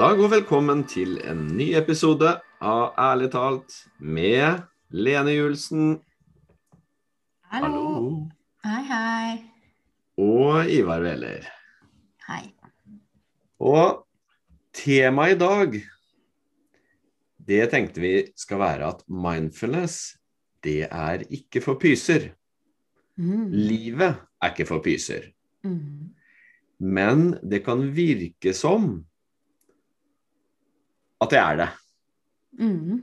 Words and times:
God 0.00 0.14
dag 0.14 0.20
og 0.24 0.30
velkommen 0.32 0.78
til 0.88 1.18
en 1.28 1.42
ny 1.58 1.74
episode 1.76 2.30
av 2.64 2.94
Ærlig 2.96 3.26
talt 3.34 3.74
med 4.00 4.62
Lene 4.96 5.34
Julsen 5.34 5.90
Hallo. 7.52 7.82
Hei, 8.64 8.78
hei. 8.88 9.34
og 10.16 10.70
Ivar 10.72 11.04
Wæler. 11.04 11.44
Hei. 12.30 12.46
Og 13.60 14.06
temaet 14.72 15.36
i 15.36 15.38
dag, 15.44 15.76
det 17.52 17.60
tenkte 17.74 18.00
vi 18.00 18.14
skal 18.40 18.62
være 18.64 18.88
at 18.94 19.04
mindfulness, 19.04 20.16
det 20.64 20.88
er 20.88 21.26
ikke 21.28 21.60
for 21.60 21.76
pyser. 21.76 22.30
Mm. 23.20 23.52
Livet 23.52 24.16
er 24.16 24.56
ikke 24.56 24.70
for 24.72 24.80
pyser. 24.80 25.28
Mm. 25.60 26.16
Men 26.80 27.34
det 27.44 27.66
kan 27.68 27.84
virke 27.92 28.56
som 28.56 28.94
at 31.20 31.30
det 31.32 31.38
er 31.40 31.56
det. 31.60 31.68
Mm. 32.60 33.00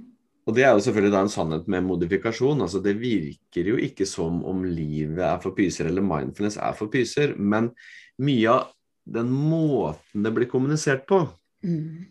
Og 0.47 0.55
det 0.55 0.63
er 0.63 0.71
jo 0.71 0.83
selvfølgelig 0.85 1.11
da 1.11 1.21
en 1.25 1.31
sannhet 1.31 1.67
med 1.67 1.83
modifikasjon. 1.83 2.61
altså 2.61 2.79
Det 2.83 2.95
virker 2.99 3.67
jo 3.67 3.75
ikke 3.75 4.05
som 4.07 4.43
om 4.47 4.63
livet 4.63 5.19
er 5.19 5.39
for 5.43 5.51
pyser, 5.51 5.89
eller 5.89 6.01
mindfulness 6.01 6.57
er 6.57 6.73
for 6.77 6.87
pyser, 6.87 7.35
men 7.37 7.71
mye 8.19 8.49
av 8.49 8.69
den 9.07 9.29
måten 9.31 10.23
det 10.23 10.33
blir 10.35 10.49
kommunisert 10.49 11.05
på, 11.07 11.27
Mm. 11.63 12.05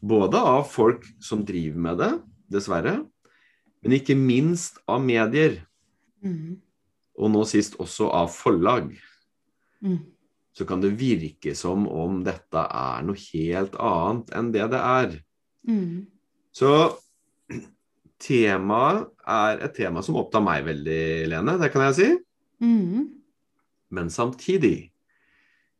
både 0.00 0.34
av 0.38 0.64
folk 0.64 1.04
som 1.20 1.44
driver 1.44 1.78
med 1.78 1.98
det, 1.98 2.22
dessverre, 2.50 3.06
men 3.82 3.92
ikke 3.92 4.16
minst 4.16 4.78
av 4.88 5.00
medier, 5.02 5.60
Mm. 6.22 6.56
og 7.18 7.30
nå 7.30 7.44
sist 7.46 7.76
også 7.76 8.10
av 8.12 8.28
forlag, 8.30 8.96
Mm. 9.82 9.98
Så 10.54 10.66
kan 10.68 10.82
det 10.82 10.94
virke 10.98 11.54
som 11.58 11.88
om 11.90 12.20
dette 12.26 12.62
er 12.62 13.02
noe 13.06 13.18
helt 13.32 13.74
annet 13.82 14.30
enn 14.38 14.52
det 14.54 14.68
det 14.70 14.80
er. 14.80 15.16
Mm. 15.66 16.06
Så 16.54 16.70
temaet 18.22 19.08
er 19.26 19.64
et 19.66 19.74
tema 19.74 20.02
som 20.06 20.18
opptar 20.20 20.44
meg 20.44 20.62
veldig, 20.68 21.04
Lene, 21.32 21.56
det 21.58 21.72
kan 21.74 21.88
jeg 21.88 21.98
si. 21.98 22.08
Mm. 22.62 23.08
Men 23.94 24.10
samtidig 24.14 24.92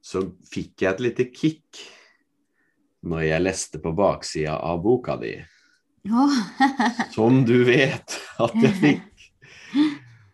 så 0.04 0.26
fikk 0.50 0.84
jeg 0.84 0.90
et 0.90 1.04
lite 1.06 1.28
kick 1.32 1.84
når 3.04 3.28
jeg 3.28 3.44
leste 3.44 3.80
på 3.84 3.92
baksida 3.96 4.58
av 4.58 4.82
boka 4.84 5.16
di, 5.20 5.36
Oh. 6.04 6.34
som 7.14 7.46
du 7.48 7.62
vet 7.64 8.18
at 8.36 8.56
jeg 8.60 8.74
fikk. 8.76 9.13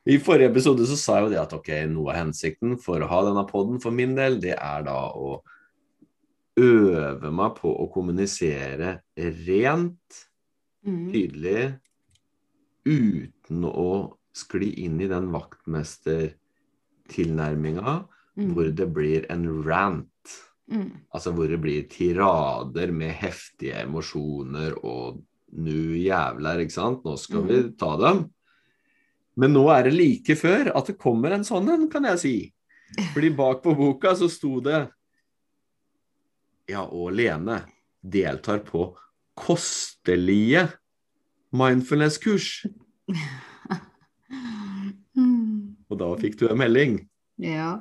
I 0.07 0.19
forrige 0.19 0.49
episode 0.51 0.87
så 0.89 0.97
sa 0.97 1.15
jeg 1.19 1.25
jo 1.27 1.31
det 1.35 1.41
at 1.43 1.53
ok, 1.53 1.69
noe 1.93 2.11
av 2.13 2.17
hensikten 2.23 2.79
for 2.81 3.01
å 3.05 3.09
ha 3.11 3.19
denne 3.27 3.45
poden 3.49 3.81
for 3.83 3.91
min 3.93 4.15
del, 4.17 4.39
det 4.41 4.55
er 4.57 4.83
da 4.87 4.95
å 5.13 5.43
øve 6.61 7.31
meg 7.33 7.55
på 7.61 7.69
å 7.85 7.91
kommunisere 7.93 9.01
rent 9.47 10.27
Mm. 10.81 11.11
tydelig 11.13 11.75
uten 12.89 13.65
å 13.69 14.17
skli 14.33 14.71
inn 14.87 14.97
i 15.05 15.09
den 15.11 15.27
vaktmestertilnærminga 15.35 17.99
Mm. 18.39 18.55
hvor 18.55 18.71
det 18.75 18.87
blir 18.95 19.27
en 19.29 19.63
rant. 19.63 20.07
Mm. 20.71 20.91
Altså 21.13 21.33
hvor 21.35 21.49
det 21.49 21.61
blir 21.61 21.83
tirader 21.91 22.91
med 22.93 23.13
heftige 23.13 23.75
emosjoner 23.83 24.73
og 24.83 25.21
nu 25.53 25.95
jævler, 25.99 26.59
ikke 26.65 26.73
sant. 26.73 27.05
Nå 27.05 27.17
skal 27.19 27.43
vi 27.43 27.63
Mm. 27.63 27.77
ta 27.77 27.97
dem. 27.99 28.31
Men 29.39 29.55
nå 29.55 29.67
er 29.73 29.87
det 29.87 29.95
like 29.95 30.37
før 30.39 30.73
at 30.77 30.91
det 30.91 30.99
kommer 31.01 31.35
en 31.37 31.47
sånn 31.47 31.69
en, 31.73 31.87
kan 31.93 32.09
jeg 32.11 32.23
si. 32.23 32.35
Fordi 33.15 33.31
bak 33.39 33.63
på 33.63 33.75
boka 33.79 34.15
så 34.19 34.29
sto 34.31 34.59
det 34.65 34.81
Ja, 36.71 36.83
og 36.87 37.13
Lene 37.15 37.63
deltar 38.01 38.63
på 38.67 38.89
kostelige 39.39 40.67
mindfulness-kurs. 41.55 42.67
Og 45.91 45.99
da 45.99 46.11
fikk 46.21 46.39
du 46.41 46.47
en 46.51 46.61
melding. 46.61 46.99
Ja. 47.43 47.81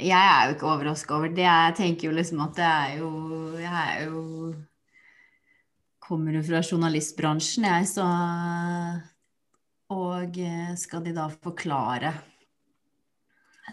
Jeg 0.00 0.16
er 0.16 0.48
jo 0.48 0.54
ikke 0.56 0.70
overraska 0.72 1.16
over 1.18 1.32
det. 1.32 1.44
Jeg 1.44 1.74
tenker 1.76 2.08
jo 2.08 2.14
liksom 2.16 2.40
at 2.46 2.56
det 2.56 2.68
er 2.68 2.94
jo 3.02 3.10
Jeg 3.60 3.72
er 3.72 4.04
jo 4.08 4.22
Kommer 6.02 6.34
jo 6.34 6.42
fra 6.42 6.60
journalistbransjen, 6.66 7.64
jeg, 7.64 7.86
så 7.86 8.04
Og 9.92 10.38
eh, 10.40 10.74
skal 10.80 11.04
de 11.04 11.14
da 11.16 11.28
forklare 11.32 12.14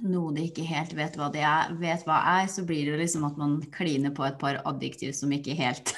noe 0.05 0.33
de 0.35 0.45
ikke 0.47 0.67
helt 0.69 0.93
vet 0.97 1.15
hva 1.17 1.29
det 1.33 1.41
er, 1.43 1.73
vet 1.79 2.05
hva 2.07 2.19
er, 2.37 2.47
så 2.51 2.63
blir 2.67 2.85
det 2.85 2.93
jo 2.93 2.99
liksom 3.01 3.25
at 3.27 3.39
man 3.39 3.57
kliner 3.73 4.13
på 4.15 4.25
et 4.27 4.37
par 4.41 4.61
adjektiv 4.69 5.15
som 5.17 5.31
ikke 5.33 5.57
helt 5.57 5.93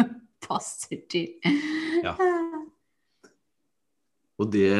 passer 0.46 1.04
til. 1.12 1.34
Ja. 2.04 2.16
Og 4.40 4.50
det, 4.50 4.72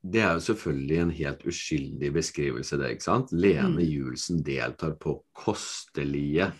det 0.00 0.22
er 0.22 0.38
jo 0.38 0.44
selvfølgelig 0.46 1.00
en 1.02 1.14
helt 1.18 1.46
uskyldig 1.48 2.12
beskrivelse, 2.14 2.78
det, 2.80 2.94
ikke 2.94 3.08
sant? 3.10 3.34
Lene 3.34 3.82
Mm. 3.82 3.86
Julsen 3.86 4.42
deltar 4.46 4.96
på 5.00 5.18
kostelige 5.36 6.52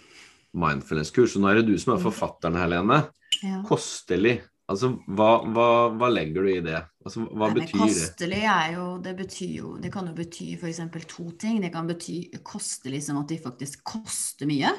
mindfulness-kurs. 0.52 1.36
Og 1.36 1.42
nå 1.42 1.50
er 1.50 1.60
det 1.60 1.70
du 1.70 1.78
som 1.80 1.94
er 1.96 2.02
forfatteren 2.02 2.58
her, 2.60 2.68
Lene. 2.74 3.04
Ja. 3.40 3.62
Kostelig. 3.66 4.42
Altså, 4.72 4.92
hva, 5.12 5.30
hva, 5.52 5.66
hva 5.98 6.08
legger 6.12 6.46
du 6.46 6.50
i 6.52 6.62
det? 6.64 6.78
Altså, 7.04 7.26
hva 7.28 7.50
Nei, 7.50 7.56
betyr 7.60 7.74
det? 7.74 7.88
Kostelig 7.90 8.40
er 8.46 8.70
jo 8.76 8.86
Det 9.02 9.12
betyr 9.18 9.52
jo 9.58 9.72
Det 9.82 9.90
kan 9.92 10.06
jo 10.06 10.14
bety 10.16 10.52
f.eks. 10.56 10.80
to 11.10 11.26
ting. 11.40 11.60
Det 11.64 11.72
kan 11.74 11.90
bety 11.90 12.16
kostelig 12.46 13.02
som 13.08 13.20
at 13.20 13.28
de 13.32 13.38
faktisk 13.42 13.82
koster 13.84 14.48
mye. 14.48 14.70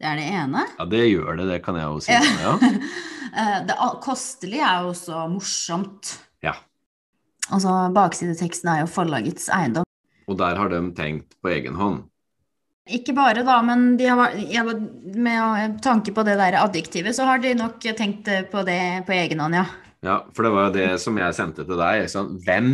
Det 0.00 0.08
er 0.08 0.16
det 0.16 0.26
ene. 0.32 0.64
Ja, 0.78 0.86
det 0.88 1.02
gjør 1.10 1.36
det, 1.36 1.46
det 1.52 1.60
kan 1.64 1.76
jeg 1.76 1.86
jo 1.86 2.02
si. 2.04 2.16
Ja. 2.16 2.56
Eh, 3.30 3.60
Det 3.62 3.76
kostelige 4.02 4.66
er 4.66 4.80
jo 4.82 4.88
også 4.90 5.20
morsomt. 5.30 6.08
Ja. 6.42 6.56
Altså 7.54 7.70
Baksideteksten 7.94 8.72
er 8.72 8.80
jo 8.80 8.88
forlagets 8.90 9.46
eiendom. 9.54 9.86
Og 10.26 10.34
der 10.40 10.58
har 10.58 10.72
de 10.72 10.80
tenkt 10.98 11.36
på 11.38 11.52
egen 11.54 11.78
hånd. 11.78 12.08
Ikke 12.96 13.14
bare, 13.16 13.44
da, 13.46 13.58
men 13.66 13.96
de 14.00 14.08
har, 14.10 14.34
med 15.14 15.78
tanke 15.84 16.14
på 16.16 16.24
det 16.26 16.36
der 16.40 16.58
adjektivet, 16.60 17.14
så 17.16 17.26
har 17.28 17.42
de 17.42 17.54
nok 17.58 17.78
tenkt 17.98 18.28
eh, 18.30 18.42
på 18.50 18.64
det 18.66 18.80
på 19.06 19.14
egen 19.16 19.42
hånd, 19.44 19.58
ja. 19.60 19.66
Ja, 20.04 20.14
for 20.34 20.46
det 20.46 20.54
var 20.54 20.68
jo 20.68 20.76
det 20.78 20.88
som 21.02 21.18
jeg 21.20 21.36
sendte 21.36 21.66
til 21.68 21.76
deg. 21.76 22.06
Sånn. 22.08 22.32
Hvem 22.46 22.70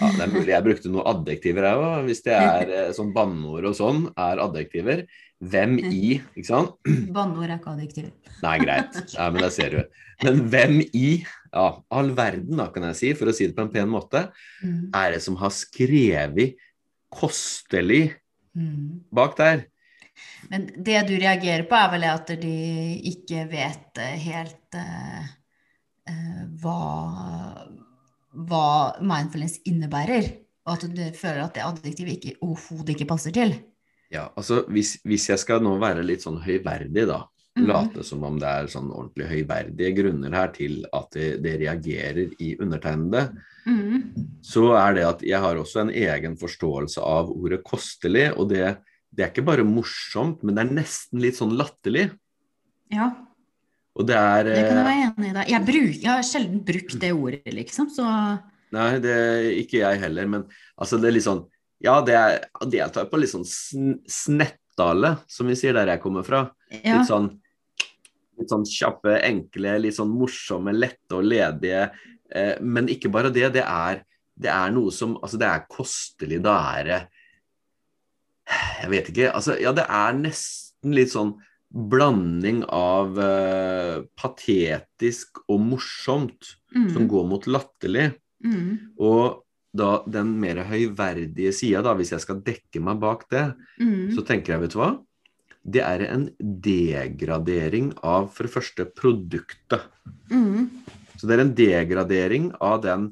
ja, 0.00 0.06
Det 0.16 0.22
er 0.24 0.30
mulig 0.32 0.52
jeg 0.54 0.64
brukte 0.64 0.92
noen 0.92 1.08
adjektiver 1.10 1.66
her 1.66 1.80
òg, 1.84 2.04
hvis 2.06 2.22
det 2.24 2.36
er 2.38 2.70
eh, 2.72 2.92
sånn 2.96 3.10
banneord 3.12 3.66
og 3.68 3.74
sånn, 3.76 4.04
er 4.16 4.40
adjektiver. 4.40 5.02
Hvem 5.40 5.74
i, 5.88 6.14
ikke 6.36 6.46
sant? 6.48 6.76
Banneord 7.16 7.50
er 7.50 7.58
ikke 7.58 7.74
adjektiver. 7.74 8.14
Nei, 8.44 8.54
greit. 8.62 8.96
Nei, 9.16 9.26
men 9.34 9.44
det 9.44 9.50
ser 9.56 9.76
du. 9.76 10.00
Men 10.24 10.40
hvem 10.52 10.78
i 10.86 11.04
ja, 11.18 11.66
all 11.96 12.10
verden, 12.16 12.56
da, 12.60 12.68
kan 12.72 12.86
jeg 12.90 12.98
si, 12.98 13.12
for 13.18 13.28
å 13.32 13.34
si 13.36 13.48
det 13.50 13.56
på 13.56 13.64
en 13.66 13.72
pen 13.74 13.90
måte, 13.92 14.28
Mm. 14.60 14.90
er 14.92 15.14
det 15.14 15.22
som 15.24 15.38
har 15.40 15.52
skrevet 15.56 16.58
kostelig 17.10 18.10
Mm. 18.56 19.04
bak 19.14 19.36
der? 19.38 19.66
Men 20.50 20.66
det 20.76 21.00
du 21.08 21.14
reagerer 21.16 21.64
på, 21.68 21.76
er 21.78 21.90
vel 21.94 22.06
at 22.08 22.32
de 22.42 22.54
ikke 23.10 23.46
vet 23.50 24.00
eh, 24.02 24.16
helt 24.26 24.78
eh, 24.78 25.28
eh, 26.10 26.42
hva, 26.62 26.80
hva 28.34 28.68
mindfulness 29.00 29.60
innebærer. 29.70 30.32
Og 30.66 30.74
at 30.76 30.86
du 30.92 31.02
føler 31.16 31.44
at 31.44 31.56
det 31.56 31.66
adjektivet 31.66 32.30
overhodet 32.44 32.94
ikke 32.94 33.08
passer 33.10 33.34
til. 33.34 33.54
Ja, 34.10 34.28
altså 34.36 34.64
hvis, 34.68 34.98
hvis 35.06 35.28
jeg 35.30 35.40
skal 35.40 35.62
nå 35.64 35.76
være 35.80 36.04
litt 36.04 36.26
sånn 36.26 36.40
høyverdig, 36.42 37.06
da. 37.08 37.22
Mhm. 37.60 37.68
Late 37.70 38.04
som 38.06 38.22
om 38.24 38.38
det 38.40 38.48
er 38.48 38.68
sånn 38.72 38.90
ordentlig 38.90 39.26
høyverdige 39.30 39.94
grunner 40.00 40.32
her 40.36 40.52
til 40.54 40.84
at 40.92 41.10
det, 41.16 41.28
det 41.44 41.56
reagerer 41.60 42.30
i 42.40 42.56
undertegnede. 42.60 43.30
Mm. 43.68 44.14
så 44.42 44.62
er 44.72 44.94
det 44.96 45.02
at 45.04 45.20
jeg 45.22 45.38
har 45.38 45.58
også 45.60 45.82
en 45.82 45.90
egen 45.92 46.32
forståelse 46.40 47.02
av 47.04 47.28
ordet 47.30 47.60
kostelig, 47.62 48.30
og 48.40 48.48
det, 48.48 48.78
det 49.12 49.22
er 49.26 49.28
ikke 49.30 49.44
bare 49.44 49.66
morsomt, 49.68 50.40
men 50.42 50.56
det 50.56 50.62
er 50.64 50.72
nesten 50.80 51.20
litt 51.20 51.36
sånn 51.36 51.52
latterlig. 51.58 52.06
Ja, 52.90 53.10
Og 53.94 54.06
det 54.08 54.16
er 54.16 54.44
det 54.48 54.54
kan 54.64 54.78
jeg 54.78 54.80
eh, 54.80 54.88
være 54.88 55.04
enig 55.10 55.28
i. 55.28 55.34
da. 55.36 55.44
Jeg, 55.52 55.66
bruk, 55.68 55.98
jeg 56.00 56.08
har 56.10 56.24
sjelden 56.26 56.62
brukt 56.64 56.96
det 57.02 57.12
ordet, 57.12 57.52
liksom. 57.52 57.90
Så 57.92 58.06
Nei, 58.72 58.98
det 59.02 59.14
ikke 59.60 59.80
jeg 59.82 60.00
heller, 60.06 60.26
men 60.30 60.44
altså 60.78 60.98
det 61.02 61.10
er 61.10 61.16
litt 61.18 61.26
sånn 61.28 61.44
Ja, 61.82 62.00
det 62.06 62.14
er 62.16 62.40
deltar 62.70 63.08
på 63.10 63.18
litt 63.20 63.32
sånn 63.32 63.44
sn 63.46 63.96
snettale, 64.08 65.16
som 65.28 65.48
vi 65.50 65.56
sier 65.58 65.74
der 65.76 65.90
jeg 65.94 66.02
kommer 66.02 66.24
fra. 66.26 66.46
ja. 66.70 66.98
Litt 67.00 67.08
sånn 67.10 67.32
litt 68.40 68.50
sånn 68.52 68.64
kjappe, 68.66 69.18
enkle, 69.26 69.76
litt 69.84 69.96
sånn 69.98 70.10
morsomme, 70.16 70.72
lette 70.74 71.16
og 71.18 71.24
ledige. 71.28 71.90
Eh, 72.32 72.56
men 72.62 72.88
ikke 72.92 73.10
bare 73.12 73.30
det. 73.34 73.52
Det 73.54 73.62
er, 73.64 74.02
det 74.40 74.50
er 74.50 74.70
noe 74.74 74.90
som 74.94 75.16
Altså, 75.20 75.38
det 75.40 75.48
er 75.50 75.66
kostelig. 75.70 76.40
Da 76.42 76.56
er 76.78 76.84
det 76.90 77.00
Jeg 78.80 78.90
vet 78.90 79.10
ikke. 79.12 79.28
Altså, 79.36 79.54
ja, 79.62 79.72
det 79.76 79.84
er 79.86 80.16
nesten 80.18 80.94
litt 80.96 81.12
sånn 81.12 81.36
blanding 81.70 82.64
av 82.74 83.18
eh, 83.22 84.00
patetisk 84.18 85.38
og 85.48 85.60
morsomt 85.62 86.56
som 86.72 87.04
Mm. 87.04 87.08
går 87.10 87.28
mot 87.30 87.46
latterlig. 87.46 88.08
Mm. 88.44 88.94
Og 88.98 89.44
da 89.74 90.02
den 90.10 90.32
mer 90.40 90.64
høyverdige 90.66 91.52
sida, 91.54 91.82
da, 91.82 91.94
hvis 91.94 92.10
jeg 92.10 92.20
skal 92.24 92.40
dekke 92.42 92.82
meg 92.82 92.98
bak 92.98 93.28
det, 93.30 93.54
Mm. 93.80 94.10
så 94.16 94.24
tenker 94.26 94.54
jeg, 94.54 94.60
vet 94.62 94.70
du 94.74 94.78
hva? 94.78 94.90
Det 95.64 95.82
er 95.84 96.06
en 96.08 96.28
degradering 96.40 97.92
av 98.02 98.30
for 98.34 98.46
det 98.48 98.52
første 98.54 98.86
produktet. 98.96 99.82
Mm. 100.32 100.70
Så 101.20 101.26
det 101.28 101.36
er 101.36 101.42
en 101.44 101.54
degradering 101.54 102.52
av 102.64 102.80
den 102.84 103.10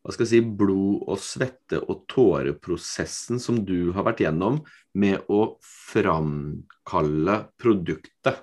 hva 0.00 0.14
skal 0.14 0.24
jeg 0.24 0.30
si, 0.30 0.40
blod- 0.56 1.02
og 1.12 1.18
svette- 1.20 1.82
og 1.84 2.06
tåreprosessen 2.08 3.36
som 3.38 3.58
du 3.68 3.92
har 3.92 4.06
vært 4.06 4.22
gjennom 4.24 4.62
med 4.96 5.20
å 5.28 5.58
framkalle 5.60 7.34
produktet. 7.60 8.40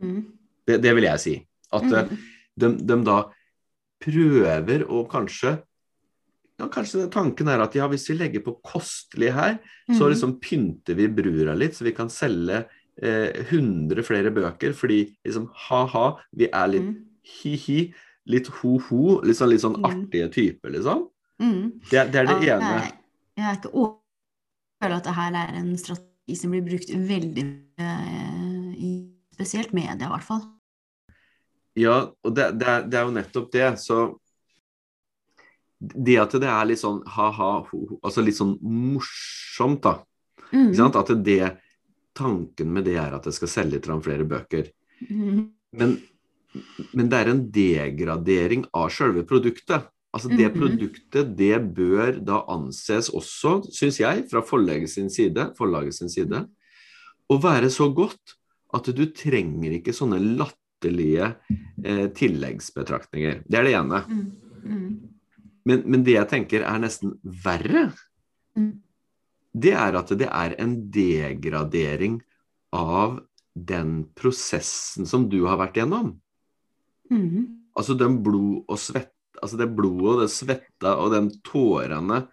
Mm. 0.00 0.22
Det, 0.66 0.78
det 0.82 0.94
vil 0.96 1.04
jeg 1.10 1.20
si. 1.22 1.34
At 1.76 1.84
eh, 1.92 2.08
Mm. 2.08 2.16
de, 2.56 2.68
de 2.88 2.96
da 3.04 3.18
prøver 4.00 4.86
å 4.88 5.04
kanskje 5.10 5.58
ja, 6.56 6.70
Kanskje 6.72 7.10
tanken 7.12 7.50
er 7.52 7.60
at 7.60 7.74
ja, 7.76 7.84
hvis 7.92 8.06
vi 8.08 8.14
legger 8.16 8.40
på 8.40 8.54
kostelig 8.64 9.34
her, 9.36 9.58
så 9.92 10.06
Mm. 10.06 10.10
liksom 10.14 10.30
pynter 10.40 10.94
vi 10.96 11.06
brura 11.12 11.52
litt, 11.54 11.74
så 11.76 11.84
vi 11.84 11.92
kan 11.92 12.08
selge 12.08 12.62
eh, 13.02 13.44
100 13.50 14.02
flere 14.06 14.30
bøker. 14.34 14.72
Fordi 14.76 15.16
liksom 15.26 15.50
ha-ha, 15.68 16.06
vi 16.32 16.48
er 16.52 16.66
litt 16.68 16.82
Mm. 16.82 17.04
hi-hi, 17.26 17.92
litt 18.26 18.48
ho-ho, 18.48 19.20
litt 19.22 19.36
sånn, 19.36 19.50
litt 19.50 19.60
sånn 19.60 19.76
Mm. 19.76 19.84
artige 19.90 20.28
typer, 20.32 20.70
liksom. 20.70 21.08
Mm. 21.40 21.80
Det, 21.90 22.12
det 22.12 22.20
er 22.22 22.26
det 22.26 22.46
Ja, 22.46 22.56
ene. 22.56 22.82
Jeg, 22.82 22.92
jeg 23.36 23.46
er 23.46 23.56
ikke 23.60 23.74
over... 23.74 23.96
Jeg 24.80 24.90
føler 24.90 24.96
at 24.96 25.04
det 25.04 25.14
her 25.14 25.32
er 25.32 25.54
en 25.56 25.76
strategi 25.78 26.34
som 26.36 26.50
blir 26.50 26.62
brukt 26.66 26.90
veldig 26.90 27.44
eh, 27.78 28.72
i 28.76 28.90
spesielt 29.32 29.72
media, 29.72 29.94
i 29.94 30.10
hvert 30.10 30.24
fall. 30.24 30.42
Ja, 31.76 32.10
og 32.24 32.34
det, 32.34 32.58
det, 32.60 32.68
er, 32.68 32.82
det 32.88 32.94
er 32.98 33.04
jo 33.04 33.14
nettopp 33.16 33.50
det. 33.52 33.78
Så 33.80 34.18
det 35.80 36.16
at 36.20 36.32
det 36.32 36.48
er 36.48 36.68
litt 36.68 36.80
sånn 36.80 37.02
ha-ha, 37.16 37.50
ho-ho, 37.68 37.98
altså 38.02 38.24
litt 38.24 38.36
sånn 38.38 38.56
morsomt, 38.62 39.82
da. 39.84 39.98
Mm. 40.52 40.72
At 40.96 41.12
det, 41.24 41.40
tanken 42.16 42.72
med 42.72 42.86
det 42.88 42.96
er 43.00 43.16
at 43.16 43.26
jeg 43.28 43.36
skal 43.38 43.52
selge 43.52 43.82
fram 43.84 44.00
flere 44.04 44.24
bøker. 44.28 44.70
Mm. 45.10 45.42
Men, 45.76 45.96
men 46.96 47.10
det 47.12 47.18
er 47.20 47.30
en 47.32 47.44
degradering 47.52 48.64
av 48.74 48.88
selve 48.94 49.26
produktet. 49.28 49.86
Altså 50.16 50.30
Det 50.32 50.46
Mhm. 50.48 50.54
produktet 50.56 51.36
det 51.36 51.58
bør 51.76 52.16
da 52.24 52.38
anses 52.48 53.10
også, 53.12 53.58
syns 53.70 53.98
jeg, 54.00 54.24
fra 54.30 54.40
forlaget 54.40 54.88
sin 54.88 55.10
side, 55.12 55.50
forlaget 55.58 55.94
sin 55.94 56.08
side, 56.08 56.46
å 57.28 57.36
være 57.42 57.68
så 57.68 57.90
godt 57.92 58.36
at 58.72 58.88
du 58.96 59.04
trenger 59.12 59.76
ikke 59.76 59.92
sånne 59.92 60.16
latterlige 60.38 61.34
eh, 61.84 62.06
tilleggsbetraktninger. 62.16 63.42
Det 63.46 63.58
er 63.58 63.64
det 63.68 63.74
ene. 63.76 64.00
Mm. 64.08 64.32
Mm. 64.64 64.88
Men, 65.66 65.82
men 65.84 66.02
det 66.06 66.14
jeg 66.14 66.28
tenker 66.32 66.64
er 66.64 66.78
nesten 66.80 67.18
verre, 67.24 67.92
Mm. 68.56 68.80
Det 69.56 69.72
er 69.72 69.96
at 69.96 70.12
det 70.20 70.28
er 70.28 70.54
en 70.60 70.76
degradering 70.92 72.20
av 72.76 73.20
den 73.56 74.02
prosessen 74.16 75.08
som 75.08 75.28
du 75.32 75.42
har 75.48 75.58
vært 75.60 75.78
gjennom. 75.80 76.14
Mm. 77.08 77.70
Altså 77.76 77.96
den 77.96 78.20
blod 78.24 78.66
og 78.68 78.80
svett, 78.80 79.14
altså 79.40 79.60
det 79.60 79.70
blodet 79.76 80.12
og 80.12 80.24
det 80.24 80.32
svetta 80.34 80.96
og 81.00 81.12
den 81.14 81.30
tårene 81.46 82.26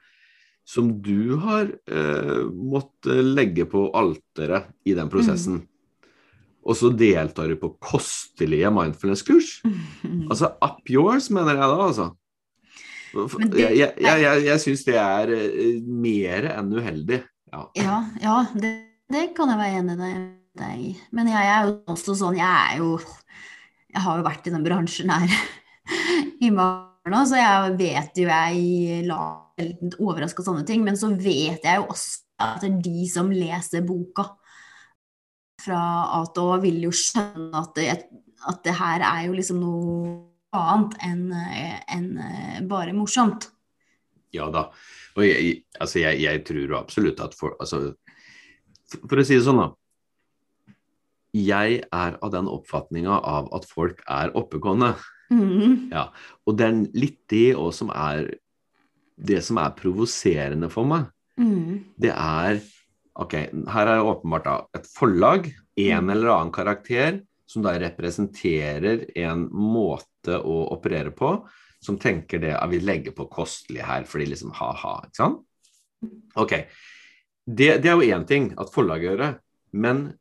som 0.68 0.90
du 1.04 1.36
har 1.44 1.68
eh, 1.68 2.44
måttet 2.48 3.24
legge 3.24 3.66
på 3.68 3.90
alteret 3.96 4.72
i 4.88 4.96
den 4.96 5.12
prosessen. 5.12 5.62
Og 6.64 6.78
så 6.80 6.92
deltar 6.96 7.52
du 7.52 7.58
på 7.60 7.74
kostelige 7.84 8.72
mindfulness-kurs. 8.72 9.58
Mm. 9.68 10.28
Altså 10.32 10.54
up 10.64 10.88
yours, 10.90 11.30
mener 11.32 11.58
jeg 11.58 11.68
da, 11.68 11.80
altså. 11.88 12.08
Det- 13.14 13.60
jeg 13.60 13.78
jeg, 13.78 13.96
jeg, 14.02 14.44
jeg, 14.48 14.60
syns 14.64 14.86
det 14.88 14.96
er 14.98 15.34
eh, 15.36 15.82
mer 15.86 16.48
enn 16.54 16.72
uheldig. 16.74 17.20
Ja. 17.54 17.66
Ja, 17.78 17.98
ja 18.22 18.38
det, 18.58 18.72
det 19.14 19.28
kan 19.38 19.52
jeg 19.54 19.60
være 19.62 19.82
enig 19.82 19.98
i 19.98 20.14
deg 20.60 20.80
i. 20.88 20.94
Men 21.14 21.30
jeg 21.30 21.52
er 21.52 21.68
jo 21.68 21.76
også 21.94 22.16
sånn, 22.18 22.40
jeg 22.40 22.50
er 22.50 22.82
jo 22.82 22.98
Jeg 23.94 24.02
har 24.02 24.18
jo 24.18 24.26
vært 24.26 24.48
i 24.50 24.54
den 24.56 24.64
bransjen 24.66 25.12
her 25.14 25.30
i 26.46 26.50
mange 26.50 26.90
år 27.06 27.12
nå, 27.14 27.20
så 27.30 27.38
jeg 27.38 27.76
vet 27.78 28.18
jo 28.18 28.26
jeg 28.26 29.06
overraske 30.02 30.42
av 30.42 30.48
sånne 30.48 30.66
ting. 30.66 30.82
Men 30.84 30.98
så 30.98 31.12
vet 31.14 31.62
jeg 31.62 31.78
jo 31.78 31.86
også 31.94 32.24
at 32.42 32.64
de 32.66 33.06
som 33.08 33.30
leser 33.30 33.86
boka 33.86 34.26
fra 35.62 35.80
A 36.18 36.24
til 36.34 36.50
Å, 36.50 36.60
vil 36.64 36.82
jo 36.88 36.92
skjønne 36.96 37.62
at 37.62 37.76
det, 37.78 37.90
at 38.50 38.64
det 38.66 38.74
her 38.80 39.06
er 39.06 39.28
jo 39.28 39.36
liksom 39.38 39.62
noe 39.62 40.33
annet 40.54 40.98
enn 41.04 41.24
enn, 41.34 42.10
eh, 42.18 42.62
bare 42.70 42.94
morsomt. 42.94 43.50
Ja 44.34 44.50
da. 44.54 44.68
Og 45.18 45.26
jeg, 45.28 45.64
altså 45.80 46.00
jeg, 46.02 46.22
jeg 46.24 46.44
tror 46.48 46.78
absolutt 46.80 47.20
at 47.22 47.36
for, 47.38 47.56
altså, 47.62 47.94
for, 49.04 49.20
å 49.22 49.26
si 49.26 49.38
det 49.38 49.46
sånn, 49.46 49.62
da. 49.62 49.70
Jeg 51.34 51.82
er 51.90 52.18
av 52.22 52.32
den 52.34 52.50
oppfatninga 52.50 53.18
av 53.26 53.50
at 53.58 53.66
folk 53.70 54.02
er 54.10 54.34
oppegående. 54.38 54.94
Mhm. 55.34 55.90
Og 56.46 56.58
det 56.58 56.66
er 56.68 56.82
litt 56.94 57.20
det 57.30 57.56
òg 57.58 57.72
som 57.74 57.90
er 57.94 58.36
det 59.18 59.44
som 59.46 59.58
er 59.62 59.74
provoserende 59.78 60.70
for 60.74 60.86
meg. 60.86 61.10
mm. 61.38 61.84
Det 61.98 62.14
er 62.14 62.62
Ok, 63.16 63.34
her 63.70 63.86
er 63.88 64.00
det 64.00 64.10
åpenbart 64.10 64.44
da 64.48 64.54
et 64.74 64.88
forlag, 64.90 65.46
en 65.78 66.04
Mm. 66.04 66.10
eller 66.10 66.30
annen 66.34 66.52
karakter, 66.52 67.22
som 67.46 67.62
da 67.62 67.78
representerer 67.78 69.06
en 69.16 69.50
måte 69.52 70.08
å 70.32 70.68
operere 70.72 71.12
på, 71.12 71.44
som 71.84 71.98
tenker 72.00 72.40
det 72.40 72.54
at 72.56 72.70
vi 72.72 72.80
legger 72.80 73.12
på 73.12 73.28
kostelig 73.30 73.82
her, 73.84 74.04
fordi 74.08 74.26
liksom 74.32 74.52
ha-ha, 74.56 75.04
ikke 75.06 75.16
sant? 75.20 75.42
Ok, 76.36 76.54
det, 77.46 77.82
det 77.84 77.90
er 77.92 77.96
jo 78.00 78.08
én 78.16 78.26
ting 78.28 78.54
at 78.58 78.72
forlaget 78.72 79.04
gjør 79.12 79.18
det, 79.18 79.32
men 79.74 80.14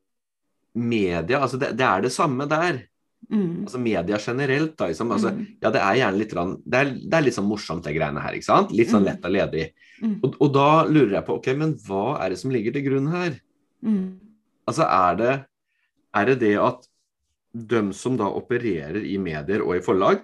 media, 0.75 1.41
altså 1.43 1.59
det, 1.61 1.73
det 1.79 1.85
er 1.87 2.03
det 2.03 2.13
samme 2.15 2.47
der. 2.51 2.81
Mm. 3.31 3.63
Altså 3.67 3.79
media 3.79 4.19
generelt, 4.19 4.77
da, 4.77 4.87
liksom. 4.91 5.13
Altså, 5.15 5.31
Mhm. 5.31 5.47
ja, 5.63 5.71
det 5.71 5.81
er 5.81 5.95
gjerne 6.01 6.19
litt, 6.19 6.33
rann, 6.35 6.57
det 6.67 6.79
er, 6.81 6.91
det 6.99 7.15
er 7.15 7.23
litt 7.23 7.35
sånn 7.35 7.47
morsomt, 7.49 7.85
det 7.85 7.95
greiene 7.95 8.21
her, 8.21 8.33
ikke 8.35 8.49
sant? 8.49 8.73
Litt 8.73 8.89
sånn 8.91 9.03
Mm. 9.05 9.09
lett 9.11 9.25
og 9.25 9.31
ledig. 9.33 9.67
Mm. 10.03 10.21
Og, 10.25 10.37
og 10.41 10.53
da 10.53 10.85
lurer 10.89 11.13
jeg 11.19 11.27
på, 11.27 11.37
ok, 11.39 11.47
men 11.57 11.75
hva 11.87 12.19
er 12.25 12.31
det 12.31 12.39
som 12.39 12.51
ligger 12.51 12.73
til 12.73 12.83
grunn 12.89 13.07
her? 13.13 13.41
Mhm. 13.83 14.19
Altså, 14.67 14.83
er 14.89 15.17
det, 15.17 15.45
er 16.15 16.25
det 16.27 16.39
det 16.41 16.57
at 16.59 16.89
de 17.53 17.83
som 17.97 18.17
da 18.17 18.31
opererer 18.33 19.05
i 19.05 19.19
medier 19.21 19.65
og 19.65 19.77
i 19.77 19.85
forlag, 19.85 20.23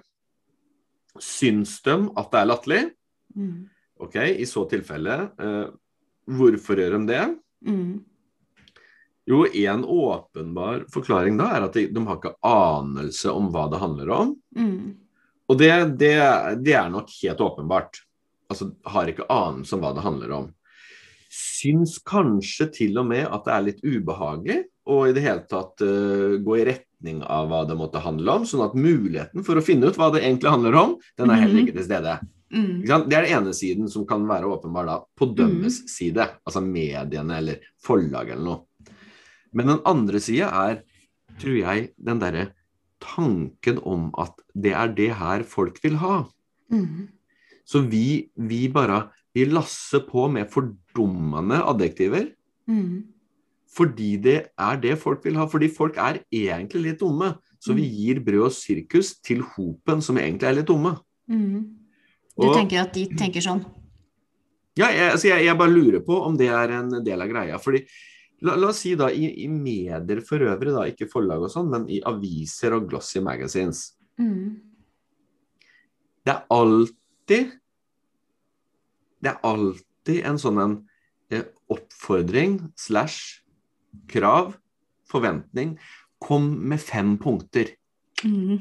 syns 1.19 1.79
de 1.85 1.95
at 2.17 2.31
det 2.31 2.39
er 2.41 2.49
latterlig? 2.49 2.83
Mm. 3.35 3.67
Ok, 3.99 4.15
i 4.15 4.45
så 4.47 4.63
tilfelle, 4.71 5.17
eh, 5.39 5.65
hvorfor 6.29 6.79
gjør 6.79 6.97
de 6.97 7.01
det? 7.09 7.25
Mm. 7.67 7.99
Jo, 9.29 9.43
en 9.45 9.83
åpenbar 9.85 10.85
forklaring 10.93 11.37
da 11.37 11.51
er 11.53 11.67
at 11.67 11.75
de, 11.77 11.85
de 11.93 12.05
har 12.07 12.17
ikke 12.17 12.37
anelse 12.45 13.29
om 13.29 13.51
hva 13.53 13.67
det 13.69 13.81
handler 13.81 14.13
om. 14.15 14.31
Mm. 14.57 14.95
Og 15.49 15.57
det, 15.59 15.73
det, 16.01 16.15
det 16.63 16.73
er 16.77 16.89
nok 16.93 17.11
helt 17.21 17.43
åpenbart. 17.45 17.99
Altså, 18.49 18.71
har 18.89 19.09
ikke 19.09 19.27
anelse 19.29 19.75
om 19.75 19.83
hva 19.83 19.93
det 19.93 20.05
handler 20.05 20.33
om. 20.37 20.47
Syns 21.29 21.99
kanskje 22.01 22.69
til 22.73 22.97
og 22.97 23.05
med 23.11 23.27
at 23.27 23.45
det 23.45 23.53
er 23.53 23.65
litt 23.67 23.83
ubehagelig 23.85 24.59
å 24.89 25.03
i 25.05 25.13
det 25.13 25.25
hele 25.25 25.45
tatt 25.49 25.83
uh, 25.85 26.39
gå 26.41 26.57
i 26.57 26.65
retning 26.99 27.23
av 27.23 27.47
hva 27.49 27.65
det 27.67 27.75
måtte 27.77 27.99
handle 27.99 28.31
om, 28.31 28.45
sånn 28.45 28.65
at 28.65 28.75
muligheten 28.75 29.43
for 29.43 29.57
å 29.57 29.63
finne 29.63 29.87
ut 29.87 29.97
hva 29.97 30.11
det 30.11 30.23
egentlig 30.23 30.51
handler 30.51 30.75
om, 30.75 30.97
den 31.17 31.29
er 31.29 31.41
heller 31.41 31.63
ikke 31.63 31.77
til 31.77 31.85
stede. 31.85 32.19
Mm. 32.51 32.81
Det 32.83 33.15
er 33.15 33.25
den 33.25 33.37
ene 33.37 33.53
siden 33.53 33.89
som 33.89 34.05
kan 34.05 34.25
være 34.27 34.49
åpenbar 34.49 34.85
da, 34.85 34.97
på 35.15 35.33
dømmes 35.35 35.83
side, 35.87 36.25
altså 36.45 36.61
mediene 36.61 37.37
eller 37.37 37.59
forlag 37.81 38.29
eller 38.29 38.43
noe. 38.43 38.93
Men 39.53 39.67
den 39.67 39.83
andre 39.85 40.19
sida 40.19 40.49
er, 40.49 40.81
tror 41.39 41.55
jeg, 41.55 41.91
den 41.97 42.19
derre 42.19 42.49
tanken 42.99 43.79
om 43.87 44.09
at 44.19 44.35
det 44.53 44.73
er 44.75 44.91
det 44.91 45.13
her 45.15 45.45
folk 45.47 45.79
vil 45.83 45.95
ha. 46.01 46.25
Mm. 46.69 47.07
Så 47.65 47.85
vi, 47.85 48.29
vi 48.35 48.67
bare 48.73 49.07
vi 49.33 49.45
lasser 49.45 50.01
på 50.09 50.25
med 50.27 50.49
fordummende 50.51 51.61
adjektiver 51.69 52.33
Mhm. 52.69 53.03
Fordi 53.75 54.17
det 54.21 54.37
er 54.57 54.77
det 54.81 54.95
folk 54.99 55.23
vil 55.25 55.35
ha. 55.37 55.45
Fordi 55.47 55.67
folk 55.69 55.97
er 55.97 56.21
egentlig 56.33 56.81
litt 56.83 56.99
dumme. 56.99 57.35
Så 57.59 57.73
vi 57.75 57.83
Mm. 57.83 57.95
gir 57.97 58.19
brød 58.23 58.45
og 58.45 58.51
sirkus 58.55 59.19
til 59.21 59.41
hopen 59.41 60.01
som 60.01 60.15
egentlig 60.17 60.43
er 60.49 60.53
litt 60.55 60.65
dumme. 60.67 60.97
Mm. 61.29 61.75
Du 62.39 62.47
Og- 62.47 62.55
tenker 62.55 62.81
at 62.81 62.93
de 62.93 63.05
tenker 63.15 63.41
sånn? 63.41 63.65
Ja, 64.77 64.87
jeg, 64.87 65.11
altså 65.11 65.27
jeg, 65.27 65.43
jeg 65.45 65.57
bare 65.57 65.69
lurer 65.73 65.99
på 65.99 66.25
om 66.25 66.37
det 66.37 66.47
er 66.47 66.71
en 66.71 67.03
del 67.03 67.21
av 67.21 67.27
greia. 67.27 67.57
Fordi, 67.59 67.85
la, 68.41 68.55
la 68.55 68.67
oss 68.69 68.79
si 68.79 68.95
da, 68.95 69.07
i, 69.09 69.43
i 69.43 69.47
medier 69.47 70.21
for 70.21 70.39
øvrig, 70.39 70.71
da, 70.73 70.85
ikke 70.87 71.09
forlag 71.11 71.41
og 71.43 71.51
sånn, 71.51 71.69
men 71.69 71.89
i 71.89 71.99
aviser 72.01 72.73
og 72.77 72.87
glossy 72.89 73.19
magazines. 73.19 73.93
mm. 74.17 74.61
Det 76.25 76.33
er 76.35 76.45
alltid 76.51 77.51
Det 79.21 79.29
er 79.31 79.39
alltid 79.43 80.23
en 80.25 80.37
sånn 80.37 80.59
en 80.63 80.73
eh, 81.31 81.43
oppfordring 81.69 82.71
slash 82.77 83.41
krav, 84.09 84.53
forventning. 85.09 85.77
Kom 86.19 86.51
med 86.69 86.81
fem 86.83 87.15
punkter. 87.21 87.71
Mm. 88.25 88.59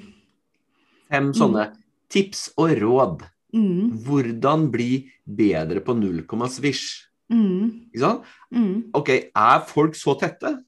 Fem 1.08 1.32
sånne 1.36 1.72
tips 2.12 2.48
og 2.60 2.76
råd. 2.78 3.26
Mm. 3.56 3.98
Hvordan 4.04 4.68
bli 4.72 5.08
bedre 5.24 5.80
på 5.84 5.96
null 5.96 6.22
komma 6.28 6.48
svisj. 6.52 7.08
Mhm. 7.32 7.88
Ikke 7.92 8.00
sant? 8.04 8.24
Mhm. 8.52 8.90
Ok, 8.94 9.08
er 9.34 9.60
folk 9.68 9.94
så 9.94 10.18
tette? 10.18 10.64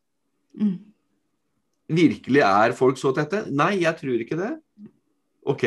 Mm. 0.59 0.79
Virkelig 1.90 2.43
er 2.45 2.73
folk 2.73 2.99
så 2.99 3.14
tette? 3.14 3.47
Nei, 3.50 3.81
jeg 3.81 3.97
tror 3.97 4.21
ikke 4.21 4.37
det. 4.37 4.52
Ok, 5.47 5.62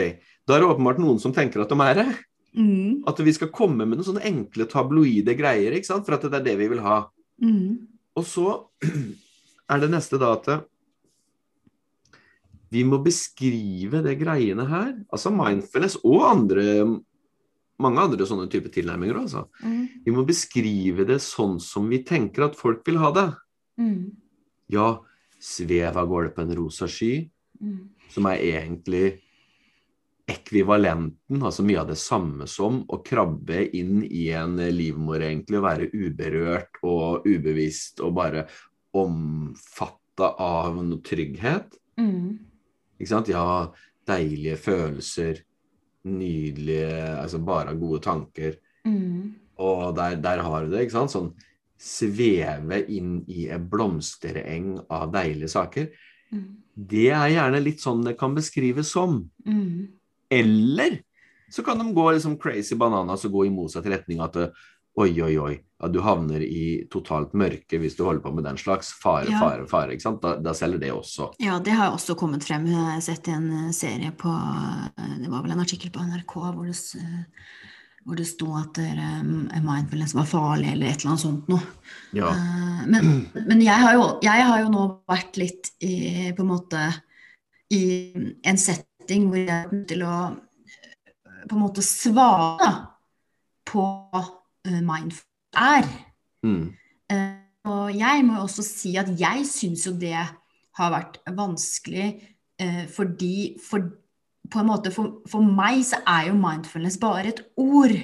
da 0.48 0.56
er 0.56 0.62
det 0.62 0.70
åpenbart 0.70 1.02
noen 1.02 1.20
som 1.20 1.34
tenker 1.34 1.62
at 1.62 1.70
de 1.70 1.82
er 1.82 1.96
det. 1.96 2.12
Mm. 2.56 3.04
At 3.08 3.18
vi 3.18 3.34
skal 3.34 3.50
komme 3.50 3.86
med 3.86 3.98
noen 3.98 4.06
sånne 4.06 4.26
enkle 4.30 4.68
tabloide 4.70 5.34
greier, 5.36 5.74
ikke 5.74 5.90
sant? 5.90 6.06
for 6.06 6.16
at 6.16 6.22
det 6.22 6.40
er 6.40 6.46
det 6.46 6.58
vi 6.60 6.70
vil 6.70 6.84
ha. 6.86 7.08
Mm. 7.42 7.88
Og 8.20 8.28
så 8.28 8.48
er 8.84 9.82
det 9.82 9.92
neste 9.92 10.20
da 10.22 10.34
at 10.36 10.52
vi 12.74 12.82
må 12.88 12.98
beskrive 13.06 14.02
det 14.06 14.16
greiene 14.22 14.66
her. 14.66 14.94
Altså 15.14 15.30
mindfulness 15.34 16.00
og 16.02 16.24
andre 16.26 16.66
mange 17.84 18.02
andre 18.02 18.26
sånne 18.28 18.48
type 18.52 18.72
tilnærminger. 18.74 19.18
Altså. 19.24 19.46
Mm. 19.64 20.04
Vi 20.06 20.14
må 20.14 20.24
beskrive 20.28 21.06
det 21.10 21.20
sånn 21.24 21.60
som 21.62 21.90
vi 21.92 22.04
tenker 22.06 22.48
at 22.48 22.58
folk 22.58 22.84
vil 22.88 23.00
ha 23.02 23.12
det. 23.16 23.28
Mm. 23.82 24.14
Ja, 24.74 24.88
svev 25.44 25.98
av 26.00 26.08
gårde 26.10 26.34
på 26.36 26.46
en 26.46 26.58
rosa 26.60 26.88
sky, 26.88 27.30
Mm. 27.64 27.90
som 28.10 28.26
er 28.26 28.42
egentlig 28.44 29.22
ekvivalenten, 30.30 31.42
altså 31.44 31.66
mye 31.68 31.82
av 31.82 31.90
det 31.92 32.00
samme 32.00 32.48
som 32.48 32.82
å 32.88 33.02
krabbe 33.04 33.66
inn 33.76 34.04
i 34.08 34.30
en 34.36 34.56
livmor, 34.72 35.20
egentlig, 35.20 35.60
og 35.60 35.66
være 35.68 35.90
uberørt 35.92 36.80
og 36.88 37.28
ubevisst 37.28 38.00
og 38.04 38.16
bare 38.20 38.46
omfatta 38.96 40.34
av 40.40 40.80
noe 40.80 41.04
trygghet. 41.04 41.76
Mm. 42.00 42.38
Ikke 43.00 43.12
sant? 43.12 43.32
Ja, 43.34 43.74
deilige 44.08 44.60
følelser, 44.60 45.42
nydelige 46.04 47.14
Altså 47.16 47.40
bare 47.40 47.76
gode 47.80 48.02
tanker. 48.04 48.58
Mm. 48.84 49.36
Og 49.64 49.96
der, 49.96 50.18
der 50.20 50.44
har 50.44 50.64
du 50.64 50.74
det, 50.74 50.86
ikke 50.86 50.98
sant? 51.02 51.14
Sånn 51.14 51.34
sveve 51.84 52.80
inn 52.92 53.18
i 53.28 53.50
en 53.52 53.66
blomstereng 53.68 54.78
av 54.88 55.10
deilige 55.12 55.52
saker. 55.52 55.90
Mm. 56.32 56.46
Det 56.74 57.10
er 57.12 57.34
gjerne 57.34 57.60
litt 57.64 57.84
sånn 57.84 58.06
det 58.06 58.16
kan 58.20 58.36
beskrives 58.36 58.94
som. 58.96 59.20
Mm. 59.46 59.92
Eller 60.34 61.02
så 61.54 61.64
kan 61.66 61.78
de 61.78 61.92
gå 61.94 62.06
liksom 62.16 62.38
crazy 62.42 62.76
bananas 62.80 63.26
og 63.28 63.36
gå 63.36 63.46
i 63.46 63.54
motsatt 63.54 63.86
retning 63.86 64.24
at 64.26 64.38
oi, 64.94 65.10
oi, 65.26 65.34
oi, 65.42 65.54
ja, 65.82 65.88
du 65.90 66.00
havner 66.06 66.44
i 66.46 66.86
totalt 66.92 67.34
mørke 67.38 67.80
hvis 67.82 67.96
du 67.98 68.04
holder 68.06 68.22
på 68.24 68.32
med 68.38 68.46
den 68.46 68.60
slags. 68.62 68.92
Fare, 69.02 69.26
Ja. 69.30 69.40
fare, 69.42 69.66
fare. 69.68 69.96
ikke 69.96 70.06
sant? 70.06 70.22
Da, 70.22 70.36
da 70.38 70.54
selger 70.54 70.80
det 70.80 70.92
også. 70.94 71.32
Ja, 71.42 71.58
det 71.60 71.74
har 71.74 71.92
også 71.92 72.16
kommet 72.16 72.46
frem. 72.46 72.68
Jeg 72.70 72.78
har 72.78 73.02
sett 73.02 73.28
en 73.34 73.50
eh, 73.68 73.72
serie 73.74 74.12
på 74.12 74.30
eh, 74.30 75.16
Det 75.20 75.32
var 75.32 75.44
vel 75.44 75.56
en 75.56 75.64
artikkel 75.66 75.92
på 75.94 76.06
NRK 76.06 76.36
hvor 76.38 76.66
det, 76.70 76.78
eh, 77.02 77.24
hvor 78.06 78.20
det 78.20 78.28
sto 78.28 78.52
at 78.60 78.78
mindfulness 79.64 80.14
var 80.14 80.28
farlig, 80.28 80.74
eller 80.74 80.92
et 80.92 81.02
eller 81.02 81.14
annet 81.14 81.24
sånt 81.24 81.48
noe. 81.48 81.62
Ja. 82.14 82.34
Men, 82.86 83.30
men 83.34 83.62
jeg, 83.64 83.80
har 83.80 83.94
jo, 83.96 84.08
jeg 84.22 84.44
har 84.50 84.60
jo 84.60 84.72
nå 84.74 84.82
vært 85.08 85.40
litt 85.40 85.72
i, 85.80 86.34
på 86.36 86.44
en 86.44 86.50
måte 86.52 86.82
i 87.72 87.86
en 88.44 88.60
setting 89.04 89.28
hvor 89.28 89.38
jeg 89.38 89.52
er 89.52 89.72
nødt 89.72 89.88
til 89.92 90.04
å 90.08 90.18
eh, 90.32 91.44
på 91.50 91.58
en 91.58 91.62
måte 91.62 91.84
svare 91.84 92.70
på 93.68 93.86
eh, 94.68 94.80
mindfulness 94.80 95.60
er. 95.60 95.88
Mm. 96.44 96.74
Eh, 97.12 97.40
Og 97.64 97.96
jeg 97.96 98.24
må 98.28 98.42
også 98.42 98.64
si 98.64 98.98
at 99.00 99.08
jeg 99.20 99.46
syns 99.48 99.86
jo 99.88 99.94
det 99.96 100.16
har 100.16 100.90
vært 100.92 101.22
vanskelig 101.32 102.30
fordi 102.94 103.58
for, 103.60 103.82
på 104.52 104.60
en 104.62 104.68
måte 104.68 104.92
for, 104.94 105.22
for 105.28 105.44
meg 105.44 105.82
så 105.84 105.98
er 106.08 106.28
jo 106.30 106.36
mindfulness 106.38 107.00
bare 107.02 107.32
et 107.32 107.40
ord. 107.60 107.96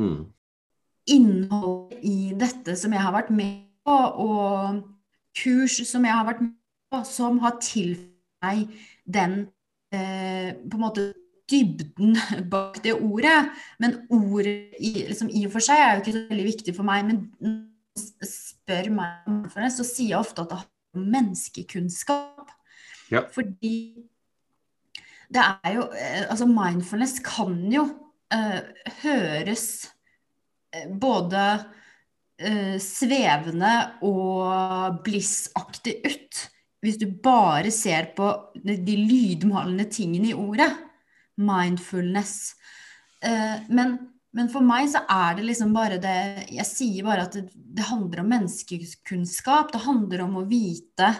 Mm. 0.00 0.24
Innholdet 1.12 1.98
i 2.02 2.32
dette 2.38 2.74
som 2.78 2.94
jeg 2.94 3.02
har 3.04 3.14
vært 3.14 3.30
med 3.30 3.68
på, 3.84 3.94
og 3.94 4.80
kurs 5.38 5.76
som 5.86 6.06
jeg 6.08 6.14
har 6.14 6.26
vært 6.26 6.40
med 6.46 6.56
på, 6.90 7.02
som 7.06 7.38
har 7.44 7.58
tilført 7.62 8.42
meg 8.42 8.72
den 9.04 9.46
eh, 9.92 10.52
på 10.56 10.78
en 10.78 10.82
måte 10.82 11.10
dybden 11.50 12.16
bak 12.52 12.80
det 12.84 12.94
ordet. 12.98 13.52
Men 13.82 14.00
ordet 14.10 14.78
i, 14.78 14.94
liksom, 15.08 15.30
i 15.30 15.44
og 15.46 15.54
for 15.56 15.64
seg 15.64 15.80
er 15.80 15.94
jo 15.94 16.04
ikke 16.04 16.16
så 16.16 16.24
veldig 16.30 16.48
viktig 16.48 16.76
for 16.76 16.88
meg. 16.88 17.04
Men 17.08 17.24
når 17.42 17.58
man 17.58 18.30
spør 18.32 18.92
meg 18.96 19.28
om 19.28 19.42
mindfulness, 19.42 19.78
så 19.80 19.88
sier 19.88 20.14
jeg 20.14 20.22
ofte 20.22 20.44
at 20.44 20.52
det 20.52 20.62
har 20.62 21.04
menneskekunnskap. 21.12 22.56
Ja. 23.12 23.26
Fordi 23.32 23.76
det 25.32 25.42
er 25.64 25.74
jo 25.76 25.86
eh, 25.96 26.24
Altså, 26.30 26.46
mindfulness 26.48 27.18
kan 27.24 27.56
jo 27.72 27.86
uh, 28.34 28.60
høres 29.02 29.66
både 31.00 31.42
uh, 32.40 32.76
svevende 32.80 33.72
og 34.08 35.02
blissaktig 35.04 35.98
ut. 36.04 36.42
Hvis 36.82 36.98
du 36.98 37.06
bare 37.22 37.70
ser 37.74 38.10
på 38.16 38.28
de, 38.58 38.76
de 38.82 38.96
lydmalende 38.98 39.86
tingene 39.90 40.32
i 40.32 40.34
ordet. 40.36 40.70
Mindfulness. 41.38 42.54
Eh, 43.22 43.62
men, 43.70 43.94
men 44.34 44.50
for 44.50 44.66
meg 44.66 44.90
så 44.90 45.04
er 45.06 45.38
det 45.38 45.46
liksom 45.46 45.72
bare 45.76 46.00
det 46.02 46.48
Jeg 46.50 46.66
sier 46.68 47.06
bare 47.06 47.28
at 47.28 47.38
det, 47.38 47.46
det 47.54 47.86
handler 47.86 48.24
om 48.24 48.32
menneskekunnskap. 48.34 49.70
Det 49.72 49.84
handler 49.86 50.26
om 50.26 50.40
å 50.42 50.46
vite, 50.50 51.12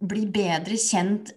bli 0.00 0.24
bedre 0.32 0.80
kjent 0.80 1.34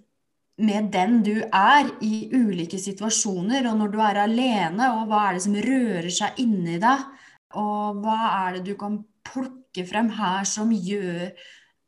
med 0.60 0.89
den 0.92 1.22
du 1.24 1.36
er 1.44 1.88
i 2.04 2.28
ulike 2.36 2.80
situasjoner, 2.80 3.68
og 3.70 3.78
når 3.80 3.94
du 3.94 4.01
er 4.04 4.20
alene, 4.25 4.89
og 4.96 5.08
hva 5.08 5.28
er 5.28 5.38
det 5.38 5.44
som 5.46 5.56
rører 5.63 6.10
seg 6.12 6.42
inni 6.44 6.75
deg, 6.82 7.06
og 7.60 8.01
hva 8.04 8.18
er 8.42 8.58
det 8.58 8.66
du 8.68 8.74
kan 8.80 9.00
plukke 9.30 9.86
frem 9.88 10.12
her 10.18 10.48
som 10.48 10.74
gjør 10.74 11.32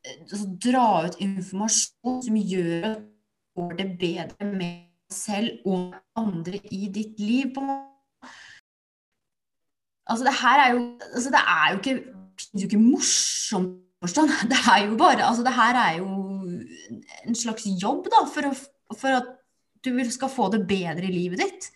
altså 0.05 0.48
Dra 0.65 0.86
ut 1.05 1.20
informasjon 1.22 2.22
som 2.25 2.39
gjør 2.39 2.88
at 2.89 3.03
du 3.03 3.60
får 3.60 3.75
det 3.79 3.89
bedre 4.01 4.48
med 4.50 4.88
deg 5.12 5.15
selv 5.15 5.67
og 5.67 5.96
andre 6.17 6.62
i 6.72 6.88
ditt 6.93 7.20
liv. 7.20 7.58
Altså, 10.08 10.25
det 10.25 10.34
her 10.41 10.63
er 10.63 10.74
jo 10.74 10.81
altså, 11.13 11.29
Det 11.29 11.43
er 11.43 11.72
jo 11.72 11.77
ikke, 11.77 11.96
det 12.53 12.62
er 12.63 12.67
ikke 12.70 12.84
morsomt 12.84 13.77
forstand. 14.01 14.34
Det 14.51 14.60
er 14.74 14.88
jo 14.88 14.98
bare 14.98 15.27
Altså, 15.27 15.43
det 15.43 15.53
her 15.53 15.75
er 15.75 15.98
jo 15.98 16.08
en 17.27 17.36
slags 17.36 17.67
jobb, 17.81 18.10
da, 18.10 18.25
for, 18.34 18.50
å, 18.50 18.96
for 18.98 19.20
at 19.22 19.29
du 19.86 19.93
skal 20.10 20.29
få 20.29 20.50
det 20.53 20.65
bedre 20.67 21.05
i 21.08 21.13
livet 21.13 21.41
ditt. 21.41 21.72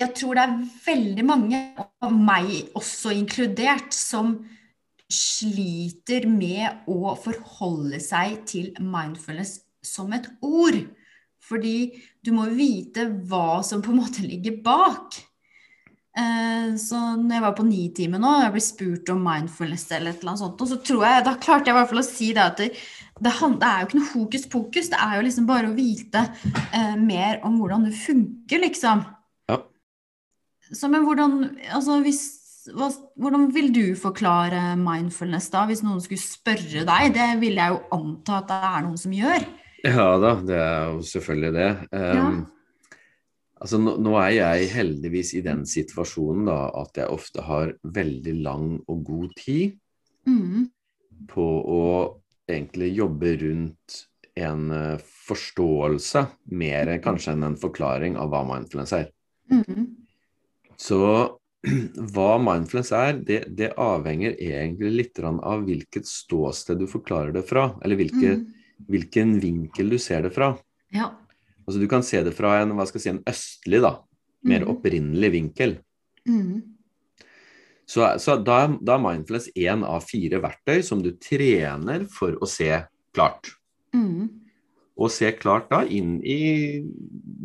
Jeg 0.00 0.14
tror 0.16 0.36
det 0.36 0.44
er 0.46 0.60
veldig 0.86 1.24
mange, 1.28 1.58
og 2.00 2.12
meg 2.16 2.70
også 2.78 3.12
inkludert, 3.12 3.92
som 3.92 4.38
sliter 5.10 6.26
med 6.30 6.86
å 6.90 7.14
forholde 7.18 8.00
seg 8.02 8.40
til 8.48 8.70
mindfulness 8.78 9.58
som 9.84 10.12
et 10.16 10.28
ord. 10.44 10.78
Fordi 11.40 11.90
du 12.22 12.30
må 12.36 12.46
vite 12.54 13.08
hva 13.28 13.60
som 13.66 13.82
på 13.82 13.92
en 13.92 14.00
måte 14.02 14.22
ligger 14.26 14.60
bak. 14.64 15.18
Eh, 16.16 16.76
Så 16.76 16.98
når 17.16 17.34
jeg 17.36 17.44
var 17.44 17.54
på 17.56 17.66
Nitimen 17.66 18.24
og 18.26 18.42
jeg 18.44 18.54
ble 18.54 18.62
spurt 18.64 19.12
om 19.12 19.22
mindfulness 19.24 19.86
eller 19.90 20.12
et 20.12 20.20
eller 20.20 20.32
annet 20.32 20.42
sånt, 20.42 20.62
og 20.62 20.68
så 20.68 20.80
tror 20.82 21.06
jeg, 21.06 21.24
da 21.26 21.36
klarte 21.38 21.70
jeg 21.70 21.74
i 21.74 21.78
hvert 21.78 21.92
fall 21.92 22.02
å 22.02 22.06
si 22.06 22.32
det 22.36 22.44
at 22.44 22.60
det, 22.60 22.68
det, 23.20 23.32
det 23.32 23.68
er 23.70 23.80
jo 23.80 23.88
ikke 23.88 24.00
noe 24.00 24.12
hokus 24.14 24.46
pokus. 24.50 24.90
Det 24.92 25.00
er 25.00 25.16
jo 25.16 25.24
liksom 25.26 25.48
bare 25.48 25.70
å 25.70 25.76
vite 25.76 26.26
eh, 26.74 26.96
mer 26.98 27.40
om 27.46 27.58
hvordan 27.60 27.88
det 27.88 27.96
funker, 27.98 28.62
liksom. 28.66 29.04
Ja. 29.50 29.62
Så 30.70 30.90
men 30.90 31.06
hvordan 31.06 31.56
Altså 31.74 31.98
hvis 32.04 32.39
hva, 32.76 32.90
hvordan 33.20 33.48
vil 33.54 33.70
du 33.72 33.84
forklare 33.98 34.74
mindfulness 34.80 35.48
da, 35.52 35.64
hvis 35.68 35.82
noen 35.86 36.02
skulle 36.04 36.22
spørre 36.22 36.84
deg? 36.86 37.12
Det 37.16 37.28
vil 37.40 37.60
jeg 37.60 37.74
jo 37.74 37.82
anta 37.96 38.40
at 38.40 38.48
det 38.50 38.60
er 38.70 38.86
noen 38.86 39.00
som 39.00 39.16
gjør. 39.16 39.46
Ja 39.80 40.08
da, 40.20 40.34
det 40.44 40.56
er 40.60 40.90
jo 40.92 41.04
selvfølgelig 41.08 41.52
det. 41.56 41.70
Um, 41.96 42.40
Altså, 43.60 43.76
nå, 43.76 43.98
nå 44.00 44.14
er 44.16 44.30
jeg 44.38 44.70
heldigvis 44.72 45.34
i 45.36 45.42
den 45.44 45.66
situasjonen 45.68 46.46
da, 46.48 46.70
at 46.80 46.96
jeg 46.96 47.12
ofte 47.12 47.44
har 47.44 47.74
veldig 47.84 48.36
lang 48.40 48.68
og 48.88 49.04
god 49.04 49.36
tid 49.36 49.78
Mm. 50.28 50.68
på 51.32 51.44
å 51.64 51.84
egentlig 52.48 52.90
jobbe 52.92 53.30
rundt 53.40 53.94
en 54.36 54.70
eh, 54.70 55.00
forståelse, 55.00 56.22
mer 56.60 56.90
kanskje 57.02 57.32
enn 57.32 57.46
en 57.48 57.56
forklaring 57.56 58.18
av 58.20 58.28
hva 58.32 58.42
mindfulness 58.44 58.92
er. 58.98 59.08
Mm. 59.50 59.86
Så 60.76 61.00
hva 62.14 62.38
mindfulness 62.40 62.92
er, 62.96 63.18
det, 63.26 63.42
det 63.56 63.74
avhenger 63.80 64.36
egentlig 64.40 64.92
litt 64.94 65.20
av 65.20 65.66
hvilket 65.66 66.08
ståsted 66.08 66.80
du 66.80 66.86
forklarer 66.88 67.34
det 67.36 67.44
fra, 67.48 67.70
eller 67.84 68.00
hvilke, 68.00 68.38
Mm. 68.40 68.86
hvilken 68.88 69.40
vinkel 69.40 69.90
du 69.92 69.98
ser 69.98 70.22
det 70.22 70.30
fra. 70.32 70.54
Ja. 70.88 71.10
Altså 71.66 71.80
Du 71.80 71.88
kan 71.88 72.02
se 72.02 72.22
det 72.24 72.32
fra 72.32 72.60
en, 72.62 72.72
hva 72.74 72.86
skal 72.88 72.98
jeg 72.98 73.04
si, 73.04 73.10
en 73.12 73.24
østlig, 73.28 73.80
da, 73.84 73.98
mer 74.42 74.64
mm. 74.64 74.70
opprinnelig 74.72 75.30
vinkel. 75.36 75.76
Mm. 76.26 76.62
Så, 77.90 78.06
så 78.22 78.36
da, 78.38 78.62
da 78.80 78.96
er 78.96 79.02
mindfulness 79.02 79.50
én 79.58 79.84
av 79.84 80.04
fire 80.06 80.40
verktøy 80.40 80.80
som 80.86 81.02
du 81.02 81.10
trener 81.18 82.06
for 82.10 82.38
å 82.40 82.48
se 82.48 82.70
klart. 83.12 83.50
Mm. 83.92 84.30
Og 85.00 85.10
se 85.10 85.30
klart 85.34 85.70
da 85.72 85.82
inn 85.84 86.20
i 86.22 86.80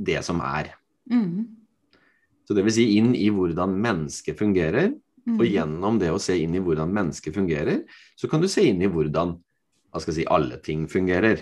det 0.06 0.22
som 0.28 0.42
er. 0.46 0.76
Mm. 1.12 1.55
Så 2.46 2.54
det 2.58 2.66
vil 2.66 2.76
si 2.76 2.86
inn 3.00 3.14
i 3.18 3.32
hvordan 3.34 3.74
mennesket 3.82 4.38
fungerer. 4.40 4.94
Mm. 5.26 5.40
Og 5.40 5.46
gjennom 5.50 5.98
det 6.02 6.12
å 6.14 6.22
se 6.22 6.38
inn 6.38 6.54
i 6.58 6.62
hvordan 6.62 6.92
mennesket 6.94 7.34
fungerer, 7.34 7.82
så 8.16 8.30
kan 8.30 8.44
du 8.44 8.50
se 8.52 8.68
inn 8.70 8.84
i 8.86 8.90
hvordan 8.92 9.34
si, 10.06 10.26
alle 10.30 10.60
ting 10.62 10.86
fungerer. 10.92 11.42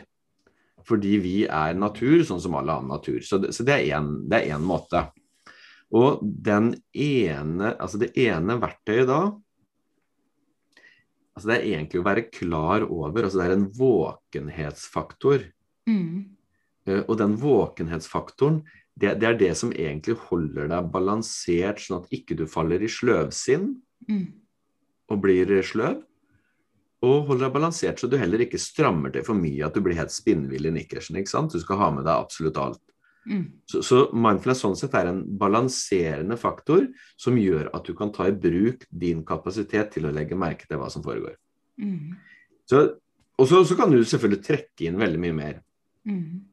Fordi 0.88 1.18
vi 1.24 1.36
er 1.48 1.76
natur, 1.80 2.24
sånn 2.28 2.42
som 2.44 2.56
alle 2.60 2.76
annen 2.78 2.94
natur. 2.96 3.20
Så 3.26 3.40
det, 3.44 3.52
så 3.56 3.66
det 3.68 3.80
er 3.80 4.48
én 4.48 4.64
måte. 4.64 5.08
Og 5.94 6.24
den 6.24 6.74
ene, 6.96 7.74
altså 7.78 8.00
det 8.02 8.14
ene 8.18 8.58
verktøyet 8.62 9.10
da 9.10 9.24
altså 11.34 11.50
Det 11.50 11.56
er 11.58 11.68
egentlig 11.80 12.02
å 12.02 12.06
være 12.06 12.28
klar 12.30 12.86
over 12.86 13.26
altså 13.26 13.42
Det 13.42 13.46
er 13.48 13.56
en 13.58 13.68
våkenhetsfaktor. 13.78 15.48
Mm. 15.90 16.38
Uh, 16.88 17.02
og 17.08 17.16
den 17.18 17.36
våkenhetsfaktoren, 17.40 18.62
det, 19.00 19.16
det, 19.22 19.28
er 19.28 19.38
det 19.40 19.54
som 19.58 19.72
egentlig 19.74 20.16
holder 20.30 20.70
deg 20.70 20.90
balansert, 20.94 21.82
sånn 21.82 22.04
at 22.04 22.14
ikke 22.14 22.38
du 22.38 22.46
faller 22.50 22.84
i 22.84 22.92
sløvsinn 22.92 23.74
Mm. 24.10 24.26
og 25.12 25.22
blir 25.24 25.52
sløv. 25.64 26.02
Og 27.04 27.28
holder 27.28 27.48
deg 27.48 27.54
balansert 27.56 28.00
så 28.00 28.08
du 28.08 28.16
heller 28.20 28.46
ikke 28.46 28.62
strammer 28.62 29.12
til 29.12 29.26
for 29.28 29.36
mye, 29.36 29.66
at 29.66 29.76
du 29.76 29.84
blir 29.84 29.98
helt 30.00 30.12
spinnvill 30.12 30.70
i 30.70 30.74
nikkersen. 30.76 31.18
ikke 31.20 31.32
sant? 31.32 31.52
Du 31.52 31.60
skal 31.60 31.80
ha 31.82 31.90
med 31.92 32.06
deg 32.08 32.16
absolutt 32.16 32.60
alt. 32.60 32.82
Mm. 33.28 33.46
Så, 33.68 33.82
så 33.84 34.00
mindfulness 34.12 34.64
sånn 34.64 34.76
sett 34.80 34.96
er 35.00 35.10
en 35.12 35.22
balanserende 35.40 36.36
faktor 36.40 36.90
som 37.20 37.40
gjør 37.40 37.70
at 37.76 37.88
du 37.88 37.94
kan 37.96 38.12
ta 38.16 38.28
i 38.28 38.36
bruk 38.36 38.84
din 38.92 39.24
kapasitet 39.28 39.94
til 39.96 40.08
å 40.08 40.14
legge 40.16 40.36
merke 40.40 40.68
til 40.68 40.80
hva 40.80 40.90
som 40.92 41.04
foregår. 41.04 41.36
Mm. 41.80 42.16
Så, 42.68 42.84
og 43.40 43.48
så, 43.52 43.64
så 43.68 43.78
kan 43.80 43.92
du 43.92 44.00
selvfølgelig 44.00 44.44
trekke 44.48 44.88
inn 44.88 45.00
veldig 45.00 45.24
mye 45.24 45.38
mer. 45.38 45.62
Mm. 46.08 46.44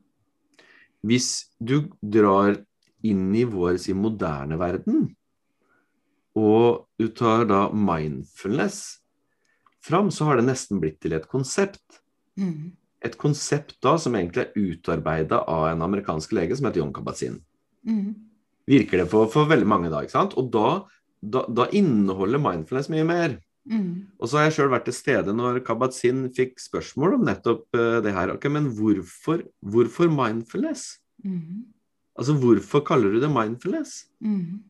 Hvis 1.07 1.51
du 1.59 1.89
drar 2.01 2.59
inn 3.07 3.31
i 3.37 3.47
vår 3.49 3.79
si, 3.81 3.95
moderne 3.97 4.59
verden, 4.61 5.09
og 6.39 6.87
du 7.01 7.09
tar 7.17 7.47
da 7.51 7.65
mindfulness 7.73 9.01
fram, 9.83 10.11
så 10.13 10.29
har 10.29 10.39
det 10.39 10.49
nesten 10.51 10.81
blitt 10.83 11.01
til 11.03 11.17
et 11.17 11.27
konsept. 11.31 12.01
Mm. 12.39 12.77
Et 13.01 13.17
konsept 13.19 13.79
da 13.83 13.97
som 13.99 14.17
egentlig 14.17 14.45
er 14.45 14.71
utarbeida 14.71 15.43
av 15.49 15.71
en 15.71 15.87
amerikansk 15.89 16.35
lege 16.37 16.57
som 16.57 16.69
heter 16.69 16.83
John 16.83 16.93
Kabat-Zinn. 16.95 17.41
Mm. 17.89 18.13
Virker 18.71 19.03
det 19.03 19.09
for, 19.11 19.31
for 19.33 19.49
veldig 19.51 19.69
mange 19.69 19.91
da, 19.93 20.05
ikke 20.05 20.19
sant? 20.19 20.37
Og 20.39 20.53
da, 20.53 20.83
da, 21.21 21.47
da 21.49 21.67
inneholder 21.77 22.43
mindfulness 22.43 22.93
mye 22.93 23.07
mer. 23.09 23.39
Mm. 23.71 23.91
Og 24.19 24.29
så 24.29 24.39
har 24.39 24.49
jeg 24.49 24.57
sjøl 24.59 24.73
vært 24.73 24.89
til 24.89 24.97
stede 24.97 25.35
når 25.37 25.61
Kabat-Zinn 25.67 26.25
fikk 26.35 26.59
spørsmål 26.59 27.21
om 27.21 27.29
nettopp 27.29 27.69
uh, 27.79 27.99
det 28.03 28.15
her. 28.17 28.35
Ok, 28.35 28.49
Men 28.51 28.67
hvorfor, 28.75 29.45
hvorfor 29.63 30.11
mindfulness? 30.11 30.97
Mm. 31.23 31.69
Altså, 32.19 32.35
hvorfor 32.41 32.83
kaller 32.85 33.15
du 33.15 33.21
det 33.23 33.31
mindfulness? 33.31 34.11
Mm. 34.21 34.61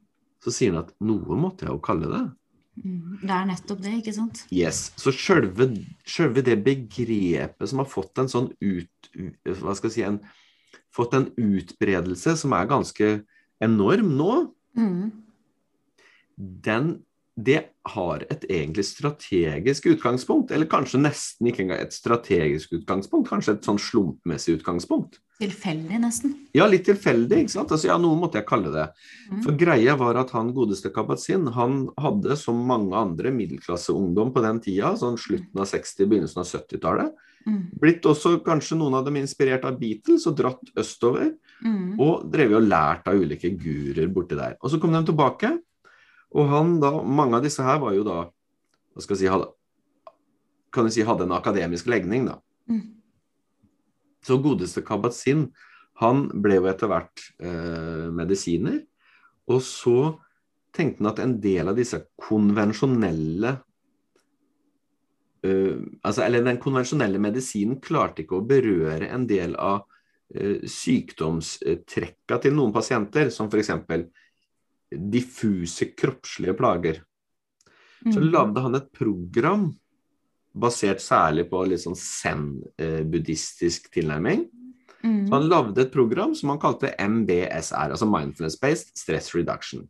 Så 0.44 0.52
sier 0.54 0.74
han 0.74 0.84
at 0.84 0.92
noe 1.04 1.38
måtte 1.40 1.66
jeg 1.66 1.72
jo 1.72 1.80
kalle 1.84 2.10
det. 2.12 2.22
Mm. 2.80 3.16
Det 3.22 3.32
er 3.34 3.48
nettopp 3.48 3.80
det, 3.84 3.94
ikke 4.00 4.14
sant? 4.16 4.44
Yes, 4.54 4.90
Så 5.00 5.12
sjølve, 5.12 5.66
sjølve 6.08 6.44
det 6.46 6.60
begrepet 6.64 7.68
som 7.72 7.82
har 7.82 7.88
fått 7.90 8.20
en 8.22 8.30
sånn 8.30 8.52
ut... 8.60 9.10
Hva 9.44 9.74
skal 9.76 9.90
jeg 9.90 9.96
si 9.96 10.06
en, 10.06 10.20
Fått 10.90 11.12
en 11.14 11.28
utbredelse 11.38 12.32
som 12.40 12.54
er 12.56 12.70
ganske 12.70 13.12
enorm 13.62 14.16
nå, 14.18 14.32
Mm. 14.78 15.10
den 16.38 16.84
det 17.46 17.60
har 17.90 18.22
et 18.30 18.44
egentlig 18.48 18.84
strategisk 18.84 19.86
utgangspunkt. 19.92 20.52
Eller 20.52 20.68
kanskje 20.70 21.00
nesten 21.00 21.48
ikke 21.50 21.64
engang 21.64 21.80
et 21.80 21.94
strategisk 21.96 22.74
utgangspunkt, 22.76 23.30
kanskje 23.30 23.56
et 23.56 23.66
sånn 23.68 23.80
slumpmessig 23.80 24.58
utgangspunkt. 24.58 25.18
Tilfeldig, 25.40 25.96
nesten. 26.02 26.34
Ja, 26.52 26.66
litt 26.68 26.84
tilfeldig, 26.84 27.38
ikke 27.46 27.54
sant. 27.54 27.72
Altså, 27.72 27.88
ja, 27.88 27.96
noe 28.00 28.18
måtte 28.20 28.36
jeg 28.42 28.48
kalle 28.50 28.72
det. 28.74 28.86
Mm. 29.30 29.40
For 29.46 29.56
greia 29.56 29.94
var 29.96 30.18
at 30.20 30.34
han 30.36 30.52
godeste 30.52 30.92
Kabat-Zinn, 30.92 31.48
han 31.56 31.86
hadde 31.96 32.36
som 32.36 32.60
mange 32.68 32.92
andre 32.98 33.32
middelklasseungdom 33.32 34.34
på 34.34 34.44
den 34.44 34.60
tida, 34.60 34.92
sånn 35.00 35.16
slutten 35.20 35.62
av 35.62 35.70
60-, 35.70 36.06
begynnelsen 36.06 36.44
av 36.44 36.48
70-tallet, 36.52 37.26
Mm. 37.48 37.70
blitt 37.80 38.04
også 38.04 38.34
kanskje 38.44 38.76
noen 38.76 38.98
av 38.98 39.06
dem 39.06 39.14
inspirert 39.16 39.64
av 39.64 39.78
Beatles 39.80 40.26
og 40.28 40.34
dratt 40.36 40.60
østover, 40.76 41.30
Mm. 41.64 41.96
og 41.98 42.30
drevet 42.30 42.56
og 42.58 42.68
lært 42.68 43.08
av 43.08 43.16
ulike 43.16 43.48
guruer 43.56 44.12
borti 44.12 44.36
der. 44.36 44.58
Og 44.60 44.68
så 44.70 44.78
kom 44.78 44.92
de 44.92 45.00
tilbake, 45.08 45.58
og 46.30 46.52
han 46.52 46.76
da, 46.82 46.92
mange 47.02 47.38
av 47.38 47.46
disse 47.46 47.64
her 47.66 47.80
var 47.82 47.96
jo 47.96 48.04
da, 48.06 48.20
hva 48.94 49.02
skal 49.02 49.16
jeg 49.16 49.24
si, 49.24 49.32
hadde, 49.32 49.50
kan 50.70 50.86
du 50.86 50.94
si, 50.94 51.06
hadde 51.06 51.26
en 51.26 51.34
akademisk 51.34 51.90
legning, 51.90 52.28
da. 52.30 52.38
Mm. 52.70 52.84
Så 54.26 54.38
godeste 54.42 54.84
Kabat-Zinn, 54.86 55.48
han 56.00 56.26
ble 56.42 56.60
jo 56.60 56.68
etter 56.70 56.90
hvert 56.90 57.24
eh, 57.42 58.06
medisiner. 58.14 58.78
Og 59.50 59.60
så 59.64 59.96
tenkte 60.76 61.02
han 61.02 61.10
at 61.10 61.22
en 61.24 61.34
del 61.42 61.72
av 61.72 61.78
disse 61.78 61.98
konvensjonelle 62.20 63.54
eh, 65.44 65.76
altså, 66.06 66.22
Eller 66.24 66.44
den 66.46 66.60
konvensjonelle 66.62 67.20
medisinen 67.20 67.80
klarte 67.82 68.24
ikke 68.24 68.38
å 68.38 68.46
berøre 68.46 69.10
en 69.10 69.26
del 69.28 69.56
av 69.60 69.82
eh, 70.34 70.62
sykdomstrekka 70.62 72.40
til 72.44 72.56
noen 72.56 72.72
pasienter, 72.76 73.32
som 73.34 73.50
f.eks. 73.50 73.74
diffuse 74.90 75.90
kroppslige 75.96 76.56
plager. 76.58 77.00
Så 78.10 78.18
Mm. 78.20 78.30
lagde 78.32 78.60
han 78.62 78.74
et 78.74 78.92
program 78.92 79.74
basert 80.56 81.00
særlig 81.00 81.48
på 81.50 81.66
litt 81.68 81.80
sånn 81.80 81.96
zen-buddhistisk 81.96 83.90
tilnærming. 83.92 84.46
Mm. 85.04 85.28
Så 85.28 85.32
han 85.32 85.48
lagde 85.48 85.78
et 85.84 85.92
program 85.92 86.34
som 86.34 86.50
han 86.52 86.58
kalte 86.58 86.94
MBSR, 86.98 87.90
altså 87.94 88.08
Mindfulness 88.10 88.58
Based 88.60 88.90
Stress 88.98 89.34
Reduction. 89.34 89.88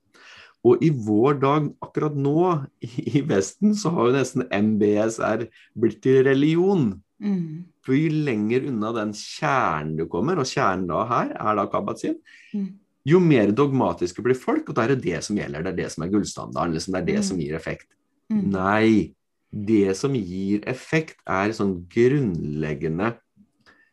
Og 0.64 0.82
i 0.84 0.90
vår 0.90 1.40
dag, 1.40 1.70
akkurat 1.82 2.14
nå, 2.14 2.66
i 2.82 3.22
Vesten, 3.24 3.72
så 3.74 3.90
har 3.94 4.10
jo 4.10 4.18
nesten 4.18 4.44
MBSR 4.52 5.46
blitt 5.78 6.02
til 6.04 6.22
religion. 6.26 7.00
Mm. 7.22 7.64
For 7.84 7.94
jo 7.96 8.10
lenger 8.26 8.66
unna 8.68 8.92
den 8.92 9.12
kjernen 9.16 9.96
du 9.96 10.06
kommer, 10.06 10.38
og 10.38 10.44
kjernen 10.50 10.86
da 10.88 11.04
her 11.08 11.32
er 11.32 11.56
da 11.56 11.66
Kabat-Zinn, 11.66 12.18
Mm. 12.54 12.68
Jo 13.06 13.20
mer 13.20 13.50
dogmatiske 13.56 14.22
blir 14.22 14.36
folk, 14.36 14.68
og 14.68 14.76
da 14.76 14.84
er 14.84 14.94
det 14.94 15.02
det 15.04 15.22
som 15.24 15.36
gjelder, 15.36 15.62
det 15.64 15.72
er 15.72 15.78
det 15.84 15.92
som 15.92 16.04
er 16.04 16.12
gullstandarden, 16.12 16.74
liksom, 16.76 16.92
det 16.92 17.00
er 17.00 17.06
det 17.06 17.18
Mm. 17.18 17.22
som 17.22 17.38
gir 17.40 17.54
effekt. 17.54 17.88
Mm. 18.30 18.50
Nei, 18.50 19.14
det 19.50 19.96
som 19.96 20.14
gir 20.14 20.60
effekt, 20.66 21.16
er 21.26 21.50
sånn 21.50 21.86
grunnleggende 21.88 23.16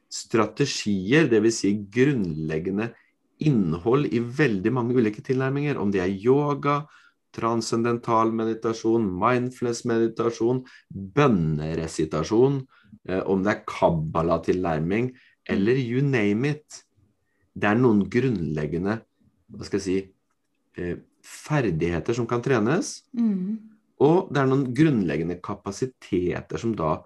strategier, 0.09 1.27
dvs. 1.27 1.59
Si 1.61 1.73
grunnleggende 1.73 2.93
innhold 3.39 4.07
i 4.13 4.19
veldig 4.19 4.71
mange 4.73 4.95
ulike 4.95 5.21
tilnærminger. 5.21 5.77
Om 5.77 5.91
det 5.91 6.01
er 6.01 6.13
yoga, 6.13 6.87
transcendental 7.33 8.31
meditasjon, 8.31 9.05
mindfulness-meditasjon, 9.19 10.63
bønneresitasjon, 10.93 12.65
eh, 13.07 13.21
om 13.25 13.43
det 13.43 13.53
er 13.53 13.65
kabbala-tilnærming, 13.67 15.11
eller 15.47 15.75
you 15.75 16.01
name 16.01 16.49
it. 16.49 16.83
Det 17.57 17.69
er 17.69 17.79
noen 17.79 18.03
grunnleggende 18.11 18.99
hva 19.47 19.67
skal 19.67 19.79
jeg 19.79 19.85
si, 19.85 19.97
eh, 20.77 20.97
ferdigheter 21.23 22.15
som 22.15 22.27
kan 22.27 22.43
trenes. 22.43 23.01
Mm. 23.15 23.57
Og 24.03 24.27
det 24.31 24.41
er 24.41 24.49
noen 24.49 24.65
grunnleggende 24.75 25.39
kapasiteter 25.43 26.61
som 26.61 26.75
da 26.77 26.97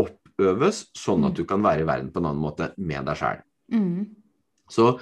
oppøves, 0.00 0.86
sånn 0.96 1.26
at 1.28 1.36
du 1.36 1.44
kan 1.48 1.62
være 1.64 1.84
i 1.84 1.88
verden 1.88 2.10
på 2.12 2.22
en 2.22 2.30
annen 2.30 2.42
måte 2.42 2.72
med 2.76 3.04
deg 3.08 3.20
sjæl. 3.20 3.44
Mm. 3.74 4.08
Så 4.68 4.94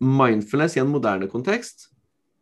mindfulness 0.00 0.78
i 0.78 0.82
en 0.82 0.92
moderne 0.92 1.28
kontekst 1.30 1.90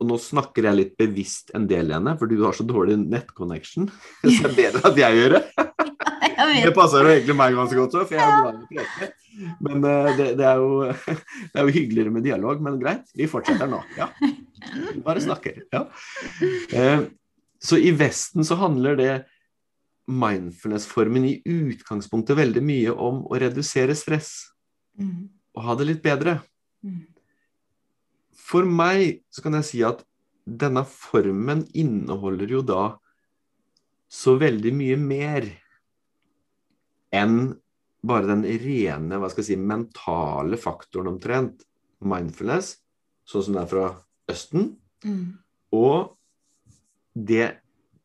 og 0.03 0.09
nå 0.11 0.19
snakker 0.19 0.67
jeg 0.67 0.79
litt 0.79 0.95
bevisst 0.99 1.53
en 1.55 1.69
del, 1.71 1.87
Lene, 1.93 2.17
for 2.19 2.31
du 2.31 2.41
har 2.43 2.57
så 2.59 2.67
dårlig 2.67 2.99
nettconnection. 2.99 3.87
Så 4.25 4.33
det 4.35 4.51
er 4.51 4.57
bedre 4.57 4.91
at 4.91 4.99
jeg 4.99 5.19
gjør 5.21 5.37
det. 5.37 5.43
Det 6.67 6.75
passer 6.77 7.05
jo 7.07 7.11
egentlig 7.15 7.37
meg 7.39 7.55
ganske 7.57 7.79
godt, 7.79 7.97
for 8.09 8.17
jeg 8.17 8.23
er 8.23 8.39
glad 8.43 8.55
i 8.55 8.63
å 8.63 8.87
prate. 8.93 9.09
Men 9.65 9.85
eh, 9.89 10.09
det, 10.19 10.27
det, 10.39 10.47
er 10.47 10.61
jo, 10.61 10.83
det 11.53 11.59
er 11.63 11.67
jo 11.69 11.75
hyggeligere 11.79 12.13
med 12.15 12.27
dialog, 12.27 12.61
men 12.65 12.79
greit. 12.83 13.09
Vi 13.17 13.29
fortsetter 13.31 13.71
nå. 13.71 13.81
Ja. 13.97 14.11
Bare 15.07 15.23
snakker. 15.25 15.63
Ja. 15.73 15.87
Eh, 16.73 17.07
Så 17.63 17.79
i 17.79 17.93
Vesten 17.95 18.43
så 18.45 18.57
handler 18.59 18.97
det 18.99 19.13
mindfulness-formen 20.11 21.25
i 21.29 21.37
utgangspunktet 21.47 22.35
veldig 22.37 22.63
mye 22.67 22.95
om 22.95 23.23
å 23.31 23.39
redusere 23.39 23.95
stress 23.99 24.49
Mm. 24.99 25.31
og 25.57 25.63
ha 25.65 25.75
det 25.79 25.87
litt 25.89 26.03
bedre. 26.05 26.35
Mm. 26.85 27.07
For 28.37 28.67
meg 28.69 29.23
så 29.33 29.41
kan 29.41 29.55
jeg 29.57 29.65
si 29.65 29.79
at 29.87 30.03
denne 30.45 30.83
formen 30.85 31.63
inneholder 31.73 32.51
jo 32.53 32.61
da 32.67 32.83
så 34.13 34.35
veldig 34.37 34.73
mye 34.77 34.99
mer 35.01 35.47
enn 37.13 37.53
bare 38.03 38.27
den 38.27 38.43
rene 38.63 39.19
hva 39.21 39.31
skal 39.31 39.45
jeg 39.45 39.53
si, 39.53 39.59
mentale 39.61 40.59
faktoren 40.59 41.13
omtrent. 41.13 41.63
Mindfulness, 42.03 42.75
sånn 43.29 43.47
som 43.47 43.57
det 43.57 43.63
er 43.63 43.71
fra 43.71 43.85
Østen. 44.33 44.73
Mm. 45.07 45.39
Og 45.79 46.17
det 47.15 47.61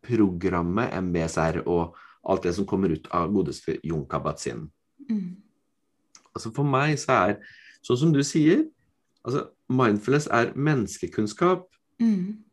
programmet 0.06 0.94
MBSR 1.02 1.64
og 1.66 1.98
alt 2.28 2.46
det 2.46 2.54
som 2.58 2.68
kommer 2.68 2.94
ut 2.94 3.08
av 3.16 3.32
godeste 3.34 3.78
Jon 3.88 4.06
Kabat-Zinn. 4.10 4.68
Mm. 5.10 5.38
Altså 6.36 6.52
For 6.54 6.68
meg 6.68 6.98
så 7.02 7.22
er, 7.24 7.38
sånn 7.82 8.02
som 8.04 8.12
du 8.14 8.22
sier, 8.28 8.66
altså 9.24 9.48
mindfulness 9.74 10.28
er 10.34 10.52
menneskekunnskap. 10.54 11.66
Mm. 12.04 12.44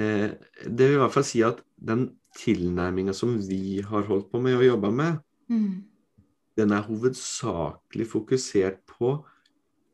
Eh, 0.00 0.30
det 0.64 0.86
vil 0.86 0.96
i 0.96 1.02
hvert 1.02 1.14
fall 1.14 1.26
si 1.26 1.42
at 1.44 1.60
den 1.76 2.08
tilnærminga 2.38 3.12
som 3.16 3.34
vi 3.42 3.82
har 3.84 4.06
holdt 4.08 4.30
på 4.32 4.40
med 4.42 4.56
og 4.60 4.64
jobba 4.64 4.92
med, 4.94 5.18
Mm. 5.50 5.82
den 6.56 6.72
er 6.76 6.82
hovedsakelig 6.86 8.06
fokusert 8.06 8.80
på 8.86 9.24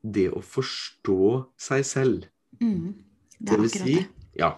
det 0.04 0.28
å 0.34 0.40
forstå 0.42 1.46
seg 1.58 1.84
selv. 1.84 2.24
Mm. 2.60 2.94
Det 3.38 3.50
Det 3.50 3.58
vil 3.60 3.70
si, 3.70 3.94
det. 3.94 4.06
ja. 4.40 4.52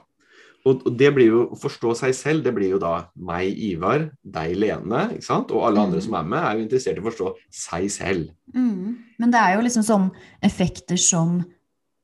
Og, 0.66 0.82
og 0.86 0.96
det 0.98 1.10
blir 1.14 1.26
jo 1.30 1.42
å 1.54 1.56
forstå 1.58 1.94
seg 1.96 2.14
selv, 2.14 2.42
det 2.44 2.52
blir 2.54 2.70
jo 2.74 2.78
da 2.82 3.08
meg, 3.16 3.54
Ivar, 3.56 4.10
deg, 4.24 4.56
Lene, 4.58 5.04
ikke 5.14 5.24
sant? 5.24 5.50
Og 5.54 5.62
alle 5.64 5.80
andre 5.80 5.98
Mhm. 6.00 6.04
som 6.04 6.14
er 6.18 6.22
med, 6.24 6.38
er 6.44 6.56
jo 6.58 6.64
interessert 6.66 6.96
i 6.98 7.00
å 7.00 7.06
forstå 7.08 7.34
seg 7.50 7.86
selv. 7.90 8.30
Mm. 8.54 8.96
Men 9.18 9.30
det 9.30 9.40
er 9.40 9.54
jo 9.56 9.62
liksom 9.62 9.82
sånn 9.86 10.10
effekter 10.42 10.96
som 10.98 11.44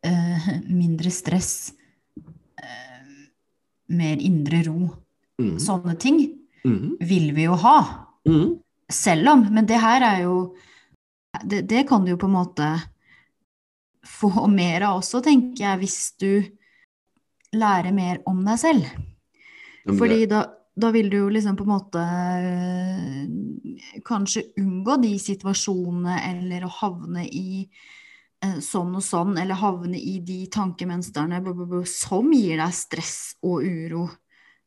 eh, 0.04 0.60
mindre 0.68 1.10
stress, 1.10 1.72
eh, 2.60 3.28
mer 3.88 4.16
indre 4.20 4.62
ro, 4.66 4.90
sånne 5.38 5.98
ting 5.98 6.38
Mm. 6.64 6.96
vil 7.00 7.32
vi 7.34 7.44
jo 7.44 7.54
ha. 7.56 8.06
Mhm. 8.26 8.60
Selv 8.92 9.28
om. 9.32 9.46
Men 9.54 9.66
det 9.66 9.80
her 9.80 10.04
er 10.04 10.22
jo 10.26 10.56
Det, 11.42 11.62
det 11.66 11.88
kan 11.88 12.04
du 12.04 12.12
jo 12.12 12.18
på 12.20 12.28
en 12.28 12.36
måte 12.36 12.66
få 14.06 14.46
mer 14.46 14.84
av 14.86 15.00
også, 15.00 15.18
tenker 15.24 15.64
jeg, 15.64 15.78
hvis 15.80 16.12
du 16.20 16.44
lærer 17.56 17.90
mer 17.92 18.20
om 18.30 18.44
deg 18.46 18.60
selv. 18.60 18.84
Det... 19.84 19.96
Fordi 19.98 20.26
da, 20.30 20.44
da 20.76 20.90
vil 20.94 21.10
du 21.10 21.16
jo 21.18 21.32
liksom 21.34 21.56
på 21.58 21.66
en 21.66 21.72
måte 21.72 22.04
eh, 22.04 23.98
kanskje 24.06 24.44
unngå 24.62 24.96
de 25.02 25.12
situasjonene 25.18 26.20
eller 26.30 26.66
å 26.66 26.72
havne 26.78 27.26
i 27.26 27.64
eh, 27.64 28.58
sånn 28.62 28.94
og 28.94 29.04
sånn, 29.04 29.34
eller 29.40 29.58
havne 29.58 29.98
i 29.98 30.20
de 30.22 30.44
tankemønstrene 30.54 31.42
som 31.90 32.30
gir 32.30 32.62
deg 32.62 32.74
stress 32.78 33.16
og 33.42 33.64
uro. 33.66 34.08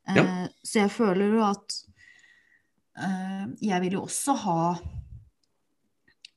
Eh, 0.07 0.15
Ja. 0.19 0.47
Så 0.63 0.83
jeg 0.83 0.91
føler 0.91 1.37
jo 1.37 1.47
at 1.47 1.67
eh, 1.71 1.86
jeg 2.97 3.81
vil 3.83 3.97
jo 3.97 4.03
også 4.07 4.33
ha 4.41 4.61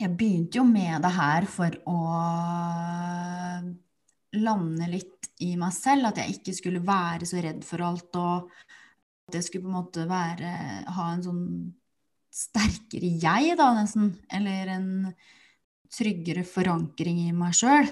Jeg 0.01 0.12
begynte 0.12 0.59
jo 0.59 0.64
med 0.68 1.01
det 1.05 1.12
her 1.14 1.46
for 1.49 1.77
å 1.88 1.99
lande 4.40 4.88
litt 4.88 5.31
i 5.44 5.55
meg 5.61 5.75
selv. 5.77 6.11
At 6.11 6.20
jeg 6.20 6.38
ikke 6.38 6.55
skulle 6.57 6.85
være 6.85 7.29
så 7.29 7.42
redd 7.44 7.64
for 7.66 7.85
alt. 7.85 8.16
Og 8.20 8.51
at 9.29 9.38
jeg 9.38 9.46
skulle 9.46 9.66
på 9.66 9.73
en 9.73 9.79
måte 9.79 10.07
være, 10.09 10.55
ha 10.96 11.11
en 11.12 11.25
sånn 11.27 11.44
sterkere 12.31 13.11
jeg, 13.20 13.57
da, 13.59 13.70
nesten. 13.77 14.14
Eller 14.33 14.73
en 14.77 14.90
tryggere 15.90 16.44
forankring 16.46 17.25
i 17.27 17.31
meg 17.37 17.57
sjøl. 17.59 17.88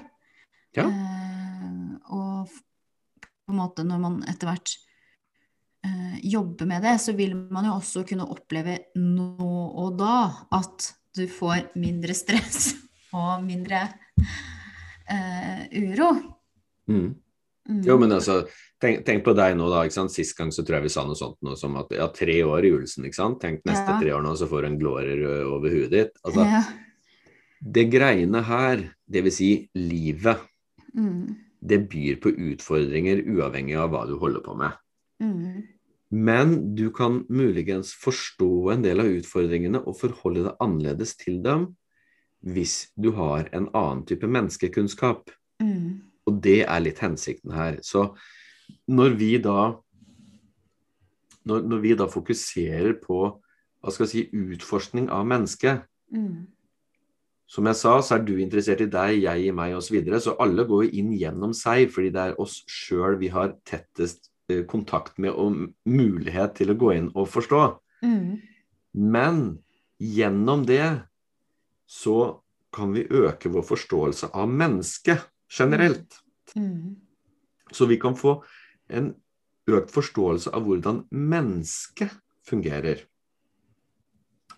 Ja. 0.77 0.87
Eh, 0.87 1.95
og 2.15 2.49
på 2.49 3.55
en 3.55 3.59
måte 3.59 3.85
når 3.87 4.03
man 4.03 4.21
etter 4.29 4.51
hvert 4.51 4.77
eh, 5.85 6.19
jobber 6.23 6.67
med 6.67 6.83
det, 6.83 6.97
så 7.01 7.12
vil 7.17 7.35
man 7.37 7.64
jo 7.69 7.77
også 7.79 8.05
kunne 8.09 8.27
oppleve 8.31 8.79
nå 8.97 9.29
og 9.49 9.97
da 9.99 10.47
at 10.59 10.93
du 11.17 11.27
får 11.31 11.73
mindre 11.81 12.14
stress 12.14 12.75
og 13.19 13.43
mindre 13.47 13.85
eh, 15.09 15.64
uro. 15.83 16.12
Mhm. 16.88 17.14
Mm. 17.69 17.83
Jo, 17.85 17.99
men 18.01 18.12
altså, 18.17 18.47
tenk, 18.81 19.03
tenk 19.05 19.21
på 19.27 19.35
deg 19.37 19.53
nå, 19.59 19.67
da. 19.69 19.83
ikke 19.85 19.93
sant? 19.99 20.12
Sist 20.14 20.33
gang 20.38 20.49
så 20.55 20.62
tror 20.64 20.79
jeg 20.79 20.87
vi 20.87 20.93
sa 20.95 21.03
noe 21.05 21.19
sånt 21.19 21.37
noe 21.45 21.53
som 21.61 21.75
at 21.77 21.91
ja, 21.93 22.07
tre 22.17 22.38
år 22.41 22.64
i 22.64 22.71
Julesen, 22.71 23.05
ikke 23.05 23.19
sant. 23.19 23.37
Tenk 23.43 23.61
neste 23.69 23.93
Ja. 23.93 23.99
tre 24.01 24.14
år 24.17 24.23
nå, 24.25 24.33
så 24.41 24.49
får 24.49 24.62
du 24.64 24.69
en 24.71 24.79
glårer 24.81 25.21
over 25.45 25.69
huet 25.75 25.93
ditt. 25.93 26.14
Altså, 26.25 26.47
ja. 26.49 26.62
det 27.61 27.85
greiene 27.93 28.41
her, 28.49 28.87
det 29.05 29.25
vil 29.27 29.35
si 29.37 29.51
livet, 29.77 30.41
Mm. 30.97 31.37
det 31.61 31.83
byr 31.93 32.17
på 32.25 32.33
utfordringer 32.33 33.21
uavhengig 33.29 33.77
av 33.77 33.91
hva 33.93 34.07
du 34.09 34.14
holder 34.17 34.41
på 34.41 34.55
med. 34.57 34.73
Mm. 35.23 35.67
Men 36.11 36.55
du 36.79 36.89
kan 36.95 37.23
muligens 37.29 37.93
forstå 38.01 38.71
en 38.73 38.85
del 38.85 39.03
av 39.03 39.11
utfordringene 39.19 39.83
og 39.85 39.99
forholde 40.01 40.47
deg 40.47 40.63
annerledes 40.65 41.17
til 41.21 41.43
dem 41.45 41.73
hvis 42.47 42.93
du 42.95 43.11
har 43.17 43.51
en 43.53 43.67
annen 43.75 44.05
type 44.07 44.29
menneskekunnskap. 44.31 45.29
Mm. 45.61 46.07
Og 46.29 46.39
det 46.45 46.63
er 46.65 46.85
litt 46.85 47.03
hensikten 47.03 47.53
her. 47.53 47.81
Så 47.83 48.13
når 48.87 49.19
vi 49.19 49.35
da 49.43 49.75
når, 51.49 51.63
når 51.65 51.79
vi 51.83 51.93
da 51.97 52.07
fokuserer 52.13 52.95
på 53.03 53.21
hva 53.79 53.93
skal 53.95 54.05
jeg 54.07 54.13
si, 54.13 54.49
utforskning 54.53 55.09
av 55.15 55.27
mennesket 55.29 55.87
Mm. 56.15 56.47
Som 57.49 57.69
jeg 57.71 57.79
sa, 57.81 57.95
så 58.05 58.19
er 58.19 58.25
du 58.27 58.35
interessert 58.43 58.83
i 58.85 58.91
deg, 58.93 59.23
jeg 59.23 59.49
i 59.49 59.53
meg 59.57 59.75
osv. 59.77 59.89
Så, 59.89 59.95
videre. 59.97 60.21
så 60.21 60.37
alle 60.41 60.67
går 60.69 60.91
inn 61.01 61.15
gjennom 61.17 61.55
seg, 61.57 61.89
fordi 61.93 62.13
det 62.13 62.25
er 62.25 62.41
oss 62.41 62.61
sjøl 62.69 63.17
vi 63.21 63.31
har 63.33 63.55
tettest 63.69 64.28
kontakt 64.69 65.19
med 65.21 65.35
og 65.37 65.57
mulighet 65.89 66.57
til 66.59 66.73
å 66.73 66.79
gå 66.79 66.93
inn 66.97 67.11
og 67.15 67.29
forstå. 67.31 67.63
Mm. 68.05 68.39
Men 68.97 69.43
gjennom 70.01 70.65
det 70.69 70.87
så 71.89 72.41
kan 72.75 72.93
vi 72.93 73.07
øke 73.09 73.51
vår 73.53 73.65
forståelse 73.69 74.31
av 74.37 74.49
mennesket 74.53 75.29
generelt. 75.59 76.21
Mm. 76.57 76.97
Så 77.73 77.89
vi 77.89 77.99
kan 78.01 78.17
få 78.17 78.39
en 78.89 79.13
økt 79.69 79.93
forståelse 79.93 80.53
av 80.57 80.65
hvordan 80.65 81.05
mennesket 81.13 82.13
fungerer. 82.49 83.05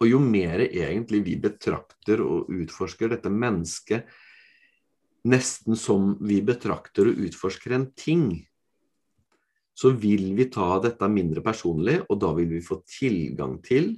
Og 0.00 0.08
jo 0.08 0.20
mer 0.22 0.62
egentlig 0.64 1.24
vi 1.26 1.36
betrakter 1.40 2.22
og 2.24 2.50
utforsker 2.54 3.10
dette 3.12 3.30
mennesket 3.30 4.06
nesten 5.28 5.76
som 5.76 6.14
vi 6.24 6.40
betrakter 6.44 7.10
og 7.10 7.18
utforsker 7.26 7.74
en 7.76 7.90
ting, 7.98 8.46
så 9.80 9.94
vil 9.96 10.34
vi 10.36 10.48
ta 10.52 10.74
dette 10.84 11.08
mindre 11.08 11.42
personlig, 11.44 12.00
og 12.10 12.20
da 12.20 12.34
vil 12.36 12.50
vi 12.52 12.60
få 12.64 12.82
tilgang 12.84 13.56
til 13.64 13.94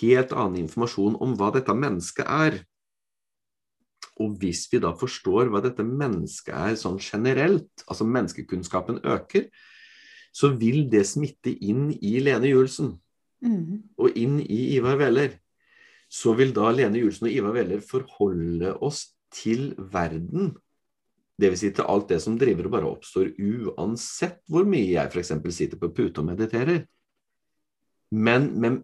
helt 0.00 0.32
annen 0.32 0.62
informasjon 0.64 1.18
om 1.22 1.34
hva 1.36 1.50
dette 1.54 1.74
mennesket 1.76 2.24
er. 2.24 2.58
Og 4.24 4.38
hvis 4.40 4.64
vi 4.72 4.80
da 4.80 4.94
forstår 4.96 5.50
hva 5.52 5.60
dette 5.64 5.84
mennesket 5.84 6.54
er 6.56 6.78
sånn 6.80 6.96
generelt, 7.02 7.68
altså 7.84 8.08
menneskekunnskapen 8.08 9.02
øker, 9.04 9.50
så 10.32 10.52
vil 10.56 10.86
det 10.92 11.04
smitte 11.08 11.52
inn 11.52 11.90
i 12.00 12.16
Lene 12.24 12.54
Julesen 12.54 12.96
Mm. 13.44 13.82
og 14.00 14.16
inn 14.16 14.38
i 14.40 14.76
Ivar 14.76 14.96
Weller. 15.00 15.34
Så 16.08 16.32
vil 16.38 16.54
da 16.56 16.70
Lene 16.72 17.00
Julesen 17.02 17.28
og 17.28 17.34
Ivar 17.34 17.52
Weller 17.56 17.82
forholde 17.84 18.72
oss 18.84 19.10
til 19.34 19.74
verden. 19.92 20.54
Dvs. 21.36 21.60
Si 21.60 21.70
til 21.76 21.84
alt 21.84 22.08
det 22.08 22.20
som 22.24 22.38
driver 22.40 22.68
og 22.68 22.72
bare 22.72 22.90
oppstår 22.90 23.34
uansett 23.36 24.38
hvor 24.48 24.64
mye 24.68 24.94
jeg 24.94 25.10
f.eks. 25.12 25.34
sitter 25.52 25.80
på 25.80 25.92
pute 25.92 26.22
og 26.22 26.30
mediterer. 26.30 26.86
Men, 28.10 28.52
men, 28.60 28.78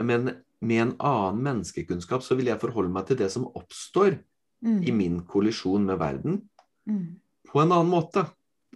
men 0.00 0.30
med 0.60 0.82
en 0.82 0.94
annen 0.98 1.42
menneskekunnskap 1.44 2.24
så 2.26 2.34
vil 2.34 2.50
jeg 2.50 2.60
forholde 2.62 2.90
meg 2.90 3.06
til 3.06 3.20
det 3.20 3.30
som 3.34 3.46
oppstår 3.54 4.18
Mm. 4.64 4.82
i 4.88 4.92
min 4.92 5.18
kollisjon 5.28 5.84
med 5.84 5.98
verden, 5.98 6.48
Mm. 6.88 7.20
på 7.48 7.60
en 7.60 7.72
annen 7.72 7.90
måte. 7.90 8.26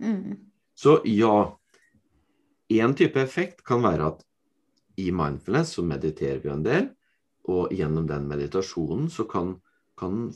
Mm. 0.01 0.37
Så 0.75 1.01
ja, 1.05 1.57
én 2.69 2.95
type 2.95 3.17
effekt 3.17 3.65
kan 3.65 3.83
være 3.83 4.07
at 4.07 4.25
i 4.97 5.11
mindfulness 5.11 5.75
så 5.75 5.83
mediterer 5.83 6.43
vi 6.43 6.51
en 6.51 6.63
del, 6.63 6.91
og 7.49 7.73
gjennom 7.73 8.07
den 8.07 8.29
meditasjonen 8.29 9.09
så 9.11 9.25
kan, 9.25 9.61
kan 10.01 10.31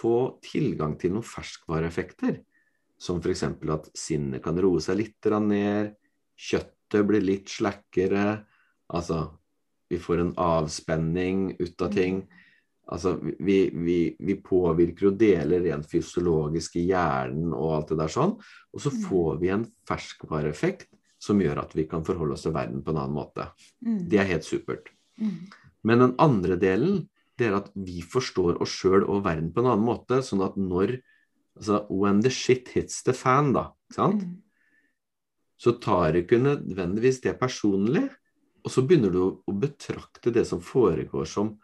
få 0.00 0.14
tilgang 0.44 0.96
til 1.00 1.14
noen 1.14 1.26
ferskvareeffekter. 1.26 2.40
Som 3.00 3.20
f.eks. 3.20 3.44
at 3.44 3.90
sinnet 3.96 4.42
kan 4.44 4.58
roe 4.60 4.80
seg 4.84 4.98
litt 5.00 5.30
ned, 5.44 5.94
kjøttet 6.40 7.06
blir 7.08 7.24
litt 7.24 7.48
slakkere, 7.52 8.40
altså 8.92 9.28
vi 9.90 9.98
får 9.98 10.20
en 10.22 10.34
avspenning 10.38 11.56
ut 11.58 11.82
av 11.82 11.92
ting. 11.94 12.22
Altså, 12.90 13.16
vi, 13.22 13.70
vi, 13.74 13.98
vi 14.18 14.36
påvirker 14.42 15.10
og 15.10 15.18
deler 15.18 15.62
rent 15.66 15.86
fysiologisk 15.90 16.76
i 16.80 16.88
hjernen 16.90 17.52
og 17.54 17.74
alt 17.76 17.92
det 17.92 17.98
der 18.00 18.12
sånn. 18.14 18.36
Og 18.74 18.82
så 18.82 18.90
Mm. 18.90 19.00
får 19.06 19.40
vi 19.40 19.50
en 19.54 19.66
ferskvareeffekt 19.86 20.88
som 21.20 21.40
gjør 21.42 21.62
at 21.62 21.74
vi 21.76 21.84
kan 21.90 22.04
forholde 22.06 22.34
oss 22.34 22.46
til 22.46 22.54
verden 22.54 22.82
på 22.82 22.90
en 22.90 23.02
annen 23.02 23.14
måte. 23.14 23.46
Mm. 23.84 24.08
Det 24.08 24.18
er 24.18 24.30
helt 24.30 24.46
supert. 24.46 24.90
Mm. 25.20 25.50
Men 25.84 25.98
den 25.98 26.14
andre 26.18 26.56
delen, 26.56 27.08
det 27.40 27.48
er 27.48 27.56
at 27.58 27.70
vi 27.74 28.04
forstår 28.04 28.60
oss 28.62 28.74
sjøl 28.82 29.06
og 29.06 29.24
verden 29.24 29.50
på 29.54 29.62
en 29.62 29.72
annen 29.72 29.86
måte. 29.86 30.20
Sånn 30.24 30.44
at 30.44 30.58
når 30.60 30.98
altså, 31.56 31.82
When 31.88 32.22
the 32.24 32.32
shit 32.32 32.70
hits 32.76 33.02
the 33.06 33.16
fan, 33.16 33.54
da. 33.56 33.70
Ikke 33.88 33.98
sant? 33.98 34.24
Mm. 34.28 34.38
Så 35.60 35.76
tar 35.82 36.14
du 36.14 36.22
ikke 36.22 36.40
nødvendigvis 36.40 37.20
det 37.24 37.36
personlig. 37.40 38.06
Og 38.64 38.72
så 38.72 38.84
begynner 38.84 39.12
du 39.12 39.20
å 39.24 39.56
betrakte 39.56 40.32
det 40.32 40.46
som 40.48 40.60
foregår 40.64 41.28
som 41.28 41.54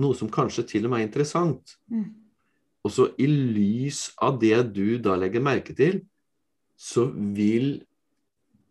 noe 0.00 0.16
som 0.16 0.30
kanskje 0.32 0.64
til 0.68 0.86
og 0.86 0.92
med 0.92 1.02
er 1.02 1.08
interessant. 1.08 1.76
Mm. 1.92 2.08
Og 2.82 2.92
så 2.92 3.08
i 3.20 3.28
lys 3.28 4.08
av 4.22 4.38
det 4.42 4.56
du 4.74 4.98
da 5.02 5.16
legger 5.20 5.44
merke 5.44 5.76
til, 5.76 6.00
så 6.76 7.06
vil 7.12 7.82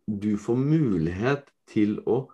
du 0.10 0.34
få 0.41 0.58
mulighet 0.58 1.45
til 1.69 2.00
å 2.10 2.26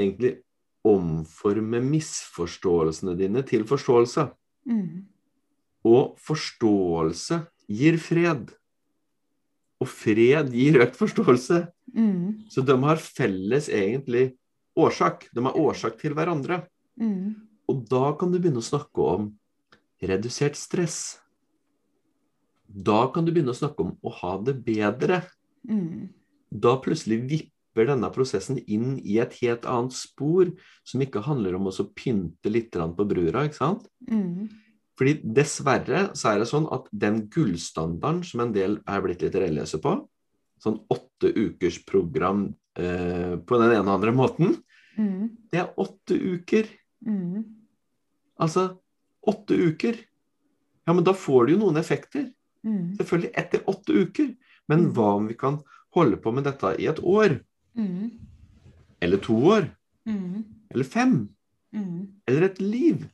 egentlig 0.00 0.38
omforme 0.86 1.80
misforståelsene 1.84 3.16
dine 3.18 3.42
til 3.46 3.66
forståelse. 3.68 4.28
Mm. 4.68 5.04
Og 5.88 6.16
forståelse 6.20 7.42
gir 7.70 7.98
fred. 8.00 8.50
Og 9.80 9.88
fred 9.88 10.52
gir 10.54 10.80
økt 10.84 10.98
forståelse. 11.00 11.62
Mm. 11.94 12.46
Så 12.52 12.64
de 12.64 12.76
har 12.84 13.00
felles 13.00 13.68
egentlig 13.68 14.34
årsak. 14.76 15.28
De 15.34 15.44
har 15.44 15.56
årsak 15.56 15.98
til 16.00 16.16
hverandre. 16.16 16.62
Mm. 17.00 17.36
Og 17.70 17.84
da 17.88 18.12
kan 18.18 18.32
du 18.32 18.38
begynne 18.40 18.62
å 18.62 18.66
snakke 18.66 19.08
om 19.16 19.30
redusert 20.00 20.56
stress. 20.56 21.20
Da 22.70 23.04
kan 23.12 23.26
du 23.26 23.32
begynne 23.32 23.52
å 23.52 23.58
snakke 23.58 23.84
om 23.84 23.96
å 24.06 24.12
ha 24.20 24.36
det 24.46 24.56
bedre. 24.64 25.22
Mm. 25.68 26.10
Da 26.50 26.76
plutselig 26.82 27.20
vipper 27.28 27.59
denne 27.74 28.10
prosessen 28.12 28.58
inn 28.66 28.98
i 28.98 29.18
et 29.22 29.32
helt 29.40 29.66
annet 29.68 29.94
spor, 29.94 30.50
som 30.84 31.00
ikke 31.00 31.22
handler 31.22 31.54
om 31.54 31.68
å 31.70 31.74
pynte 31.94 32.50
litt 32.50 32.72
på 32.72 33.06
brura, 33.08 33.44
ikke 33.46 33.60
sant? 33.60 33.86
Mm. 34.10 34.48
Fordi 34.98 35.14
dessverre 35.24 36.10
så 36.18 36.32
er 36.34 36.38
det 36.42 36.48
sånn 36.50 36.66
at 36.74 36.88
den 36.92 37.28
gullstandarden 37.32 38.24
som 38.26 38.40
en 38.40 38.52
del 38.52 38.80
er 38.86 39.00
blitt 39.00 39.22
litt 39.22 39.38
religiøse 39.38 39.80
på, 39.80 39.94
sånn 40.60 40.80
åtte 40.92 41.30
ukers 41.32 41.78
program 41.86 42.54
eh, 42.76 43.36
på 43.38 43.60
den 43.62 43.72
ene 43.72 43.86
og 43.86 43.96
andre 44.00 44.12
måten, 44.12 44.58
Mm. 44.98 45.30
det 45.52 45.60
er 45.60 45.74
åtte 45.78 46.16
uker. 46.18 46.66
Mm. 47.06 47.44
Altså 48.40 48.78
åtte 49.26 49.54
uker. 49.54 49.96
Ja, 50.86 50.92
men 50.92 51.04
da 51.04 51.14
får 51.16 51.46
du 51.46 51.52
jo 51.54 51.60
noen 51.62 51.78
effekter. 51.80 52.26
Mm. 52.66 52.96
Selvfølgelig 52.98 53.30
etter 53.38 53.62
åtte 53.70 53.94
uker. 53.94 54.36
Men 54.68 54.86
Mm. 54.86 54.92
hva 54.92 55.14
om 55.16 55.28
vi 55.28 55.34
kan 55.34 55.62
holde 55.94 56.16
på 56.16 56.32
med 56.34 56.44
dette 56.44 56.74
i 56.78 56.86
et 56.86 56.98
år? 56.98 57.40
Mm. 57.78 58.10
Eller 59.00 59.22
to 59.22 59.36
år? 59.52 59.70
Mm. 60.08 60.44
Eller 60.70 60.84
fem? 60.84 61.16
Mm. 61.76 62.06
Eller 62.26 62.48
et 62.48 62.60
liv? 62.60 63.06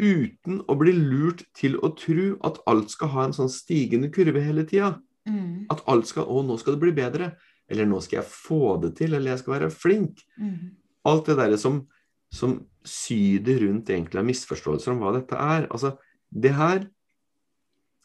Uten 0.00 0.62
å 0.64 0.76
bli 0.80 0.94
lurt 0.96 1.44
til 1.56 1.76
å 1.84 1.92
tro 1.98 2.32
at 2.46 2.60
alt 2.70 2.92
skal 2.92 3.12
ha 3.14 3.26
en 3.28 3.36
sånn 3.36 3.52
stigende 3.52 4.10
kurve 4.12 4.42
hele 4.44 4.64
tida. 4.68 4.94
Mm. 5.28 5.68
At 5.72 5.82
alt 5.90 6.08
skal 6.08 6.28
Å, 6.28 6.42
nå 6.46 6.56
skal 6.60 6.76
det 6.76 6.84
bli 6.86 6.94
bedre. 6.96 7.34
Eller 7.70 7.86
nå 7.86 8.00
skal 8.02 8.22
jeg 8.22 8.32
få 8.32 8.76
det 8.82 8.94
til. 8.98 9.14
Eller 9.14 9.34
jeg 9.34 9.42
skal 9.42 9.58
være 9.58 9.72
flink. 9.74 10.24
Mm. 10.40 10.76
alt 11.08 11.26
det 11.30 11.36
der 11.38 11.56
som, 11.56 11.86
som 12.28 12.58
syder 12.84 13.62
rundt 13.64 13.88
egentlig 13.88 14.20
av 14.20 14.26
misforståelser 14.28 14.92
om 14.92 15.04
hva 15.04 15.14
dette 15.16 15.36
er. 15.36 15.68
Altså, 15.70 15.96
det 16.30 16.54
her 16.56 16.88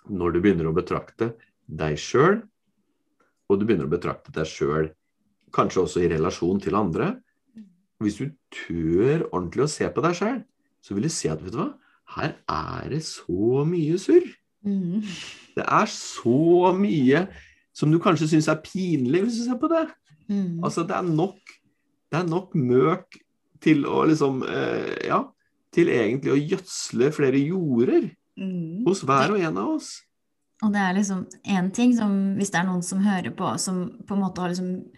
Når 0.06 0.36
du 0.36 0.38
begynner 0.38 0.67
å 0.69 0.75
betrakte 0.75 1.32
deg 1.65 1.95
sjøl, 1.97 2.43
og 3.49 3.58
du 3.58 3.63
begynner 3.65 3.88
å 3.88 3.89
betrakte 3.89 4.30
deg 4.36 4.45
sjøl 4.45 4.91
kanskje 5.53 5.81
også 5.84 6.03
i 6.03 6.10
relasjon 6.12 6.62
til 6.62 6.75
andre 6.75 7.15
Hvis 8.01 8.17
du 8.19 8.29
tør 8.51 9.25
ordentlig 9.31 9.63
å 9.65 9.71
se 9.71 9.88
på 9.89 10.01
deg 10.03 10.15
sjøl, 10.17 10.39
så 10.84 10.93
vil 10.93 11.08
du 11.08 11.10
se 11.10 11.29
at 11.31 11.41
vet 11.41 11.53
du 11.53 11.62
hva, 11.62 11.69
her 12.17 12.34
er 12.51 12.89
det 12.91 12.99
så 13.08 13.63
mye 13.65 13.95
surr. 13.97 14.25
Mm. 14.67 14.99
Det 15.55 15.63
er 15.63 15.88
så 15.93 16.73
mye 16.75 17.21
som 17.75 17.91
du 17.91 17.97
kanskje 18.03 18.27
syns 18.34 18.49
er 18.51 18.60
pinlig 18.65 19.23
hvis 19.23 19.39
du 19.39 19.45
ser 19.45 19.60
på 19.62 19.69
det. 19.71 19.86
Mm. 20.27 20.60
Altså, 20.63 20.84
det 20.84 20.95
er 20.97 21.08
nok 21.08 21.39
Det 22.12 22.19
er 22.19 22.27
nok 22.27 22.53
møk 22.55 23.17
til 23.62 23.86
å 23.86 24.03
liksom 24.05 24.43
eh, 24.43 25.08
Ja, 25.08 25.23
til 25.73 25.89
egentlig 25.89 26.31
å 26.34 26.39
gjødsle 26.39 27.12
flere 27.15 27.39
jorder 27.39 28.12
Mm. 28.36 28.84
hos 28.84 28.99
hver 29.08 29.31
og 29.31 29.39
en 29.39 29.58
av 29.58 29.69
oss. 29.77 30.01
Og 30.60 30.73
det 30.73 30.81
er 30.81 30.93
liksom 30.97 31.21
én 31.47 31.69
ting 31.71 31.93
som 31.95 32.36
Hvis 32.36 32.51
det 32.51 32.60
er 32.60 32.65
noen 32.67 32.84
som 32.84 32.99
hører 32.99 33.31
på, 33.31 33.58
som 33.58 33.97
på 34.03 34.13
en 34.15 34.19
måte 34.25 34.41
har 34.43 34.49
liksom 34.51 34.89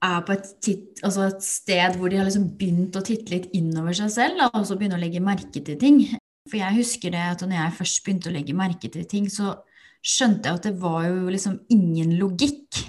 er 0.00 0.20
på 0.24 0.34
et, 0.34 0.50
titt, 0.64 1.00
altså 1.04 1.26
et 1.28 1.42
sted 1.44 1.96
hvor 1.98 2.10
de 2.10 2.18
har 2.20 2.28
liksom 2.28 2.48
begynt 2.58 2.96
å 2.96 3.04
titte 3.04 3.34
litt 3.34 3.50
innover 3.56 3.96
seg 3.96 4.12
selv, 4.14 4.44
og 4.48 4.64
så 4.66 4.76
begynne 4.78 4.96
å 4.96 5.02
legge 5.02 5.22
merke 5.24 5.60
til 5.60 5.76
ting. 5.80 6.02
For 6.48 6.60
jeg 6.60 6.78
husker 6.78 7.12
det 7.12 7.24
at 7.34 7.44
når 7.44 7.58
jeg 7.58 7.76
først 7.80 8.00
begynte 8.06 8.30
å 8.30 8.34
legge 8.34 8.56
merke 8.56 8.90
til 8.92 9.04
ting, 9.08 9.28
så 9.32 9.58
skjønte 10.00 10.48
jeg 10.48 10.60
at 10.60 10.68
det 10.70 10.80
var 10.80 11.04
jo 11.10 11.28
liksom 11.28 11.58
ingen 11.72 12.16
logikk 12.20 12.80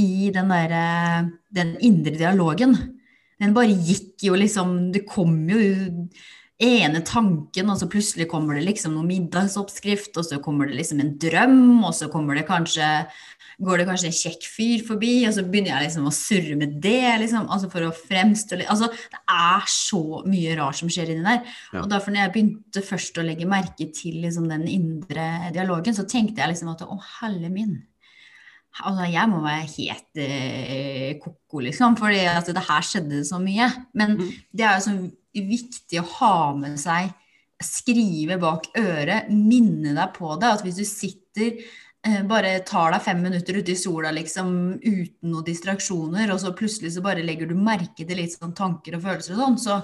i 0.00 0.30
den 0.34 0.50
derre 0.50 0.84
den 1.54 1.74
indre 1.84 2.16
dialogen. 2.16 2.74
Den 3.38 3.54
bare 3.54 3.74
gikk 3.74 4.24
jo 4.28 4.36
liksom 4.38 4.92
Det 4.94 5.04
kom 5.10 5.36
jo 5.50 5.58
ene 6.62 7.00
tanken, 7.02 7.70
og 7.70 7.78
så 7.80 7.88
plutselig 7.90 8.28
kommer 8.30 8.54
det 8.54 8.64
liksom 8.68 8.94
noen 8.94 9.08
middagsoppskrift, 9.10 10.14
og 10.20 10.26
så 10.28 10.38
kommer 10.42 10.68
det 10.70 10.76
liksom 10.78 11.00
en 11.02 11.16
drøm, 11.18 11.82
og 11.84 11.94
så 11.96 12.10
kommer 12.12 12.38
det 12.38 12.46
kanskje 12.46 13.06
går 13.62 13.78
det 13.78 13.86
kanskje 13.86 14.08
en 14.08 14.16
kjekk 14.18 14.46
fyr 14.50 14.82
forbi, 14.82 15.12
og 15.28 15.34
så 15.36 15.44
begynner 15.46 15.70
jeg 15.70 15.84
liksom 15.86 16.08
å 16.08 16.14
surre 16.14 16.56
med 16.58 16.72
det, 16.82 17.20
liksom, 17.22 17.46
altså 17.54 17.68
for 17.70 17.86
å 17.86 17.92
fremstå 17.94 18.58
Altså, 18.64 18.88
det 18.90 19.20
er 19.30 19.68
så 19.70 20.00
mye 20.26 20.56
rart 20.58 20.80
som 20.80 20.90
skjer 20.90 21.12
inni 21.14 21.22
der. 21.26 21.42
Ja. 21.70 21.84
Og 21.84 21.88
derfor 21.92 22.10
når 22.10 22.24
jeg 22.24 22.32
begynte 22.34 22.82
først 22.82 23.18
å 23.18 23.26
legge 23.26 23.46
merke 23.46 23.86
til 23.94 24.20
liksom 24.24 24.48
den 24.50 24.66
indre 24.70 25.52
dialogen, 25.54 25.94
så 25.94 26.06
tenkte 26.06 26.42
jeg 26.42 26.50
liksom 26.50 26.72
at 26.74 26.82
å, 26.82 26.98
helle 27.20 27.50
min. 27.52 27.76
Altså, 28.82 29.06
jeg 29.06 29.30
må 29.30 29.38
være 29.44 29.68
helt 29.76 30.22
eh, 30.24 31.10
ko-ko, 31.22 31.62
liksom, 31.62 31.94
fordi 32.00 32.24
at 32.26 32.50
det 32.50 32.66
her 32.66 32.86
skjedde 32.90 33.22
så 33.26 33.38
mye. 33.42 33.70
Men 33.94 34.16
Mm. 34.18 34.32
det 34.50 34.66
er 34.66 34.80
jo 34.80 34.86
så 34.88 34.96
viktig 35.42 36.00
å 36.00 36.08
ha 36.18 36.36
med 36.58 36.78
seg, 36.80 37.10
skrive 37.64 38.38
bak 38.42 38.68
øret, 38.78 39.30
minne 39.30 39.94
deg 39.96 40.14
på 40.16 40.34
det. 40.38 40.52
At 40.52 40.62
hvis 40.66 40.78
du 40.78 40.84
sitter 40.86 41.58
eh, 42.06 42.22
bare 42.28 42.58
tar 42.66 42.94
deg 42.94 43.04
fem 43.04 43.22
minutter 43.24 43.58
ute 43.58 43.74
i 43.74 43.78
sola 43.78 44.12
liksom, 44.14 44.54
uten 44.82 45.32
noen 45.32 45.48
distraksjoner, 45.48 46.32
og 46.34 46.40
så 46.42 46.54
plutselig 46.56 46.94
så 46.94 47.04
bare 47.04 47.24
legger 47.26 47.50
du 47.50 47.58
merke 47.58 48.06
til 48.06 48.20
litt 48.20 48.36
sånn 48.36 48.56
tanker 48.56 48.98
og 48.98 49.04
følelser 49.06 49.36
og 49.36 49.42
sånn, 49.42 49.60
så 49.66 49.80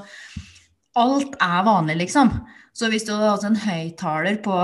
alt 1.00 1.36
er 1.40 1.60
vanlig, 1.66 2.00
liksom. 2.04 2.32
Så 2.76 2.90
hvis 2.90 3.06
du 3.06 3.12
hadde 3.14 3.30
hatt 3.32 3.46
en 3.46 3.60
høyttaler 3.64 4.40
på 4.44 4.56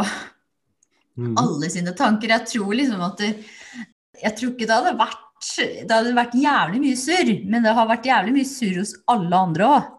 mm. 1.19 1.35
alle 1.41 1.71
sine 1.73 1.95
tanker 1.99 2.31
Jeg 2.31 2.47
tror 2.53 2.75
liksom 2.79 3.03
at 3.03 3.19
det, 3.19 3.33
Jeg 4.23 4.37
tror 4.39 4.53
ikke 4.53 4.69
det 4.69 4.77
hadde 4.77 4.93
vært 5.01 5.51
Det 5.59 5.91
hadde 5.91 6.15
vært 6.17 6.37
jævlig 6.39 6.83
mye 6.85 7.01
surr, 7.01 7.33
men 7.51 7.67
det 7.67 7.75
har 7.77 7.91
vært 7.91 8.09
jævlig 8.09 8.37
mye 8.39 8.49
surr 8.49 8.79
hos 8.81 8.95
alle 9.13 9.43
andre 9.49 9.67
òg. 9.69 9.91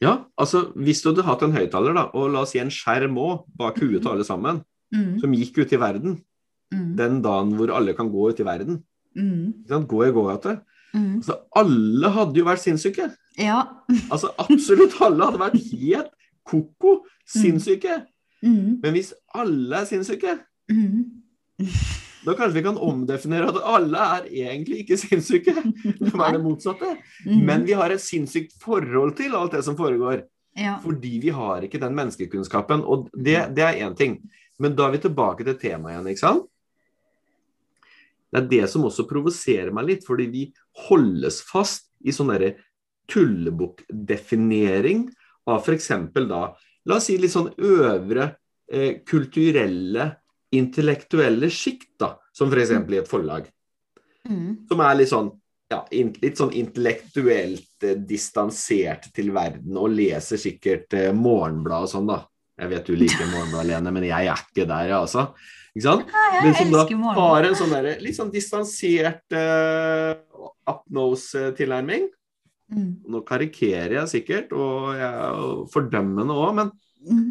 Ja, 0.00 0.24
altså 0.40 0.70
hvis 0.80 1.02
du 1.04 1.10
hadde 1.10 1.26
hatt 1.26 1.42
en 1.44 1.52
høyttaler, 1.52 1.92
da, 1.96 2.06
og 2.16 2.30
la 2.32 2.44
oss 2.46 2.54
si 2.54 2.60
en 2.62 2.72
skjerm 2.72 3.18
òg, 3.20 3.42
bak 3.60 3.80
huet 3.82 4.00
til 4.00 4.12
alle 4.14 4.24
sammen, 4.24 4.62
Mm, 4.90 5.20
som 5.22 5.34
gikk 5.38 5.60
ut 5.62 5.72
i 5.72 5.78
verden, 5.78 6.16
mm, 6.74 6.94
den 6.98 7.20
dagen 7.22 7.54
hvor 7.54 7.70
alle 7.76 7.94
kan 7.94 8.10
gå 8.10 8.30
ut 8.30 8.40
i 8.42 8.46
verden, 8.46 8.82
mm, 9.14 9.86
gå 9.86 10.00
i 10.06 10.10
gågate 10.10 10.60
mm. 10.94 11.20
altså, 11.20 11.36
Alle 11.56 12.10
hadde 12.10 12.38
jo 12.40 12.46
vært 12.48 12.64
sinnssyke. 12.64 13.10
Ja. 13.38 13.62
Altså 14.12 14.32
absolutt 14.38 14.98
alle 15.00 15.28
hadde 15.28 15.42
vært 15.42 15.60
helt 15.70 16.10
ko-ko 16.46 17.04
sinnssyke. 17.28 18.00
Mm, 18.42 18.80
Men 18.82 18.96
hvis 18.96 19.12
alle 19.34 19.82
er 19.82 19.86
sinnssyke, 19.86 20.38
mm. 20.72 21.04
Da 22.24 22.34
kanskje 22.36 22.58
vi 22.58 22.64
kan 22.66 22.78
omdefinere 22.80 23.48
at 23.48 23.58
alle 23.64 24.04
er 24.16 24.28
egentlig 24.28 24.82
ikke 24.82 24.98
sinnssyke. 25.00 25.54
De 26.00 26.10
er 26.10 26.36
det 26.36 26.42
motsatte. 26.44 26.92
Mm. 27.24 27.40
Men 27.48 27.64
vi 27.68 27.76
har 27.78 27.92
et 27.94 28.02
sinnssykt 28.04 28.56
forhold 28.60 29.16
til 29.18 29.36
alt 29.38 29.56
det 29.56 29.64
som 29.66 29.78
foregår. 29.78 30.26
ja. 30.58 30.76
Fordi 30.82 31.18
vi 31.22 31.32
har 31.32 31.64
ikke 31.64 31.80
den 31.80 31.96
menneskekunnskapen. 31.96 32.84
Og 32.84 33.08
det, 33.14 33.38
det 33.56 33.64
er 33.64 33.80
én 33.86 33.96
ting. 33.96 34.20
Men 34.60 34.76
da 34.76 34.86
er 34.86 34.96
vi 34.96 35.04
tilbake 35.06 35.46
til 35.46 35.56
temaet 35.60 35.94
igjen, 35.94 36.10
ikke 36.12 36.24
sant? 36.26 36.48
Det 38.30 38.38
er 38.42 38.50
det 38.50 38.66
som 38.70 38.84
også 38.86 39.08
provoserer 39.10 39.72
meg 39.74 39.88
litt, 39.88 40.04
fordi 40.06 40.28
vi 40.30 40.42
holdes 40.86 41.40
fast 41.48 41.88
i 42.04 42.12
sånn 42.14 42.30
derre 42.30 42.52
tullebukkdefinering 43.10 45.08
av 45.50 45.64
f.eks. 45.64 45.88
da 46.30 46.42
La 46.88 46.96
oss 46.96 47.10
si 47.10 47.18
litt 47.20 47.32
sånn 47.34 47.50
øvre 47.60 48.30
eh, 48.70 49.02
kulturelle, 49.04 50.06
intellektuelle 50.56 51.50
sjikt, 51.52 51.92
da. 52.00 52.14
Som 52.34 52.52
f.eks. 52.52 52.72
i 52.72 52.98
et 53.00 53.10
forlag. 53.10 53.46
Mm. 54.28 54.66
Som 54.70 54.82
er 54.84 54.98
litt 54.98 55.10
sånn 55.12 55.30
ja, 55.70 55.84
litt 55.92 56.40
sånn 56.40 56.50
intellektuelt 56.58 57.86
eh, 57.86 57.94
distansert 57.94 59.06
til 59.14 59.30
verden, 59.34 59.76
og 59.78 59.92
leser 59.94 60.40
sikkert 60.40 60.96
eh, 60.98 61.12
Morgenbladet 61.14 61.86
og 61.86 61.92
sånn, 61.92 62.10
da. 62.10 62.24
Jeg 62.60 62.72
vet 62.72 62.90
du 62.90 62.96
liker 62.98 63.28
Morgenbladet, 63.34 63.68
Lene, 63.70 63.92
men 63.94 64.06
jeg 64.08 64.30
er 64.32 64.42
ikke 64.48 64.66
der, 64.66 64.94
altså. 64.98 65.28
Ikke 65.70 65.84
sant? 65.86 66.10
Ja, 66.10 66.24
jeg 66.34 66.48
Men 66.48 66.56
som 66.58 66.72
da 66.74 67.12
har 67.20 67.46
en 67.46 67.58
sånn 67.60 67.76
der, 67.76 67.90
litt 68.02 68.18
sånn 68.18 68.32
distansert 68.34 69.38
eh, 69.38 70.16
up-nose-tilnærming. 70.74 72.10
Mm. 72.70 72.90
Nå 73.10 73.22
karikerer 73.26 74.00
jeg 74.00 74.14
sikkert, 74.16 74.50
og 74.54 74.90
jeg 74.98 75.06
er 75.06 75.64
fordømmende 75.70 76.34
òg, 76.34 76.54
men 76.62 76.76
Mm. 77.00 77.30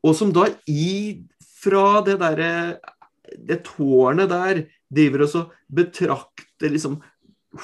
Og 0.00 0.14
som 0.16 0.30
da 0.32 0.46
i 0.70 1.20
fra 1.60 2.00
det 2.06 2.18
derre 2.20 2.50
Det 3.30 3.60
tårnet 3.66 4.30
der 4.30 4.64
driver 4.90 5.22
og 5.22 5.28
så 5.30 5.40
betrakter 5.70 6.72
liksom 6.72 6.96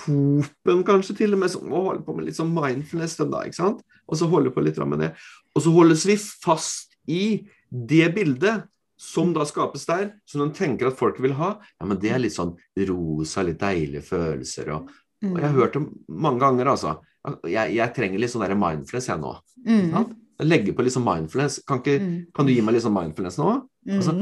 hopen, 0.04 0.82
kanskje 0.86 1.16
til 1.22 1.34
og 1.34 1.40
med, 1.42 1.50
som 1.50 1.66
og 1.72 1.90
holder 1.90 2.04
på 2.06 2.14
med 2.14 2.28
litt 2.28 2.38
sånn 2.38 2.52
mindfulness 2.54 3.16
den 3.18 3.32
da, 3.32 3.42
ikke 3.46 3.58
sant? 3.58 3.82
Og 4.06 4.18
så 4.18 4.28
holder 4.30 4.54
på 4.54 4.62
litt 4.62 4.78
med 4.78 5.02
det. 5.02 5.10
Og 5.54 5.64
så 5.64 5.72
holdes 5.74 6.04
vi 6.06 6.16
fast 6.18 6.94
i 7.10 7.46
det 7.70 8.08
bildet 8.14 8.66
som 8.98 9.32
da 9.36 9.44
skapes 9.46 9.84
der, 9.88 10.12
som 10.26 10.42
de 10.42 10.56
tenker 10.56 10.88
at 10.88 10.98
folk 10.98 11.18
vil 11.22 11.34
ha. 11.38 11.56
Ja, 11.80 11.88
men 11.88 11.98
det 12.02 12.14
er 12.14 12.22
litt 12.22 12.36
sånn 12.36 12.54
rosa, 12.88 13.44
litt 13.44 13.60
deilige 13.60 14.06
følelser. 14.06 14.70
Og, 14.76 14.92
og 15.26 15.34
jeg 15.36 15.46
har 15.48 15.58
hørt 15.58 15.76
det 15.76 15.84
mange 16.08 16.42
ganger, 16.42 16.72
altså. 16.72 16.96
Jeg, 17.50 17.74
jeg 17.76 17.94
trenger 17.94 18.22
litt 18.22 18.32
sånn 18.32 18.46
der 18.46 18.56
mindfulness, 18.58 19.10
jeg 19.10 19.22
nå. 19.22 19.34
ikke 19.66 19.66
Mm. 19.66 20.14
Legger 20.40 20.74
på 20.76 20.82
litt 20.84 20.92
sånn 20.92 21.04
mindfulness. 21.06 21.60
Kan, 21.66 21.78
ikke, 21.80 22.00
Mm. 22.00 22.26
kan 22.34 22.46
du 22.46 22.52
gi 22.52 22.60
meg 22.60 22.74
litt 22.74 22.82
sånn 22.84 22.92
mindfulness 22.96 23.38
nå? 23.38 23.68
altså, 23.88 24.12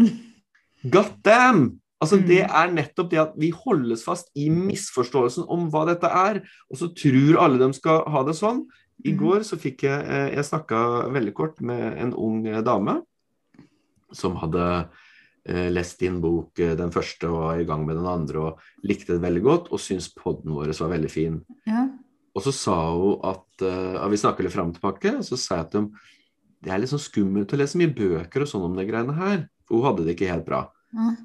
got 0.84 0.90
God 0.90 1.22
damn! 1.22 1.80
Altså, 2.02 2.18
Mm. 2.20 2.26
Det 2.26 2.40
er 2.42 2.68
nettopp 2.70 3.10
det 3.10 3.18
at 3.18 3.32
vi 3.38 3.50
holdes 3.50 4.02
fast 4.04 4.28
i 4.36 4.50
misforståelsen 4.50 5.46
om 5.48 5.70
hva 5.70 5.86
dette 5.86 6.04
er, 6.04 6.42
og 6.70 6.76
så 6.76 6.88
tror 6.94 7.38
alle 7.40 7.58
de 7.58 7.72
skal 7.72 8.04
ha 8.06 8.22
det 8.24 8.34
sånn. 8.34 8.66
i 9.04 9.10
Mhm. 9.12 9.18
går 9.18 9.40
så 9.40 9.56
fikk 9.58 9.78
jeg 9.82 10.06
eh, 10.06 10.34
Jeg 10.36 10.44
snakka 10.44 11.10
veldig 11.10 11.34
kort 11.34 11.60
med 11.60 11.98
en 11.98 12.12
ung 12.14 12.46
eh, 12.46 12.60
dame 12.62 13.02
som 14.12 14.36
hadde 14.36 14.88
eh, 15.46 15.68
lest 15.70 15.98
din 15.98 16.20
bok 16.20 16.54
den 16.54 16.90
første 16.90 17.24
og 17.28 17.40
var 17.40 17.58
i 17.60 17.64
gang 17.64 17.84
med 17.84 17.96
den 17.96 18.06
andre 18.06 18.38
og 18.38 18.58
likte 18.84 19.18
det 19.18 19.20
veldig 19.20 19.42
godt 19.42 19.72
og 19.72 19.80
syntes 19.80 20.14
podden 20.14 20.52
vår 20.54 20.72
var 20.78 20.96
veldig 20.96 21.10
fin. 21.10 21.44
Ja. 21.66 21.88
Og 22.34 22.42
så 22.42 22.52
sa 22.54 22.74
hun 22.90 23.20
at 23.26 23.62
uh, 23.62 24.04
Vi 24.10 24.18
snakker 24.18 24.46
litt 24.46 24.54
fram 24.54 24.72
og 24.72 24.78
tilbake, 24.78 25.12
og 25.20 25.26
så 25.26 25.38
sa 25.38 25.62
jeg 25.62 25.70
til 25.70 25.84
dem 25.84 25.94
det 26.64 26.72
er 26.72 26.80
litt 26.80 26.88
sånn 26.88 27.02
skummelt 27.02 27.52
å 27.52 27.58
lese 27.60 27.76
mye 27.76 27.92
bøker 27.92 28.40
og 28.40 28.48
sånn 28.48 28.62
om 28.70 28.76
de 28.78 28.86
greiene 28.88 29.12
her. 29.18 29.42
For 29.68 29.76
hun 29.76 29.84
hadde 29.84 30.06
det 30.06 30.14
ikke 30.14 30.30
helt 30.30 30.46
bra. 30.46 30.62
Mm. 30.96 31.18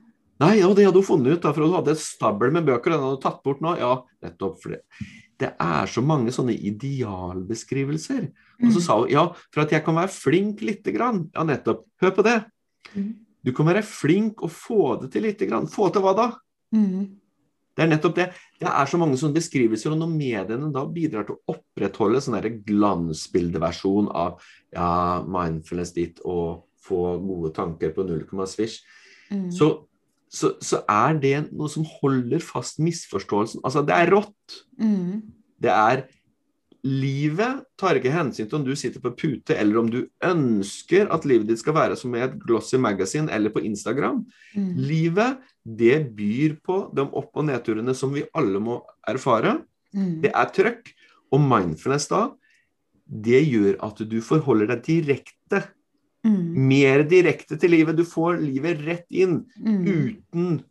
Nei, 0.44 0.54
ja, 0.62 0.68
det 0.76 0.86
hadde 0.88 1.00
hun 1.00 1.08
funnet 1.08 1.38
ut, 1.38 1.42
da, 1.46 1.54
for 1.56 1.64
hun 1.64 1.78
hadde 1.78 1.94
et 1.96 2.02
stabel 2.04 2.52
med 2.56 2.68
bøker, 2.68 2.92
og 2.92 2.96
den 2.96 3.06
hadde 3.06 3.16
hun 3.18 3.24
tatt 3.24 3.40
bort 3.48 3.64
nå. 3.64 3.72
Ja, 3.80 3.94
nettopp. 4.24 4.58
For 4.60 4.76
det, 4.76 5.08
det 5.40 5.54
er 5.64 5.92
så 5.92 6.04
mange 6.04 6.34
sånne 6.36 6.56
idealbeskrivelser. 6.56 8.28
Og 8.60 8.76
så 8.76 8.84
sa 8.84 9.00
hun 9.00 9.12
ja, 9.12 9.26
for 9.48 9.64
at 9.64 9.72
jeg 9.76 9.84
kan 9.86 9.96
være 10.00 10.12
flink 10.12 10.64
lite 10.68 10.92
grann. 10.96 11.26
Ja, 11.36 11.48
nettopp. 11.48 11.86
Hør 12.04 12.16
på 12.20 12.28
det. 12.28 12.38
Mm. 12.92 13.10
Du 13.48 13.54
kan 13.56 13.68
være 13.72 13.86
flink 13.88 14.44
og 14.44 14.52
få 14.52 14.98
det 15.00 15.14
til 15.14 15.24
lite 15.28 15.48
grann. 15.48 15.68
Få 15.72 15.88
til 15.96 16.04
hva 16.04 16.16
da? 16.18 16.30
Mm. 16.76 17.08
Det 17.76 17.86
er 17.86 17.92
nettopp 17.92 18.16
det. 18.18 18.30
Det 18.60 18.68
er 18.68 18.90
så 18.92 19.00
mange 19.00 19.18
sånne 19.20 19.38
beskrivelser, 19.38 19.94
og 19.94 20.02
når 20.02 20.10
mediene 20.12 20.72
da 20.76 20.84
bidrar 20.90 21.28
til 21.28 21.38
å 21.38 21.54
opprettholde 21.56 22.22
sånn 22.24 22.40
glansbildeversjon 22.68 24.10
av 24.12 24.42
ja, 24.76 25.22
mindfulness 25.24 25.94
ditt 25.96 26.20
og 26.28 26.66
få 26.84 27.20
gode 27.24 27.54
tanker 27.56 27.94
på 27.96 28.08
null 28.08 28.26
komma 28.30 28.50
svisj, 28.50 28.82
Mm. 29.30 29.52
så, 29.54 29.66
så, 30.26 30.56
så 30.58 30.80
er 30.90 31.20
det 31.22 31.36
noe 31.54 31.70
som 31.70 31.84
holder 32.00 32.42
fast 32.42 32.80
misforståelsen. 32.82 33.62
Altså, 33.62 33.84
det 33.86 33.94
er 33.94 34.10
rått. 34.16 34.56
Mm. 34.82 35.20
Det 35.62 35.70
er 35.70 36.08
Livet 36.88 37.66
tar 37.76 37.98
ikke 38.00 38.14
hensyn 38.14 38.48
til 38.48 38.56
om 38.56 38.64
du 38.64 38.72
sitter 38.80 39.02
på 39.04 39.12
pute, 39.12 39.52
eller 39.52 39.82
om 39.82 39.90
du 39.92 39.98
ønsker 40.24 41.10
at 41.12 41.26
livet 41.28 41.50
ditt 41.50 41.60
skal 41.60 41.76
være 41.76 41.98
som 42.00 42.14
i 42.16 42.22
et 42.24 42.38
glossy 42.40 42.80
magazine 42.80 43.28
eller 43.36 43.52
på 43.52 43.60
Instagram. 43.68 44.22
Mm. 44.56 44.70
Livet, 44.88 45.42
det 45.78 46.16
byr 46.16 46.58
på 46.66 46.94
de 46.96 47.06
opp- 47.06 47.36
og 47.38 47.46
nedturene 47.46 47.94
som 47.96 48.14
vi 48.14 48.24
alle 48.34 48.60
må 48.64 48.80
erfare. 49.08 49.60
Mm. 49.96 50.22
Det 50.24 50.32
er 50.34 50.46
trøkk. 50.56 50.94
Og 51.32 51.42
mindfulness 51.46 52.08
da, 52.10 52.32
det 53.10 53.44
gjør 53.46 53.76
at 53.86 54.02
du 54.10 54.20
forholder 54.22 54.68
deg 54.76 54.84
direkte, 54.88 55.68
Mm. 56.26 56.68
mer 56.68 57.04
direkte 57.08 57.56
til 57.58 57.70
livet. 57.72 57.96
Du 57.96 58.04
får 58.04 58.42
livet 58.44 58.82
rett 58.86 59.06
inn, 59.10 59.46
Mm. 59.58 59.86
uten 59.88 60.60
i 60.60 60.64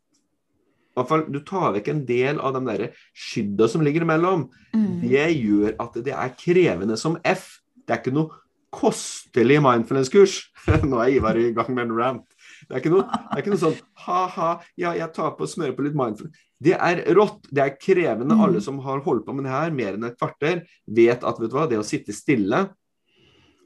hvert 1.00 1.08
fall, 1.08 1.24
Du 1.32 1.40
tar 1.40 1.72
vekk 1.72 1.88
en 1.88 2.04
del 2.04 2.38
av 2.38 2.52
de 2.52 2.60
der 2.66 2.92
skydda 3.14 3.68
som 3.68 3.80
ligger 3.80 4.02
imellom. 4.02 4.50
Mm. 4.74 5.00
Det 5.08 5.28
gjør 5.42 5.74
at 5.80 5.94
det 6.04 6.12
er 6.12 6.34
krevende 6.36 6.98
som 6.98 7.16
F. 7.24 7.60
Det 7.86 7.94
er 7.96 8.02
ikke 8.02 8.12
noe 8.12 8.30
kostelig 8.70 9.62
mindfulness-kurs. 9.62 10.48
Nå 10.84 10.98
er 11.00 11.16
Ivar 11.16 11.36
i 11.36 11.52
gang 11.52 11.70
med 11.74 11.86
en 11.86 11.96
rant. 11.96 12.26
Det 12.66 12.74
er 12.74 12.80
ikke 12.82 12.92
noe, 12.94 13.04
det 13.06 13.36
er 13.36 13.42
ikke 13.44 13.52
noe 13.54 13.62
sånn 13.62 13.76
ha-ha, 14.06 14.50
ja, 14.80 14.92
jeg 14.98 15.12
tar 15.14 15.30
på 15.38 15.46
og 15.46 15.50
smører 15.52 15.76
på 15.76 15.84
litt 15.86 15.94
mindfulness. 15.98 16.44
Det 16.58 16.74
er 16.74 17.04
rått. 17.14 17.44
Det 17.54 17.62
er 17.62 17.76
krevende. 17.78 18.34
Mm. 18.34 18.40
Alle 18.48 18.60
som 18.64 18.80
har 18.82 18.98
holdt 19.04 19.24
på 19.28 19.34
med 19.36 19.44
det 19.46 19.52
her 19.54 19.70
mer 19.70 19.94
enn 19.94 20.08
et 20.08 20.18
kvarter, 20.18 20.64
vet 20.90 21.22
at 21.22 21.38
vet 21.38 21.52
du 21.52 21.54
hva, 21.54 21.68
det 21.70 21.78
å 21.78 21.86
sitte 21.86 22.12
stille 22.16 22.64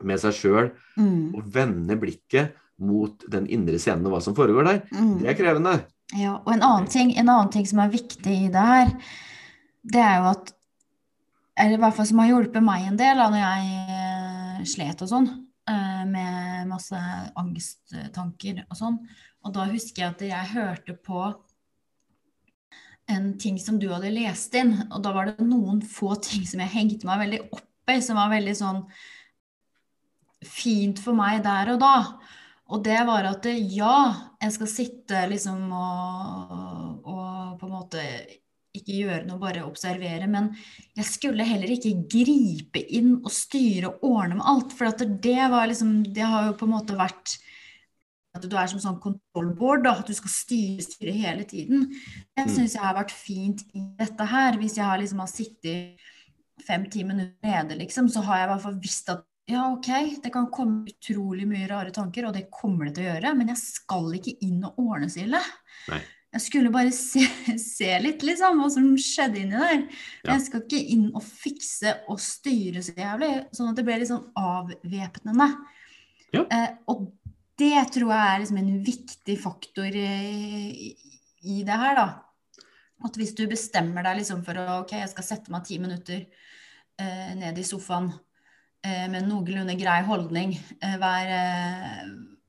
med 0.02 0.18
seg 0.20 0.34
sjøl 0.34 0.70
Mm. 0.98 1.34
og 1.38 1.46
vende 1.54 1.96
blikket 1.96 2.52
mot 2.82 3.22
den 3.30 3.46
indre 3.46 3.78
scenen 3.78 4.04
og 4.10 4.12
hva 4.16 4.20
som 4.22 4.34
foregår 4.34 4.64
der, 4.66 4.82
Mm. 4.92 5.18
det 5.22 5.28
er 5.30 5.38
krevende. 5.38 5.74
Ja, 6.18 6.34
og 6.44 6.52
en 6.52 6.60
annen 6.62 6.88
ting, 6.90 7.14
en 7.16 7.28
annen 7.28 7.50
ting 7.50 7.64
som 7.64 7.78
er 7.78 7.88
viktig 7.88 8.26
i 8.26 8.48
det 8.52 8.60
her, 8.60 8.90
det 9.84 10.00
er 10.02 10.18
jo 10.20 10.30
at 10.34 10.52
Eller 11.56 11.74
i 11.76 11.80
hvert 11.82 11.94
fall 11.94 12.06
som 12.06 12.18
har 12.18 12.28
hjulpet 12.30 12.62
meg 12.64 12.86
en 12.88 12.96
del 12.96 13.16
da 13.20 13.26
når 13.28 13.42
jeg 13.42 13.88
eh, 13.92 14.64
slet 14.64 15.02
og 15.02 15.08
sånn, 15.10 15.26
med 15.66 16.66
masse 16.70 16.98
angsttanker 17.38 18.64
og 18.68 18.76
sånn. 18.78 18.98
Og 19.46 19.54
da 19.54 19.66
husker 19.70 20.02
jeg 20.02 20.14
at 20.14 20.24
jeg 20.26 20.52
hørte 20.56 20.96
på 20.98 21.22
en 23.12 23.32
ting 23.38 23.58
som 23.60 23.78
du 23.82 23.88
hadde 23.92 24.12
lest 24.14 24.54
inn, 24.58 24.74
og 24.90 25.02
da 25.04 25.12
var 25.14 25.30
det 25.30 25.46
noen 25.46 25.82
få 25.84 26.14
ting 26.22 26.46
som 26.48 26.62
jeg 26.62 26.74
hengte 26.74 27.08
meg 27.08 27.24
veldig 27.24 27.40
opp 27.50 27.92
i, 27.92 27.98
som 28.04 28.18
var 28.18 28.30
veldig 28.32 28.54
sånn 28.56 28.84
fint 30.46 30.98
for 31.02 31.18
meg 31.18 31.42
der 31.44 31.74
og 31.74 31.82
da. 31.82 31.96
Og 32.72 32.82
det 32.86 33.00
var 33.04 33.26
at 33.28 33.46
ja, 33.50 33.96
jeg 34.40 34.54
skal 34.54 34.70
sitte 34.70 35.24
liksom 35.30 35.66
og, 35.76 37.02
og 37.04 37.58
på 37.60 37.68
en 37.68 37.74
måte 37.74 38.04
ikke 38.76 38.98
gjøre 39.02 39.26
noe, 39.28 39.40
bare 39.42 39.64
observere. 39.66 40.28
Men 40.30 40.50
jeg 40.96 41.08
skulle 41.08 41.46
heller 41.46 41.72
ikke 41.74 41.94
gripe 42.10 42.82
inn 42.96 43.18
og 43.20 43.32
styre 43.34 43.92
og 43.92 44.04
ordne 44.12 44.38
med 44.38 44.46
alt. 44.48 44.76
For 44.76 44.88
at 44.88 45.02
det 45.22 45.50
var 45.52 45.68
liksom 45.70 46.02
Det 46.12 46.24
har 46.24 46.50
jo 46.50 46.58
på 46.60 46.68
en 46.68 46.76
måte 46.76 46.96
vært 46.98 47.36
at 48.32 48.46
du 48.48 48.54
er 48.56 48.70
som 48.70 48.80
sånn 48.80 49.00
kontrollboard, 49.02 49.86
at 49.90 50.06
du 50.08 50.14
skal 50.16 50.32
styre, 50.32 50.80
styre 50.80 51.12
hele 51.12 51.44
tiden. 51.44 51.90
Det 52.32 52.46
Mm. 52.46 52.54
syns 52.54 52.72
jeg 52.74 52.80
har 52.82 52.94
vært 52.96 53.10
fint 53.12 53.60
i 53.74 53.82
dette 53.98 54.24
her. 54.24 54.56
Hvis 54.56 54.76
jeg 54.76 54.84
har 54.84 54.98
liksom 54.98 55.18
har 55.20 55.28
sittet 55.28 55.98
fem-ti 56.66 57.04
minutter 57.04 57.36
nede, 57.42 57.76
liksom, 57.78 58.08
så 58.08 58.22
har 58.24 58.38
jeg 58.38 58.48
i 58.48 58.52
hvert 58.52 58.62
fall 58.62 58.80
visst 58.80 59.10
at 59.10 59.24
ja, 59.50 59.66
ok, 59.72 60.22
det 60.22 60.32
kan 60.32 60.46
komme 60.50 60.86
utrolig 60.86 61.46
mye 61.46 61.68
rare 61.68 61.90
tanker, 61.90 62.26
og 62.26 62.32
det 62.32 62.50
kommer 62.50 62.86
det 62.86 62.94
til 62.94 63.04
å 63.04 63.14
gjøre, 63.14 63.36
men 63.36 63.48
jeg 63.48 63.58
skal 63.58 64.12
ikke 64.14 64.36
inn 64.46 64.64
og 64.64 64.78
ordne. 64.78 65.42
Nei. 65.88 66.00
Jeg 66.32 66.44
skulle 66.46 66.72
bare 66.72 66.92
se, 66.96 67.26
se 67.60 67.90
litt, 68.00 68.24
liksom, 68.24 68.60
hva 68.62 68.70
som 68.72 68.88
skjedde 68.96 69.42
inni 69.42 69.58
der. 69.58 69.84
Ja. 70.22 70.34
Jeg 70.34 70.46
skal 70.46 70.64
ikke 70.64 70.82
inn 70.94 71.08
og 71.12 71.24
fikse 71.26 71.96
og 72.12 72.20
styre 72.22 72.84
så 72.84 72.96
jævlig, 72.96 73.32
sånn 73.52 73.72
at 73.72 73.80
det 73.80 73.86
ble 73.88 73.98
litt 74.00 74.12
sånn 74.12 74.28
avvæpnende. 74.38 75.48
Ja. 76.32 76.46
Eh, 76.46 76.68
og 76.88 77.10
det 77.60 77.76
tror 77.92 78.08
jeg 78.14 78.28
er 78.30 78.42
liksom 78.42 78.60
en 78.62 78.74
viktig 78.86 79.38
faktor 79.42 79.98
i, 79.98 80.92
i 81.44 81.62
det 81.66 81.78
her, 81.84 81.98
da. 82.00 82.08
At 83.02 83.18
hvis 83.18 83.34
du 83.36 83.44
bestemmer 83.50 84.04
deg 84.06 84.20
liksom 84.20 84.42
for 84.46 84.58
å 84.58 84.82
ok, 84.82 84.96
jeg 85.02 85.10
skal 85.12 85.26
sette 85.26 85.52
meg 85.52 85.66
ti 85.66 85.78
minutter 85.82 86.22
eh, 86.22 87.32
ned 87.38 87.58
i 87.58 87.66
sofaen 87.66 88.08
eh, 88.86 89.08
med 89.10 89.26
noenlunde 89.26 89.76
grei 89.78 90.00
holdning 90.06 90.54
eh, 90.54 90.96
hver, 91.02 91.32
eh, 91.36 92.04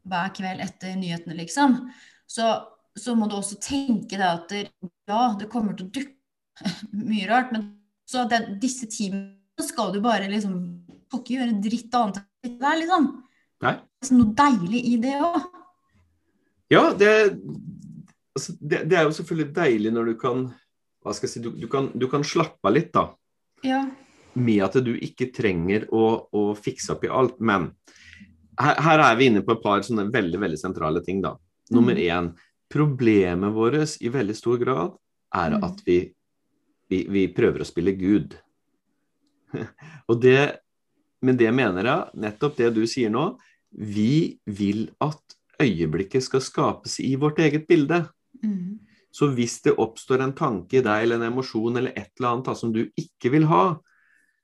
hver 0.08 0.34
kveld 0.38 0.63
etter 0.63 0.96
nyhetene, 1.00 1.38
liksom, 1.41 1.80
så, 2.30 2.54
så 2.99 3.15
må 3.17 3.27
du 3.29 3.38
også 3.38 3.58
tenke 3.62 4.17
deg 4.17 4.25
at 4.27 4.53
ja, 4.53 5.21
det 5.39 5.49
kommer 5.51 5.77
til 5.77 5.88
å 5.88 5.93
dukke 5.93 6.13
mye 7.10 7.29
rart, 7.29 7.53
men 7.56 7.69
så 8.10 8.27
det, 8.29 8.60
disse 8.62 8.89
timene 8.91 9.63
skal 9.63 9.93
du 9.93 10.01
bare 10.03 10.29
liksom 10.32 10.58
Får 11.13 11.21
ikke 11.21 11.36
gjøre 11.36 11.60
dritt 11.62 11.93
annet 11.93 12.15
enn 12.17 12.53
det 12.56 12.58
der, 12.58 12.77
liksom. 12.79 13.03
Nei. 13.62 13.73
Det 14.01 14.08
er 14.08 14.15
noe 14.17 14.32
deilig 14.39 14.79
i 14.89 14.93
det 15.03 15.12
òg. 15.21 15.36
Ja, 16.73 16.82
det, 16.97 17.10
altså, 18.34 18.56
det, 18.58 18.79
det 18.89 18.97
er 18.97 19.06
jo 19.06 19.12
selvfølgelig 19.19 19.53
deilig 19.53 19.91
når 19.93 20.10
du 20.10 20.15
kan 20.23 20.41
hva 21.03 21.13
skal 21.13 21.27
jeg 21.27 21.34
si, 21.36 21.43
du, 21.43 21.51
du, 21.60 21.67
kan, 21.69 21.91
du 21.93 22.08
kan 22.10 22.23
slappe 22.25 22.65
av 22.65 22.73
litt, 22.73 22.89
da. 22.95 23.10
Ja. 23.67 23.84
Med 24.34 24.63
at 24.65 24.79
du 24.82 24.93
ikke 24.95 25.29
trenger 25.36 25.86
å, 25.93 26.06
å 26.34 26.43
fikse 26.58 26.95
opp 26.95 27.03
i 27.06 27.12
alt. 27.12 27.38
Men 27.43 27.69
her, 28.60 28.79
her 28.88 29.03
er 29.06 29.19
vi 29.19 29.27
inne 29.29 29.43
på 29.45 29.53
et 29.53 29.63
par 29.63 29.84
sånne 29.86 30.08
veldig 30.13 30.39
veldig 30.41 30.60
sentrale 30.60 31.03
ting. 31.06 31.21
da. 31.21 31.36
Nummer 31.75 31.93
Mm. 31.93 32.03
Problemet 32.74 33.54
vårt 33.54 33.98
i 34.02 34.10
veldig 34.10 34.36
stor 34.38 34.58
grad 34.62 34.98
er 35.36 35.58
Mm. 35.58 35.64
at 35.64 35.82
vi, 35.86 35.98
vi, 36.90 37.06
vi 37.10 37.28
prøver 37.34 37.62
å 37.62 37.69
spille 37.69 37.94
Gud. 37.98 38.34
Og 40.10 40.21
det, 40.21 40.60
med 41.21 41.38
det 41.38 41.52
mener 41.54 41.86
jeg 41.86 42.24
nettopp 42.26 42.58
det 42.58 42.74
du 42.74 42.84
sier 42.90 43.13
nå. 43.13 43.38
Vi 43.71 44.40
vil 44.46 44.88
at 45.02 45.38
øyeblikket 45.62 46.26
skal 46.26 46.42
skapes 46.42 47.00
i 47.00 47.15
vårt 47.15 47.40
eget 47.40 47.67
bilde. 47.69 48.04
Mm. 48.44 48.80
Så 49.13 49.30
hvis 49.38 49.60
det 49.62 49.76
oppstår 49.78 50.24
en 50.26 50.34
tanke 50.34 50.80
i 50.80 50.86
deg 50.86 51.06
eller 51.06 51.21
en 51.21 51.30
emosjon 51.30 51.78
eller 51.78 51.94
et 51.94 52.10
eller 52.17 52.32
annet 52.32 52.50
da, 52.50 52.56
som 52.58 52.74
du 52.74 52.88
ikke 52.98 53.30
vil 53.34 53.46
ha, 53.50 53.78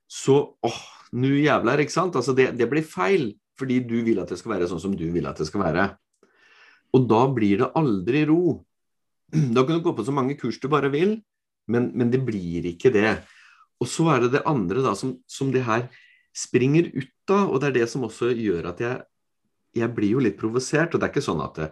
så 0.09 0.37
åh, 0.65 0.83
nu 1.17 1.31
jævler, 1.33 1.81
ikke 1.81 1.93
sant? 1.93 2.17
Altså 2.17 2.35
det, 2.37 2.51
det 2.57 2.69
blir 2.69 2.85
feil, 2.85 3.31
fordi 3.57 3.79
du 3.85 3.97
vil 4.05 4.21
at 4.21 4.29
det 4.29 4.37
skal 4.39 4.55
være 4.55 4.69
sånn 4.69 4.81
som 4.81 4.93
du 4.97 5.07
vil 5.13 5.25
at 5.29 5.41
det 5.41 5.49
skal 5.49 5.65
være. 5.65 5.87
Og 6.95 7.05
da 7.09 7.23
blir 7.33 7.63
det 7.63 7.71
aldri 7.79 8.25
ro. 8.29 8.59
Da 9.55 9.63
kan 9.65 9.77
du 9.77 9.85
gå 9.85 9.93
på 9.93 10.05
så 10.05 10.15
mange 10.15 10.37
kurs 10.39 10.57
du 10.61 10.69
bare 10.71 10.89
vil, 10.93 11.19
men, 11.69 11.91
men 11.93 12.09
det 12.09 12.23
blir 12.25 12.65
ikke 12.71 12.91
det. 12.93 13.19
Og 13.79 13.87
så 13.87 14.07
er 14.13 14.25
det 14.25 14.33
det 14.37 14.47
andre 14.49 14.81
da, 14.83 14.95
som, 14.97 15.17
som 15.29 15.51
det 15.53 15.63
her 15.67 15.85
springer 16.35 16.89
ut 16.93 17.33
av, 17.33 17.51
og 17.51 17.61
det 17.61 17.69
er 17.69 17.77
det 17.81 17.87
som 17.91 18.03
også 18.07 18.31
gjør 18.33 18.71
at 18.71 18.81
jeg, 18.83 19.05
jeg 19.77 19.93
blir 19.95 20.15
jo 20.15 20.23
litt 20.23 20.37
provosert. 20.39 20.93
Og 20.93 20.99
det 20.99 21.07
er 21.07 21.13
ikke 21.13 21.25
sånn 21.25 21.43
at 21.45 21.61
det, 21.61 21.69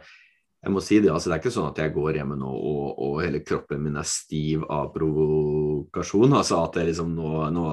jeg 0.63 0.73
må 0.73 0.81
si 0.83 0.97
det, 0.99 1.11
altså 1.13 1.29
det 1.29 1.35
er 1.35 1.41
ikke 1.43 1.53
sånn 1.53 1.69
at 1.69 1.79
jeg 1.79 1.93
går 1.95 2.17
hjemme 2.17 2.35
nå 2.39 2.49
og, 2.49 2.85
og 3.05 3.19
hele 3.21 3.43
kroppen 3.45 3.83
min 3.83 3.99
er 4.01 4.07
stiv 4.09 4.63
av 4.73 4.89
provokasjon. 4.95 6.33
altså 6.33 6.63
at 6.63 6.79
det 6.79 6.87
liksom 6.89 7.13
nå, 7.15 7.33
nå, 7.53 7.65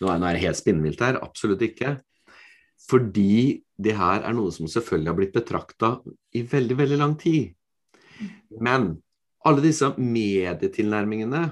nå 0.00 0.12
er 0.12 0.22
det 0.26 0.44
helt 0.44 0.60
spinnvilt 0.60 1.02
her. 1.02 1.18
Absolutt 1.22 1.64
ikke. 1.66 1.96
Fordi 2.86 3.62
det 3.76 3.96
her 3.98 4.24
er 4.24 4.36
noe 4.36 4.52
som 4.54 4.68
selvfølgelig 4.70 5.10
har 5.10 5.18
blitt 5.18 5.34
betrakta 5.36 5.96
i 6.36 6.44
veldig, 6.46 6.76
veldig 6.78 6.98
lang 7.00 7.16
tid. 7.20 7.50
Men 8.62 8.94
alle 9.46 9.64
disse 9.64 9.92
medietilnærmingene 9.98 11.42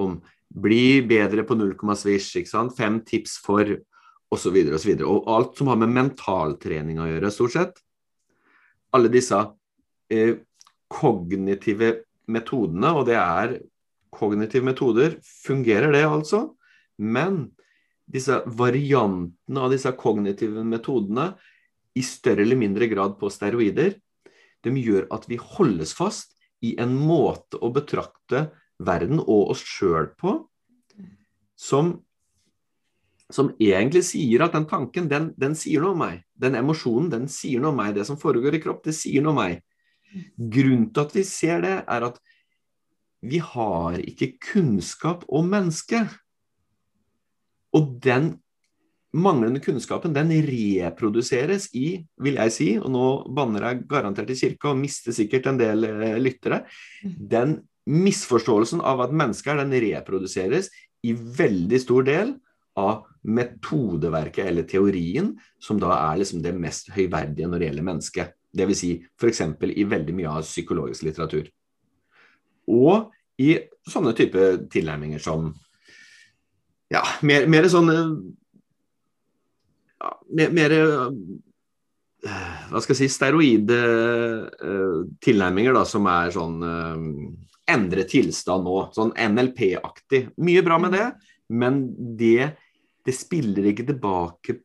om 0.00 0.20
bli 0.52 1.00
bedre 1.08 1.44
på 1.48 1.56
null 1.56 1.74
komma 1.80 1.96
svisj, 1.96 2.42
ikke 2.42 2.52
sant? 2.52 2.76
fem 2.76 3.00
tips 3.08 3.38
for 3.44 3.64
osv. 4.32 4.54
Og, 4.72 4.78
så 4.80 4.88
videre, 4.88 5.08
og 5.08 5.28
alt 5.28 5.58
som 5.58 5.68
har 5.72 5.80
med 5.80 5.92
mentaltrening 5.92 7.00
å 7.02 7.08
gjøre, 7.08 7.32
stort 7.32 7.56
sett. 7.56 7.82
Alle 8.96 9.10
disse 9.12 9.36
eh, 10.12 10.38
kognitive 10.92 11.92
metodene, 12.32 12.92
og 12.96 13.08
det 13.08 13.18
er 13.18 13.58
kognitive 14.12 14.64
metoder, 14.64 15.18
fungerer 15.44 15.92
det 15.92 16.04
altså. 16.08 16.46
Men 16.96 17.46
disse 18.06 18.40
variantene 18.46 19.62
av 19.62 19.72
disse 19.72 19.92
kognitive 19.98 20.64
metodene, 20.66 21.32
i 21.92 22.02
større 22.04 22.40
eller 22.46 22.56
mindre 22.56 22.88
grad 22.88 23.18
på 23.20 23.28
steroider, 23.28 23.98
de 24.64 24.70
gjør 24.80 25.10
at 25.12 25.26
vi 25.28 25.36
holdes 25.36 25.92
fast 25.96 26.32
i 26.64 26.72
en 26.80 26.94
måte 26.96 27.58
å 27.60 27.68
betrakte 27.74 28.46
verden 28.82 29.20
og 29.20 29.52
oss 29.52 29.64
sjøl 29.66 30.08
på 30.18 30.38
som 31.58 31.98
som 33.32 33.48
egentlig 33.62 34.02
sier 34.04 34.44
at 34.44 34.52
den 34.52 34.66
tanken, 34.68 35.06
den, 35.08 35.30
den, 35.40 35.54
sier 35.56 35.80
noe 35.80 35.94
om 35.94 36.02
meg. 36.02 36.18
Den 36.36 36.56
emosjonen, 36.58 37.08
den 37.12 37.28
sier 37.32 37.62
noe 37.62 37.72
om 37.72 37.78
meg. 37.80 37.94
Det 37.96 38.04
som 38.04 38.18
foregår 38.20 38.58
i 38.58 38.60
kropp, 38.60 38.82
det 38.84 38.92
sier 38.96 39.24
noe 39.24 39.32
om 39.32 39.40
meg. 39.40 39.62
Grunnen 40.36 40.90
til 40.92 41.06
at 41.06 41.14
vi 41.16 41.24
ser 41.24 41.64
det, 41.64 41.76
er 41.88 42.06
at 42.10 42.18
vi 43.24 43.40
har 43.40 43.96
ikke 44.02 44.34
kunnskap 44.52 45.24
om 45.32 45.48
mennesket. 45.52 46.12
Og 47.76 47.96
den 48.04 48.34
manglende 49.12 49.60
kunnskapen, 49.60 50.14
den 50.16 50.32
reproduseres 50.46 51.68
i, 51.76 52.00
vil 52.22 52.38
jeg 52.40 52.54
si, 52.54 52.68
og 52.80 52.88
nå 52.92 53.06
banner 53.36 53.68
jeg 53.68 53.84
garantert 53.90 54.32
i 54.32 54.38
kirka 54.38 54.72
og 54.72 54.80
mister 54.80 55.12
sikkert 55.16 55.50
en 55.50 55.60
del 55.60 55.84
eh, 55.88 56.16
lyttere, 56.20 56.62
den 57.04 57.58
misforståelsen 57.88 58.80
av 58.86 59.02
at 59.04 59.14
mennesket 59.14 59.52
er, 59.52 59.64
den 59.64 59.84
reproduseres 59.84 60.70
i 61.02 61.12
veldig 61.12 61.80
stor 61.82 62.06
del 62.06 62.36
av 62.78 63.02
metodeverket 63.22 64.46
eller 64.48 64.66
teorien, 64.68 65.32
som 65.60 65.80
da 65.82 65.92
er 65.96 66.22
liksom 66.22 66.42
det 66.44 66.54
mest 66.56 66.88
høyverdige 66.94 67.48
når 67.50 67.60
det 67.60 67.68
gjelder 67.68 67.88
mennesket. 67.88 68.38
Dvs. 68.52 68.78
Si 68.78 68.92
f.eks. 69.20 69.42
i 69.72 69.84
veldig 69.88 70.14
mye 70.16 70.30
av 70.30 70.46
psykologisk 70.46 71.06
litteratur. 71.06 71.50
Og 72.72 73.12
i 73.42 73.56
sånne 73.88 74.12
type 74.16 74.48
tilnærminger 74.72 75.22
som 75.22 75.50
ja, 76.92 77.02
mer, 77.26 77.46
mer 77.50 77.68
sånn 77.72 77.90
ja, 80.02 80.10
mer, 80.38 80.52
mer, 80.56 80.74
hva 82.22 82.82
skal 82.82 82.94
jeg 82.94 83.00
si 83.00 83.10
steroide 83.12 83.78
tilnærminger 85.22 85.76
da, 85.76 85.86
som 85.88 86.06
er 86.10 86.34
sånn 86.34 86.58
endre 87.72 88.04
tilstand 88.10 88.66
nå. 88.66 88.76
Sånn 88.94 89.14
NLP-aktig. 89.14 90.26
Mye 90.42 90.64
bra 90.66 90.78
med 90.82 90.94
det, 90.96 91.06
men 91.52 91.84
det 92.18 92.52
det 93.06 93.14
spiller 93.16 93.70
ikke 93.70 93.86
tilbake 93.88 94.60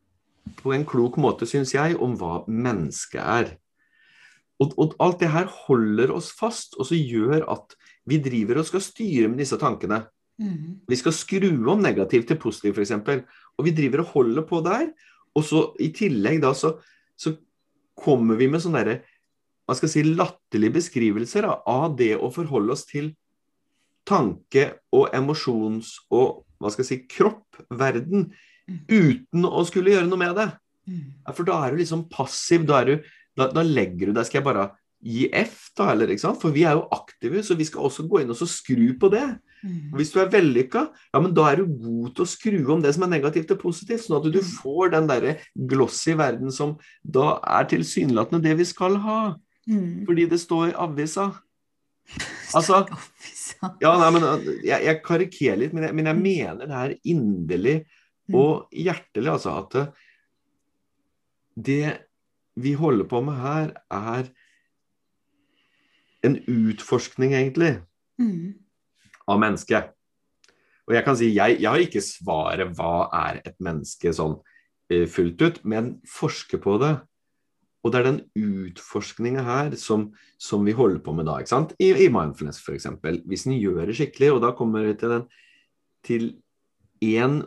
på 0.59 0.73
en 0.75 0.86
klok 0.88 1.17
måte, 1.21 1.47
syns 1.49 1.73
jeg, 1.75 1.97
om 1.99 2.15
hva 2.19 2.43
mennesket 2.47 3.21
er. 3.21 3.55
Og, 4.61 4.73
og, 4.78 4.93
alt 5.03 5.19
det 5.21 5.32
her 5.34 5.49
holder 5.65 6.13
oss 6.15 6.32
fast, 6.38 6.78
og 6.78 6.88
så 6.89 6.97
gjør 6.97 7.45
at 7.53 7.75
vi 8.07 8.21
driver 8.23 8.61
og 8.61 8.69
skal 8.69 8.84
styre 8.84 9.32
med 9.32 9.41
disse 9.41 9.57
tankene. 9.61 10.03
Mm. 10.38 10.80
Vi 10.88 11.00
skal 11.00 11.16
skru 11.16 11.50
om 11.72 11.82
negativ 11.82 12.28
til 12.30 12.40
positiv, 12.42 12.78
f.eks. 12.78 12.94
Og 13.58 13.66
vi 13.66 13.74
driver 13.76 14.04
og 14.04 14.14
holder 14.14 14.46
på 14.48 14.62
der. 14.66 14.90
Og 15.38 15.46
så 15.46 15.64
i 15.84 15.92
tillegg 15.96 16.42
da 16.44 16.54
så, 16.58 16.76
så 17.18 17.36
kommer 17.98 18.38
vi 18.40 18.50
med 18.52 18.64
sånne 18.64 18.84
derre 18.84 19.00
hva 19.68 19.76
skal 19.76 19.92
si, 19.92 20.04
latterlige 20.06 20.78
beskrivelser 20.78 21.44
da, 21.44 21.58
av 21.68 21.98
det 22.00 22.14
å 22.16 22.30
forholde 22.32 22.72
oss 22.72 22.86
til 22.88 23.12
tanke 24.08 24.70
og 24.96 25.10
emosjons- 25.16 25.98
og 26.16 26.46
hva 26.58 26.72
skal 26.72 26.86
jeg 26.86 26.90
si, 26.90 27.00
kroppverden 27.12 28.30
mm. 28.30 28.78
uten 28.88 29.48
å 29.50 29.66
skulle 29.68 29.92
gjøre 29.92 30.08
noe 30.08 30.22
med 30.22 30.38
det. 30.40 30.48
Mm. 30.88 31.04
For 31.36 31.44
da 31.48 31.60
er 31.66 31.76
du 31.76 31.82
liksom 31.82 32.06
passiv. 32.10 32.64
Da, 32.70 32.80
du, 32.88 32.96
da, 33.36 33.50
da 33.52 33.64
legger 33.66 34.08
du 34.08 34.16
deg 34.16 34.30
Skal 34.30 34.40
jeg 34.40 34.48
bare 34.48 34.70
gi 35.04 35.28
F, 35.36 35.68
da? 35.78 35.92
Eller? 35.92 36.16
For 36.40 36.56
vi 36.56 36.64
er 36.64 36.80
jo 36.80 36.88
aktive, 36.96 37.44
så 37.44 37.60
vi 37.60 37.68
skal 37.68 37.90
også 37.90 38.08
gå 38.08 38.24
inn 38.24 38.32
og 38.34 38.40
skru 38.48 38.88
på 39.00 39.12
det. 39.14 39.26
Mm. 39.64 39.95
Hvis 39.97 40.14
du 40.14 40.20
er 40.22 40.32
vellykka, 40.32 40.84
ja, 41.14 41.22
men 41.24 41.34
da 41.36 41.47
er 41.49 41.62
du 41.62 41.74
god 41.82 42.14
til 42.16 42.26
å 42.26 42.30
skru 42.30 42.60
om 42.76 42.84
det 42.84 42.93
som 42.95 43.08
er 43.08 43.14
negativt 43.16 43.49
til 43.51 43.60
positivt, 43.62 44.05
sånn 44.05 44.20
at 44.20 44.30
du 44.34 44.39
får 44.45 44.93
den 44.93 45.10
derre 45.10 45.36
glossy 45.70 46.16
verden 46.20 46.53
som 46.53 46.76
da 47.01 47.38
er 47.58 47.70
tilsynelatende 47.74 48.43
det 48.45 48.58
vi 48.62 48.68
skal 48.70 48.99
ha. 49.03 49.20
Mm. 49.68 50.05
Fordi 50.08 50.28
det 50.32 50.41
står 50.43 50.72
i 50.72 50.80
avisa. 50.88 51.32
Altså 52.55 52.86
ja, 53.82 53.91
nei, 53.99 54.10
men 54.16 54.24
øh, 54.24 54.45
jeg, 54.66 54.84
jeg 54.86 54.99
karikerer 55.05 55.60
litt, 55.60 55.74
men 55.76 55.88
jeg, 55.88 55.95
men 55.97 56.10
jeg, 56.10 56.20
mener 56.22 56.70
det 56.70 56.78
er 56.78 56.93
inderlig 57.12 57.78
mm. 57.82 58.38
og 58.38 58.70
hjertelig, 58.72 59.32
altså, 59.34 59.55
at 59.64 59.76
øh, 59.82 59.88
det 61.68 61.97
vi 62.58 62.74
holder 62.78 63.10
på 63.10 63.22
med 63.26 63.41
her, 63.41 63.74
er 63.91 64.30
en 66.26 66.38
utforskning, 66.47 67.36
egentlig, 67.38 67.78
mm. 68.18 68.55
Av 69.28 69.39
mennesket. 69.41 69.93
Og 70.88 70.95
jeg 70.95 71.03
kan 71.03 71.17
si, 71.19 71.34
jeg, 71.36 71.59
jeg 71.59 71.67
har 71.67 71.84
ikke 71.84 72.03
svaret 72.03 72.71
hva 72.78 73.09
er 73.28 73.41
et 73.43 73.57
menneske 73.63 74.13
sånn 74.15 74.38
øh, 74.39 75.05
fullt 75.11 75.43
ut, 75.43 75.61
men 75.67 75.97
forsker 76.07 76.61
på 76.63 76.78
det. 76.84 76.93
Og 77.84 77.93
det 77.93 77.99
er 77.99 78.07
den 78.07 78.21
utforskninga 78.36 79.43
her 79.45 79.75
som, 79.80 80.09
som, 80.41 80.63
vi 80.67 80.75
holder 80.75 80.99
på 81.03 81.13
med 81.15 81.28
da, 81.30 81.38
ikke 81.39 81.53
sant? 81.53 81.75
I, 81.80 81.91
i 82.05 82.09
mindfulness 82.11 82.59
f.eks. 82.63 82.88
Hvis 83.28 83.45
en 83.47 83.57
gjør 83.59 83.86
det 83.88 83.97
skikkelig, 83.99 84.32
og 84.36 84.41
da 84.43 84.53
kommer 84.57 84.88
vi 84.88 84.95
til, 84.99 85.13
den, 85.13 85.28
til 86.07 86.28
en 87.15 87.41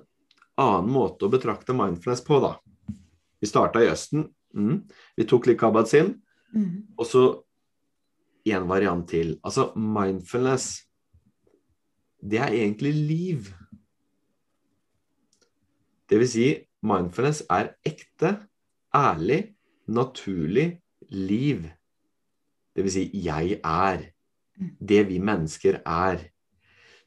annen 0.60 0.92
måte 0.92 1.26
å 1.26 1.32
betrakte 1.32 1.76
mindfulness 1.76 2.24
på, 2.24 2.40
da. 2.44 2.54
Vi 3.40 3.48
starta 3.48 3.80
i 3.80 3.88
Østen. 3.88 4.28
Mm. 4.56 4.82
Vi 5.16 5.26
tok 5.28 5.48
litt 5.48 5.60
kabat 5.60 5.88
sin. 5.92 6.14
Mm. 6.52 6.92
Og 6.98 7.06
så 7.08 7.24
en 8.50 8.68
variant 8.68 9.04
til. 9.08 9.34
Altså 9.44 9.70
mindfulness, 9.76 10.86
det 12.20 12.38
er 12.38 12.52
egentlig 12.52 12.92
liv. 12.94 13.48
Det 16.10 16.18
vil 16.18 16.28
si, 16.28 16.46
mindfulness 16.82 17.44
er 17.50 17.74
ekte, 17.86 18.34
ærlig 18.94 19.54
naturlig 19.88 20.80
liv. 21.10 21.68
Det 22.74 22.84
vil 22.84 22.92
si, 22.92 23.04
jeg 23.14 23.60
er. 23.64 24.08
Det 24.80 25.04
vi 25.08 25.18
mennesker 25.18 25.80
er. 25.86 26.26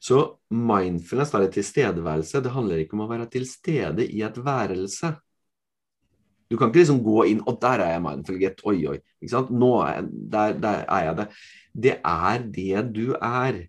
Så 0.00 0.36
mindfulness, 0.50 1.30
da 1.32 1.38
er 1.38 1.46
det 1.46 1.54
tilstedeværelse, 1.56 2.42
det 2.42 2.52
handler 2.52 2.82
ikke 2.82 2.96
om 2.98 3.04
å 3.06 3.10
være 3.12 3.28
til 3.32 3.46
stede 3.48 4.04
i 4.04 4.24
et 4.26 4.40
værelse. 4.44 5.14
Du 6.50 6.58
kan 6.58 6.68
ikke 6.68 6.82
liksom 6.82 7.00
gå 7.04 7.22
inn 7.30 7.40
og 7.48 7.56
der 7.62 7.80
er 7.82 7.94
jeg 7.94 8.02
mindful, 8.04 8.40
get, 8.40 8.60
oi, 8.68 8.76
oi. 8.90 8.98
ikke 9.22 9.32
sant? 9.32 9.52
Nå 9.54 9.70
er 9.82 9.94
jeg, 9.94 10.10
der, 10.34 10.58
der 10.60 10.82
er 10.82 11.06
jeg 11.08 11.16
det. 11.20 11.28
Det 11.86 11.94
er 12.04 12.44
det 12.58 12.82
du 12.94 13.06
er. 13.16 13.62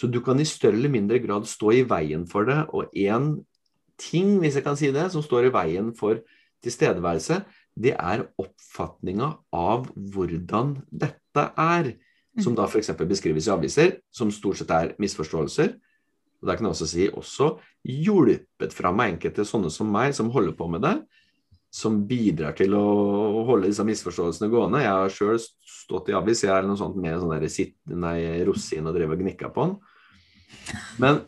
Så 0.00 0.08
du 0.08 0.22
kan 0.24 0.40
i 0.40 0.48
større 0.48 0.78
eller 0.78 0.92
mindre 0.92 1.18
grad 1.20 1.44
stå 1.48 1.74
i 1.76 1.84
veien 1.84 2.24
for 2.28 2.48
det. 2.48 2.62
Og 2.72 2.88
én 2.96 3.34
ting, 4.00 4.38
hvis 4.40 4.56
jeg 4.56 4.64
kan 4.64 4.78
si 4.80 4.88
det, 4.94 5.10
som 5.12 5.24
står 5.24 5.50
i 5.50 5.52
veien 5.52 5.90
for 5.96 6.22
tilstedeværelse, 6.64 7.42
det 7.76 7.92
er 7.92 8.24
oppfatninga 8.40 9.34
av 9.52 9.90
hvordan 9.92 10.78
dette 10.88 11.44
er. 11.52 11.92
Som 12.40 12.56
da 12.56 12.64
f.eks. 12.64 12.94
beskrives 13.10 13.48
i 13.48 13.52
aviser, 13.52 13.96
som 14.14 14.30
stort 14.32 14.60
sett 14.60 14.72
er 14.72 14.94
misforståelser. 15.02 15.74
Og 16.40 16.48
der 16.48 16.56
kan 16.56 16.68
jeg 16.68 16.72
også 16.72 16.88
si 16.88 17.08
også 17.10 17.50
hjulpet 17.84 18.72
fram 18.72 19.02
av 19.02 19.10
enkelte 19.10 19.44
sånne 19.44 19.68
som 19.72 19.90
meg, 19.92 20.14
som 20.16 20.30
holder 20.32 20.56
på 20.56 20.68
med 20.72 20.84
det. 20.86 20.94
Som 21.74 22.00
bidrar 22.08 22.56
til 22.56 22.72
å 22.78 23.44
holde 23.50 23.68
disse 23.68 23.84
misforståelsene 23.84 24.48
gående. 24.50 24.80
Jeg 24.80 24.96
har 24.96 25.12
sjøl 25.12 25.36
stått 25.40 26.08
i 26.08 26.16
avis 26.16 26.46
jeg 26.46 26.54
er 26.54 26.64
noe 26.66 26.80
sånt 26.80 26.96
med 26.96 27.20
sånn 27.20 27.34
der, 27.36 27.74
nei, 28.00 28.16
rosin 28.48 28.88
og 28.88 28.96
drevet 28.96 29.18
og 29.18 29.26
gnikka 29.26 29.52
på 29.52 29.68
den. 29.68 29.76
Men 31.00 31.22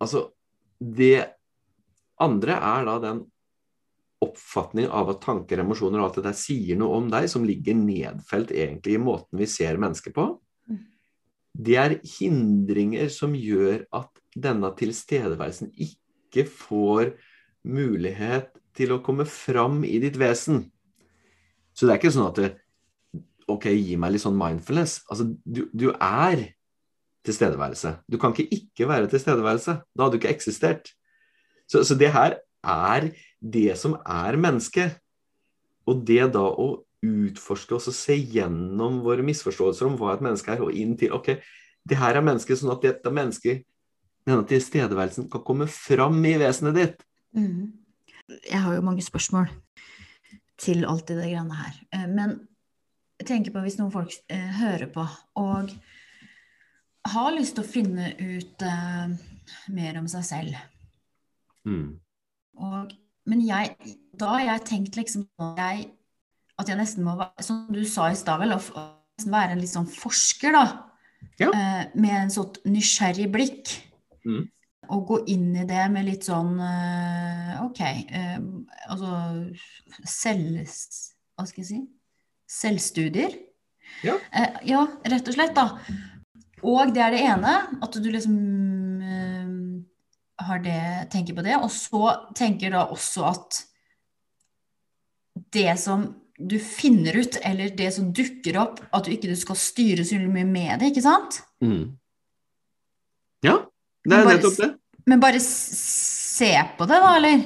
altså 0.00 0.30
Det 0.80 1.26
andre 2.20 2.56
er 2.56 2.86
da 2.88 2.96
den 3.02 3.20
oppfatning 4.20 4.88
av 4.92 5.08
at 5.14 5.22
tanker, 5.24 5.62
emosjoner 5.62 6.00
og 6.00 6.10
alt 6.10 6.18
det 6.20 6.26
der 6.26 6.36
sier 6.36 6.76
noe 6.80 6.98
om 6.98 7.06
deg, 7.12 7.28
som 7.32 7.44
ligger 7.48 7.76
nedfelt 7.76 8.52
egentlig 8.52 8.98
i 8.98 9.00
måten 9.00 9.40
vi 9.40 9.48
ser 9.48 9.80
mennesker 9.80 10.12
på, 10.16 10.26
det 11.56 11.76
er 11.80 11.96
hindringer 12.18 13.08
som 13.12 13.32
gjør 13.36 13.86
at 13.96 14.20
denne 14.36 14.70
tilstedeværelsen 14.76 15.72
ikke 15.74 16.44
får 16.46 17.14
mulighet 17.66 18.52
til 18.76 18.94
å 18.94 19.00
komme 19.04 19.26
fram 19.28 19.82
i 19.84 19.98
ditt 20.02 20.16
vesen. 20.20 20.66
Så 21.74 21.86
det 21.86 21.94
er 21.94 22.00
ikke 22.00 22.14
sånn 22.14 22.28
at 22.28 22.38
det, 22.38 22.50
Ok, 23.50 23.68
gi 23.72 23.98
meg 24.00 24.14
litt 24.14 24.24
sånn 24.24 24.38
mindfulness. 24.38 25.00
Altså, 25.10 25.28
du, 25.44 25.64
du 25.72 25.90
er 25.92 26.46
tilstedeværelse. 27.26 27.96
Du 28.10 28.18
kan 28.20 28.34
ikke 28.34 28.48
ikke 28.56 28.88
være 28.88 29.10
tilstedeværelse. 29.12 29.76
Da 29.92 30.04
hadde 30.04 30.16
du 30.16 30.20
ikke 30.20 30.32
eksistert. 30.32 30.92
Så, 31.70 31.82
så 31.84 31.96
det 31.98 32.12
her 32.14 32.38
er 32.64 33.10
det 33.40 33.74
som 33.80 33.98
er 34.04 34.38
mennesket. 34.40 34.98
Og 35.88 36.04
det 36.06 36.22
da 36.34 36.44
å 36.44 36.70
utforske 37.00 37.78
og 37.78 37.94
se 37.96 38.16
gjennom 38.16 39.00
våre 39.04 39.24
misforståelser 39.24 39.88
om 39.88 39.96
hva 40.00 40.14
et 40.14 40.24
menneske 40.24 40.52
er, 40.52 40.62
og 40.64 40.76
inn 40.76 40.96
til 41.00 41.14
ok, 41.16 41.32
det 41.88 41.96
her 41.96 42.18
er 42.18 42.24
mennesket, 42.24 42.60
sånn 42.60 42.74
at 42.74 42.84
dette 42.84 43.12
mennesket 43.14 43.64
denne 44.28 44.44
tilstedeværelsen 44.48 45.30
kan 45.32 45.44
komme 45.46 45.66
fram 45.70 46.18
i 46.28 46.36
vesenet 46.40 46.76
ditt. 46.76 47.06
Mm. 47.36 47.72
Jeg 48.44 48.60
har 48.62 48.76
jo 48.76 48.84
mange 48.84 49.02
spørsmål 49.02 49.48
til 50.60 50.84
alt 50.84 51.10
i 51.10 51.16
det 51.16 51.30
greiene 51.30 51.56
her. 51.56 51.78
Eh, 51.96 52.06
Men 52.06 52.36
tenker 53.28 53.54
på 53.54 53.62
hvis 53.64 53.78
noen 53.80 53.92
folk 53.94 54.14
eh, 54.32 54.50
hører 54.60 54.88
på 54.92 55.04
og 55.40 55.72
har 57.10 57.32
lyst 57.34 57.56
til 57.56 57.64
å 57.64 57.70
finne 57.70 58.12
ut 58.18 58.64
eh, 58.66 59.14
mer 59.72 59.98
om 60.00 60.08
seg 60.10 60.26
selv. 60.26 60.60
Mm. 61.68 61.98
Og, 62.60 62.92
men 63.30 63.42
jeg, 63.46 63.96
da 64.16 64.34
har 64.36 64.46
jeg 64.46 64.66
tenkt 64.68 64.98
liksom 65.00 65.26
jeg, 65.58 65.88
at 66.60 66.70
jeg 66.70 66.80
nesten 66.80 67.06
må 67.06 67.16
være, 67.18 67.44
som 67.46 67.64
du 67.72 67.82
sa 67.88 68.10
i 68.10 68.18
stad 68.18 68.42
vel, 68.42 68.56
å 68.56 68.60
nesten 68.60 69.34
være 69.34 69.56
en 69.56 69.62
litt 69.62 69.72
sånn 69.72 69.90
forsker, 69.90 70.56
da. 70.56 70.64
Ja. 71.40 71.50
Eh, 71.52 71.84
med 72.00 72.16
en 72.16 72.32
sånn 72.32 72.60
nysgjerrig 72.68 73.28
blikk. 73.32 73.76
Mm. 74.24 74.48
Og 74.90 75.04
gå 75.06 75.18
inn 75.32 75.52
i 75.54 75.64
det 75.68 75.84
med 75.92 76.08
litt 76.08 76.26
sånn 76.26 76.56
eh, 76.64 77.56
OK, 77.64 77.80
eh, 77.80 78.38
altså 78.90 80.08
selv... 80.08 80.64
Hva 81.38 81.46
skal 81.48 81.62
jeg 81.62 81.68
si? 81.70 81.78
Selvstudier. 82.50 83.36
Ja. 84.02 84.16
Eh, 84.32 84.62
ja, 84.70 84.86
rett 85.12 85.28
og 85.28 85.36
slett, 85.36 85.54
da. 85.54 85.66
Og 86.66 86.92
det 86.94 87.02
er 87.04 87.14
det 87.14 87.20
ene, 87.24 87.52
at 87.80 87.98
du 88.02 88.08
liksom 88.10 88.36
øh, 89.00 89.52
har 90.44 90.64
det, 90.64 90.80
tenker 91.12 91.36
på 91.36 91.44
det. 91.46 91.56
Og 91.60 91.70
så 91.72 92.14
tenker 92.36 92.74
da 92.74 92.86
også 92.90 93.28
at 93.30 93.60
det 95.54 95.72
som 95.80 96.08
du 96.40 96.56
finner 96.62 97.16
ut, 97.20 97.36
eller 97.44 97.72
det 97.76 97.90
som 97.94 98.10
dukker 98.16 98.56
opp, 98.60 98.80
at 98.96 99.06
du 99.06 99.12
ikke 99.12 99.36
skal 99.36 99.58
styre 99.60 100.04
så 100.08 100.18
mye 100.20 100.48
med 100.48 100.80
det, 100.80 100.92
ikke 100.92 101.04
sant? 101.04 101.42
Mm. 101.60 101.96
Ja, 103.44 103.58
det 104.04 104.14
er 104.14 104.24
Bare 104.24 104.36
nettopp 104.36 104.60
det. 104.60 104.70
Men 105.08 105.20
bare 105.22 105.40
se 105.44 106.52
på 106.78 106.86
det, 106.88 107.00
da, 107.02 107.10
eller? 107.18 107.42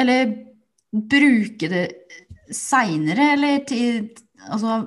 Eller 0.00 0.32
bruke 0.90 1.68
det 1.70 1.84
seinere, 2.54 3.32
eller 3.36 3.64
til 3.68 4.10
Altså 4.50 4.78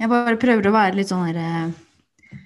Jeg 0.00 0.10
bare 0.10 0.36
prøver 0.40 0.66
å 0.68 0.74
være 0.74 0.98
litt 0.98 1.10
sånn 1.10 1.26
herre 1.28 1.70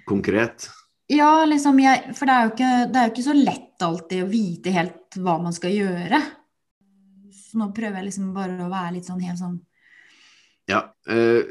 Konkret. 0.09 0.69
Ja, 1.13 1.45
liksom 1.49 1.81
jeg 1.83 2.13
For 2.17 2.29
det 2.29 2.35
er, 2.35 2.45
jo 2.47 2.53
ikke, 2.53 2.71
det 2.93 3.01
er 3.01 3.09
jo 3.09 3.13
ikke 3.15 3.27
så 3.27 3.35
lett 3.39 3.83
alltid 3.83 4.23
å 4.23 4.31
vite 4.31 4.71
helt 4.77 5.17
hva 5.19 5.35
man 5.43 5.53
skal 5.57 5.73
gjøre. 5.75 6.21
Så 7.35 7.59
nå 7.59 7.67
prøver 7.75 7.99
jeg 7.99 8.11
liksom 8.13 8.31
bare 8.37 8.61
å 8.63 8.71
være 8.71 8.95
litt 8.99 9.09
sånn 9.09 9.25
helt 9.25 9.41
sånn 9.41 9.59
Ja. 10.71 10.85
Øh, 11.11 11.43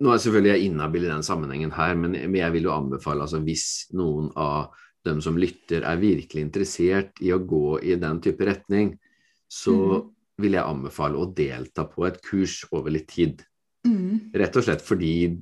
nå 0.00 0.10
er 0.10 0.16
jeg 0.18 0.24
selvfølgelig 0.26 0.52
jeg 0.54 0.68
inhabil 0.70 1.04
i 1.06 1.10
den 1.12 1.26
sammenhengen 1.26 1.74
her, 1.74 1.94
men 1.98 2.12
men 2.14 2.38
jeg 2.38 2.52
vil 2.54 2.68
jo 2.68 2.74
anbefale 2.76 3.24
altså 3.26 3.40
hvis 3.44 3.66
noen 3.96 4.30
av 4.36 4.72
dem 5.04 5.20
som 5.20 5.36
lytter 5.36 5.84
er 5.84 6.00
virkelig 6.00 6.40
interessert 6.46 7.20
i 7.20 7.32
å 7.34 7.42
gå 7.44 7.78
i 7.84 7.96
den 8.00 8.20
type 8.24 8.44
retning, 8.46 8.94
så 9.50 9.74
Mhm. 9.74 10.13
Vil 10.42 10.56
jeg 10.56 10.66
anbefale 10.66 11.18
å 11.20 11.28
delta 11.30 11.84
på 11.86 12.06
et 12.08 12.20
kurs 12.24 12.64
over 12.72 12.90
litt 12.94 13.08
tid. 13.08 13.42
mm, 13.86 14.32
Rett 14.34 14.56
og 14.56 14.64
slett 14.66 14.82
fordi 14.82 15.38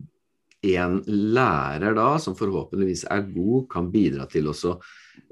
en 0.63 1.01
lærer 1.07 1.95
da, 1.97 2.19
som 2.23 2.37
forhåpentligvis 2.39 3.07
er 3.11 3.25
god, 3.33 3.69
kan 3.73 3.89
bidra 3.91 4.29
til 4.31 4.47
å 4.53 4.55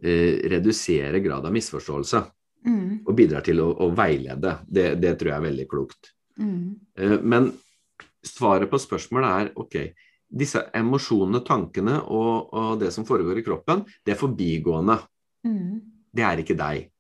eh, 0.02 0.40
redusere 0.50 1.20
grad 1.22 1.46
av 1.46 1.52
misforståelse. 1.54 2.22
mm, 2.66 3.04
Og 3.06 3.14
bidrar 3.16 3.44
til 3.46 3.60
å, 3.60 3.68
å 3.86 3.90
veilede. 3.94 4.58
Det, 4.66 4.94
det 5.00 5.18
tror 5.18 5.30
jeg 5.32 5.38
er 5.38 5.48
veldig 5.48 5.68
klokt. 5.68 6.12
mm, 6.38 6.76
Eh, 6.96 7.18
Men 7.22 7.52
svaret 8.24 8.70
på 8.70 8.78
spørsmålet 8.78 9.30
er 9.30 9.52
ok, 9.56 9.76
disse 10.30 10.60
emosjonene, 10.74 11.40
tankene 11.46 12.00
og, 12.06 12.50
og 12.54 12.80
det 12.80 12.92
som 12.92 13.04
foregår 13.06 13.38
i 13.40 13.42
kroppen, 13.46 13.84
det 14.04 14.14
er 14.14 14.20
forbigående. 14.20 14.98
mm, 15.46 15.80
Det 16.12 16.22
er 16.26 16.42
ikke 16.42 16.58
deg. 16.58 16.90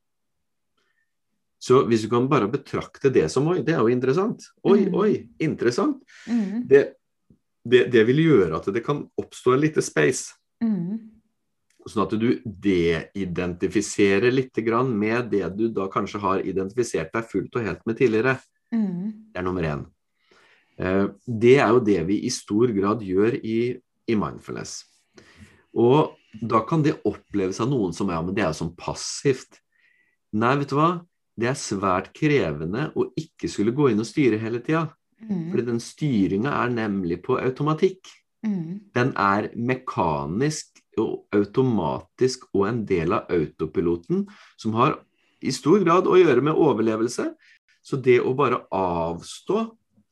Så 1.60 1.82
hvis 1.86 2.02
du 2.06 2.08
kan 2.08 2.26
bare 2.30 2.48
betrakte 2.48 3.10
det 3.12 3.26
som 3.30 3.46
oi, 3.52 3.58
det 3.62 3.74
er 3.76 3.82
jo 3.84 3.90
interessant. 3.92 4.46
Oi, 4.64 4.86
Mm. 4.86 4.94
oi, 4.96 5.28
interessant. 5.44 6.00
mm, 6.26 6.66
Det, 6.68 6.94
det, 7.68 7.90
det 7.92 8.06
vil 8.08 8.16
gjøre 8.24 8.56
at 8.56 8.70
det 8.72 8.82
kan 8.86 9.02
oppstå 9.20 9.52
en 9.54 9.60
lite 9.60 9.82
space. 9.84 10.32
mm, 10.62 10.98
Sånn 11.88 12.02
at 12.04 12.12
du 12.20 12.40
de-identifiserer 12.44 14.30
litt 14.32 14.54
grann 14.64 14.90
med 14.98 15.30
det 15.32 15.46
du 15.56 15.68
da 15.72 15.86
kanskje 15.92 16.20
har 16.20 16.42
identifisert 16.44 17.12
deg 17.14 17.24
fullt 17.28 17.56
og 17.56 17.64
helt 17.66 17.86
med 17.86 17.96
tidligere. 17.98 18.38
mm, 18.72 19.32
Det 19.32 19.38
er 19.38 19.42
nummer 19.42 19.62
én. 19.62 19.86
Eh, 20.78 21.08
Det 21.26 21.56
er 21.58 21.68
jo 21.68 21.80
det 21.80 22.06
vi 22.06 22.20
i 22.24 22.30
stor 22.30 22.68
grad 22.72 23.00
gjør 23.00 23.34
i, 23.44 23.80
i 24.08 24.14
mindfulness. 24.14 24.84
Og 25.74 26.14
da 26.42 26.60
kan 26.64 26.82
det 26.82 27.00
oppleves 27.04 27.60
av 27.60 27.68
noen 27.68 27.92
som 27.92 28.08
ja, 28.08 28.20
men 28.22 28.34
det 28.34 28.42
er 28.44 28.52
jo 28.52 28.64
sånn 28.64 28.76
passivt. 28.76 29.58
Nei, 30.32 30.56
vet 30.56 30.68
du 30.70 30.76
hva? 30.76 31.00
Det 31.40 31.48
er 31.50 31.58
svært 31.58 32.10
krevende 32.16 32.90
å 32.98 33.08
ikke 33.18 33.48
skulle 33.50 33.74
gå 33.76 33.90
inn 33.90 34.02
og 34.02 34.08
styre 34.08 34.40
hele 34.40 34.60
tida. 34.64 34.88
mm, 35.22 35.50
Fordi 35.50 35.66
den 35.66 35.80
styringa 35.80 36.52
er 36.64 36.74
nemlig 36.74 37.22
på 37.24 37.38
automatikk. 37.40 38.08
mm, 38.44 38.92
Den 38.94 39.12
er 39.16 39.50
mekanisk 39.56 40.80
og 40.98 41.26
automatisk 41.32 42.48
og 42.54 42.68
en 42.68 42.84
del 42.84 43.12
av 43.12 43.30
autopiloten, 43.30 44.26
som 44.56 44.74
har 44.74 44.98
i 45.40 45.52
stor 45.52 45.80
grad 45.84 46.06
å 46.06 46.18
gjøre 46.18 46.42
med 46.44 46.54
overlevelse. 46.54 47.34
Så 47.82 47.96
det 47.96 48.20
å 48.20 48.34
bare 48.36 48.66
avstå 48.70 49.60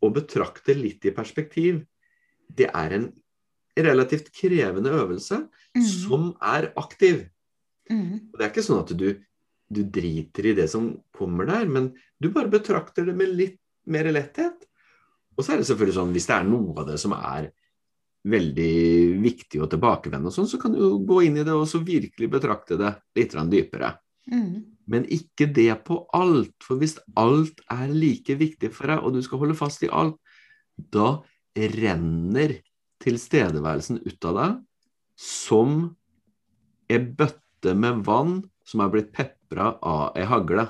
og 0.01 0.15
betrakte 0.15 0.77
litt 0.77 1.05
i 1.05 1.13
perspektiv, 1.13 1.83
det 2.49 2.71
er 2.73 2.95
en 2.97 3.09
relativt 3.79 4.31
krevende 4.35 4.91
øvelse 4.91 5.43
mm, 5.77 5.83
som 5.85 6.31
er 6.43 6.73
aktiv. 6.77 7.27
mm, 7.91 8.33
Og 8.33 8.39
Det 8.39 8.47
er 8.47 8.53
ikke 8.53 8.65
sånn 8.65 8.81
at 8.83 8.97
du, 8.97 9.09
du 9.69 9.83
driter 9.85 10.49
i 10.49 10.55
det 10.57 10.69
som 10.73 10.91
kommer 11.15 11.49
der, 11.49 11.69
men 11.69 11.93
du 12.21 12.31
bare 12.33 12.51
betrakter 12.53 13.07
det 13.09 13.15
med 13.17 13.35
litt 13.37 13.61
mer 13.89 14.09
letthet. 14.13 14.65
Og 15.37 15.45
så 15.45 15.55
er 15.55 15.61
det 15.61 15.69
selvfølgelig 15.69 15.97
sånn, 15.99 16.13
hvis 16.17 16.29
det 16.29 16.37
er 16.37 16.49
noe 16.49 16.75
av 16.81 16.89
det 16.89 16.99
som 17.01 17.15
er 17.17 17.51
veldig 18.29 18.73
viktig 19.23 19.61
å 19.63 19.69
tilbakevende, 19.71 20.29
og 20.29 20.35
sånn, 20.35 20.49
så 20.51 20.59
kan 20.61 20.75
du 20.75 20.83
gå 21.07 21.23
inn 21.29 21.39
i 21.39 21.45
det 21.47 21.55
og 21.55 21.69
så 21.71 21.81
virkelig 21.85 22.31
betrakte 22.33 22.79
det 22.81 22.97
litt 23.17 23.37
dypere. 23.53 23.95
mm, 24.31 24.55
Men 24.87 25.05
ikke 25.05 25.47
det 25.47 25.85
på 25.85 26.01
alt, 26.13 26.57
for 26.65 26.81
hvis 26.81 26.99
alt 27.17 27.61
er 27.71 27.89
like 27.93 28.35
viktig 28.35 28.73
for 28.73 28.91
deg, 28.91 29.05
og 29.05 29.15
du 29.15 29.23
skal 29.23 29.39
holde 29.39 29.55
fast 29.55 29.83
i 29.83 29.93
alt, 29.93 30.19
da 30.77 31.21
renner 31.57 32.59
tilstedeværelsen 33.03 34.03
ut 34.05 34.25
av 34.25 34.39
deg 34.39 34.59
som 35.19 35.79
ei 36.91 36.99
bøtte 36.99 37.75
med 37.75 38.05
vann 38.07 38.41
som 38.69 38.83
er 38.85 38.93
blitt 38.93 39.13
pepra 39.17 39.73
av 39.83 40.19
ei 40.19 40.27
hagle. 40.29 40.67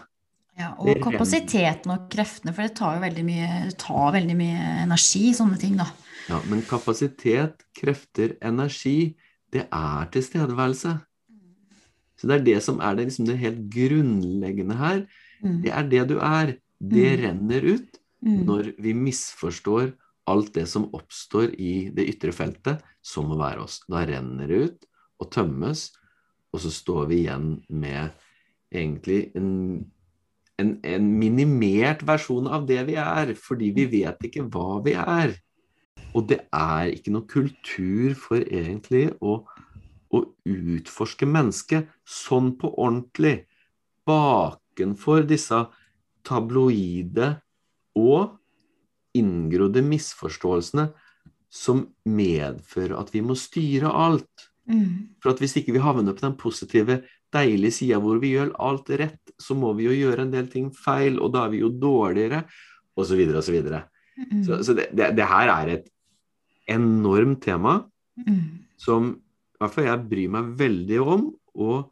Ja, 0.59 0.73
og 0.83 0.99
kapasiteten 1.05 1.93
og 1.95 2.09
kreftene, 2.11 2.53
for 2.55 2.67
det 2.67 2.75
tar 2.79 2.97
jo 2.97 3.03
veldig 3.05 3.25
mye, 3.27 3.49
tar 3.79 4.15
veldig 4.17 4.37
mye 4.39 4.63
energi, 4.85 5.29
sånne 5.39 5.59
ting, 5.61 5.77
da. 5.79 5.87
Ja, 6.29 6.41
men 6.51 6.65
kapasitet, 6.67 7.63
krefter, 7.79 8.35
energi, 8.45 9.15
det 9.55 9.69
er 9.73 10.11
tilstedeværelse. 10.13 10.97
Så 12.19 12.27
det 12.27 12.41
er 12.41 12.45
det 12.49 12.57
som 12.67 12.81
er 12.83 12.99
det, 12.99 13.07
liksom 13.09 13.29
det 13.29 13.39
helt 13.39 13.61
grunnleggende 13.71 14.77
her. 14.81 15.05
Mm, 15.45 15.63
Det 15.63 15.71
er 15.71 15.89
det 15.95 16.09
du 16.11 16.19
er. 16.19 16.57
Det 16.81 17.19
Mm. 17.19 17.23
renner 17.23 17.63
ut 17.75 17.99
mm, 18.23 18.45
når 18.47 18.75
vi 18.79 18.93
misforstår 18.95 19.93
alt 20.27 20.53
det 20.55 20.67
som 20.69 20.91
oppstår 20.95 21.55
i 21.59 21.91
det 21.95 22.07
ytre 22.09 22.33
feltet, 22.33 22.83
som 23.03 23.31
å 23.31 23.39
være 23.39 23.63
oss. 23.63 23.81
Da 23.89 24.05
renner 24.05 24.47
det 24.47 24.59
ut 24.65 24.85
og 25.21 25.31
tømmes, 25.31 25.93
og 26.53 26.63
så 26.63 26.73
står 26.73 27.09
vi 27.11 27.23
igjen 27.25 27.59
med 27.69 28.15
egentlig 28.73 29.31
en, 29.37 29.51
en, 30.61 30.73
en 30.83 31.11
minimert 31.21 32.05
versjon 32.09 32.49
av 32.51 32.67
det 32.69 32.81
vi 32.89 32.97
er, 33.01 33.35
fordi 33.37 33.71
vi 33.77 33.87
vet 33.99 34.29
ikke 34.29 34.47
hva 34.53 34.81
vi 34.85 34.97
er. 34.99 35.37
Og 36.17 36.29
det 36.31 36.41
er 36.55 36.93
ikke 36.95 37.13
noe 37.15 37.29
kultur 37.29 38.15
for 38.19 38.41
egentlig 38.41 39.09
å, 39.21 39.41
å 40.15 40.23
utforske 40.49 41.29
mennesket 41.29 41.91
sånn 42.09 42.55
på 42.61 42.73
ordentlig. 42.77 43.43
Bakenfor 44.09 45.27
disse 45.29 45.67
tabloide 46.27 47.35
og 47.99 48.39
inngrodde 49.19 49.83
misforståelsene 49.85 50.89
som 51.49 51.87
medfører 52.09 52.97
at 52.99 53.13
vi 53.15 53.23
må 53.25 53.37
styre 53.39 53.91
alt. 53.93 54.48
Mm, 54.69 55.21
For 55.23 55.33
at 55.33 55.43
hvis 55.43 55.57
ikke 55.61 55.75
vi 55.77 55.83
havner 55.83 56.17
på 56.17 56.25
den 56.27 56.37
positive, 56.41 57.01
deilige 57.35 57.77
sida 57.81 57.99
hvor 58.01 58.21
vi 58.23 58.33
gjør 58.37 58.55
alt 58.65 58.91
rett, 59.01 59.35
så 59.41 59.57
må 59.59 59.75
vi 59.77 59.89
jo 59.89 59.97
gjøre 59.97 60.25
en 60.25 60.33
del 60.33 60.49
ting 60.53 60.71
feil, 60.73 61.19
og 61.21 61.33
da 61.35 61.45
er 61.47 61.55
vi 61.55 61.63
jo 61.65 61.73
dårligere, 61.73 62.45
osv. 62.99 63.13
osv. 63.13 63.13
Så, 63.13 63.17
videre, 63.19 63.39
og 63.39 63.45
så, 63.45 63.53
mm, 63.53 64.35
videre. 64.41 64.65
så 64.65 64.77
det, 64.79 64.89
det, 64.97 65.13
det 65.19 65.29
her 65.29 65.53
er 65.55 65.75
et 65.77 65.89
enormt 66.69 67.43
tema 67.45 67.81
mm, 68.21 68.43
som 68.81 69.13
i 69.59 69.63
hvert 69.63 69.75
fall 69.75 69.89
jeg 69.89 70.09
bryr 70.11 70.35
meg 70.37 70.51
veldig 70.59 70.99
om. 71.03 71.29
Og 71.59 71.89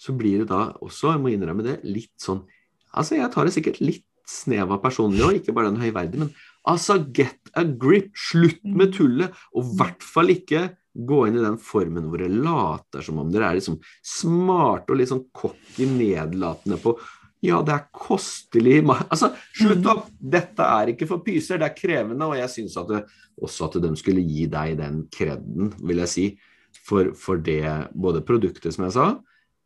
så 0.00 0.14
blir 0.16 0.42
det 0.42 0.50
da 0.50 0.70
også, 0.82 1.12
jeg 1.12 1.22
må 1.22 1.30
innrømme 1.30 1.66
det, 1.66 1.80
litt 1.86 2.16
sånn 2.20 2.42
Altså, 2.90 3.14
jeg 3.14 3.30
tar 3.30 3.46
det 3.46 3.52
sikkert 3.54 3.76
litt 3.78 4.06
snev 4.26 4.72
av 4.74 4.80
personlig 4.82 5.22
òg, 5.22 5.36
ikke 5.38 5.52
bare 5.54 5.70
den 5.70 5.78
høyverdige, 5.78 6.24
men 6.24 6.32
altså, 6.66 6.96
get 7.14 7.52
a 7.54 7.62
grip! 7.62 8.08
Slutt 8.18 8.64
med 8.66 8.96
tullet! 8.96 9.36
Og 9.54 9.62
i 9.62 9.76
hvert 9.78 10.02
fall 10.02 10.32
ikke 10.34 10.64
gå 10.94 11.20
inn 11.28 11.38
i 11.38 11.44
den 11.44 11.58
formen 11.62 12.08
hvor 12.10 12.18
dere 12.18 12.42
later 12.42 13.04
som 13.06 13.20
om 13.22 13.30
dere 13.30 13.50
er 13.50 13.60
liksom 13.60 13.78
smarte 14.02 14.90
og 14.90 14.98
litt 14.98 15.12
sånn 15.12 15.26
cocky 15.36 15.86
nedlatende 15.86 16.80
på 16.82 16.96
ja, 17.40 17.62
det 17.64 17.72
er 17.72 17.86
kostelig 17.96 18.82
Altså, 18.84 19.30
slutt 19.56 19.86
opp! 19.88 20.08
Dette 20.20 20.60
er 20.60 20.92
ikke 20.92 21.08
for 21.08 21.24
pyser, 21.24 21.60
det 21.60 21.70
er 21.70 21.76
krevende, 21.76 22.28
og 22.28 22.36
jeg 22.36 22.52
syns 22.52 22.76
også 22.76 23.68
at 23.70 23.78
de 23.80 23.90
skulle 23.96 24.24
gi 24.26 24.44
deg 24.52 24.76
den 24.76 25.06
kreden, 25.12 25.72
vil 25.80 26.02
jeg 26.04 26.12
si, 26.12 26.26
for, 26.84 27.14
for, 27.16 27.40
det 27.40 27.64
både 27.96 28.20
produktet, 28.26 28.74
som 28.74 28.84
jeg 28.86 28.96
sa, 28.98 29.06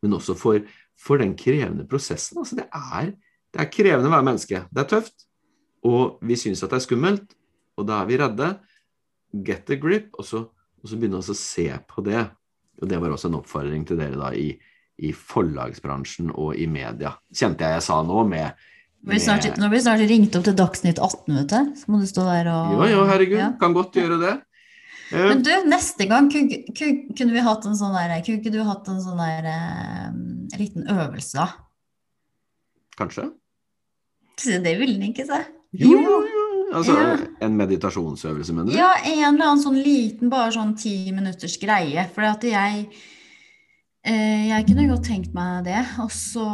men 0.03 0.15
også 0.15 0.37
for, 0.39 0.63
for 0.95 1.19
den 1.19 1.35
krevende 1.35 1.83
prosessen. 1.89 2.39
Altså, 2.39 2.61
det 2.61 2.69
er, 2.71 3.11
det 3.51 3.63
er 3.65 3.71
krevende 3.73 4.07
å 4.07 4.15
være 4.15 4.29
menneske. 4.29 4.63
Det 4.71 4.85
er 4.85 4.91
tøft. 4.95 5.27
Og 5.85 6.23
vi 6.25 6.37
syns 6.39 6.63
at 6.63 6.71
det 6.71 6.79
er 6.79 6.87
skummelt, 6.87 7.35
og 7.75 7.89
da 7.89 7.99
er 7.99 8.09
vi 8.09 8.21
redde. 8.23 8.53
Get 9.45 9.69
a 9.69 9.77
grip, 9.79 10.13
og 10.15 10.25
så, 10.25 10.45
og 10.85 10.91
så 10.91 11.01
begynne 11.01 11.17
å 11.17 11.35
se 11.35 11.65
på 11.89 12.05
det. 12.05 12.21
Og 12.77 12.89
det 12.91 13.01
var 13.01 13.15
også 13.15 13.31
en 13.31 13.39
oppfordring 13.39 13.85
til 13.89 13.97
dere 13.97 14.19
da 14.21 14.29
i 14.37 14.53
i 15.03 15.11
forlagsbransjen 15.11 16.31
og 16.31 16.55
i 16.55 16.67
media, 16.71 17.15
kjente 17.35 17.65
jeg 17.65 17.79
jeg 17.79 17.85
sa 17.87 17.99
nå 18.05 18.23
med, 18.29 18.65
med 19.05 19.21
snart, 19.21 19.47
Nå 19.59 19.67
blir 19.67 19.79
vi 19.81 19.85
snart 19.85 20.03
ringt 20.09 20.37
opp 20.37 20.45
til 20.47 20.55
Dagsnytt 20.57 21.01
18, 21.01 21.35
vet 21.35 21.51
du. 21.51 21.73
Så 21.77 21.91
må 21.91 21.99
du 22.01 22.07
stå 22.09 22.25
der 22.29 22.49
og 22.49 22.75
Jo, 22.77 22.85
jo, 22.93 23.01
herregud. 23.09 23.41
Ja. 23.41 23.49
Kan 23.59 23.75
godt 23.75 23.97
gjøre 23.99 24.17
det. 24.21 24.31
Uh, 25.11 25.27
Men 25.27 25.43
du, 25.45 25.51
neste 25.69 26.07
gang 26.09 26.31
kunne, 26.33 26.63
kunne 26.73 27.35
vi 27.35 27.43
hatt 27.45 27.67
en 27.69 27.77
sånn 27.77 27.93
der 27.93 28.15
Kunne 28.25 28.39
ikke 28.39 28.53
du 28.55 28.63
hatt 28.65 28.87
en 28.89 29.03
sånn 29.03 29.21
der 29.21 29.45
uh, 29.51 30.57
liten 30.57 30.87
øvelse, 30.89 31.43
da? 31.43 31.51
Kanskje. 32.97 33.27
Det 34.39 34.73
ville 34.79 34.95
den 34.95 35.11
ikke, 35.11 35.27
se. 35.27 35.43
Jo, 35.75 35.99
jo. 35.99 36.44
Altså 36.75 36.95
ja. 36.97 37.17
en 37.45 37.57
meditasjonsøvelse, 37.57 38.53
mener 38.55 38.71
du? 38.71 38.77
Ja, 38.77 38.91
en 39.01 39.35
eller 39.35 39.51
annen 39.53 39.63
sånn 39.63 39.77
liten, 39.79 40.31
bare 40.31 40.51
sånn 40.55 40.75
ti 40.79 40.97
minutters 41.15 41.55
greie. 41.61 42.03
For 42.11 42.27
at 42.27 42.43
jeg 42.47 42.89
Eh, 44.05 44.51
jeg 44.51 44.67
kunne 44.67 44.85
godt 44.91 45.07
tenkt 45.07 45.33
meg 45.33 45.65
det. 45.65 45.81
Og 46.03 46.11
så 46.13 46.45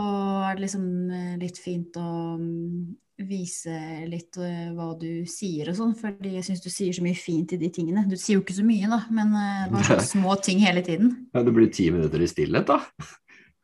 er 0.47 0.55
det 0.55 0.67
liksom 0.67 0.85
eh, 1.11 1.37
litt 1.41 1.59
fint 1.59 1.97
å 1.99 2.37
mm, 2.39 3.25
vise 3.27 3.75
litt 4.07 4.39
eh, 4.39 4.69
hva 4.71 4.93
du 4.99 5.27
sier 5.29 5.69
og 5.69 5.77
sånn, 5.77 5.91
fordi 5.99 6.37
jeg 6.37 6.47
syns 6.47 6.63
du 6.63 6.69
sier 6.71 6.95
så 6.95 7.03
mye 7.03 7.17
fint 7.19 7.51
i 7.51 7.59
de 7.59 7.69
tingene. 7.73 8.05
Du 8.07 8.15
sier 8.15 8.37
jo 8.37 8.45
ikke 8.45 8.55
så 8.55 8.65
mye, 8.65 8.87
da, 8.89 9.01
men 9.11 9.35
bare 9.35 9.83
sånne 9.89 10.07
små 10.07 10.37
ting 10.39 10.63
hele 10.63 10.83
tiden. 10.85 11.11
Ja, 11.35 11.43
Det 11.43 11.55
blir 11.57 11.67
ti 11.75 11.89
minutter 11.91 12.23
i 12.23 12.31
stillhet, 12.31 12.71
da? 12.71 12.79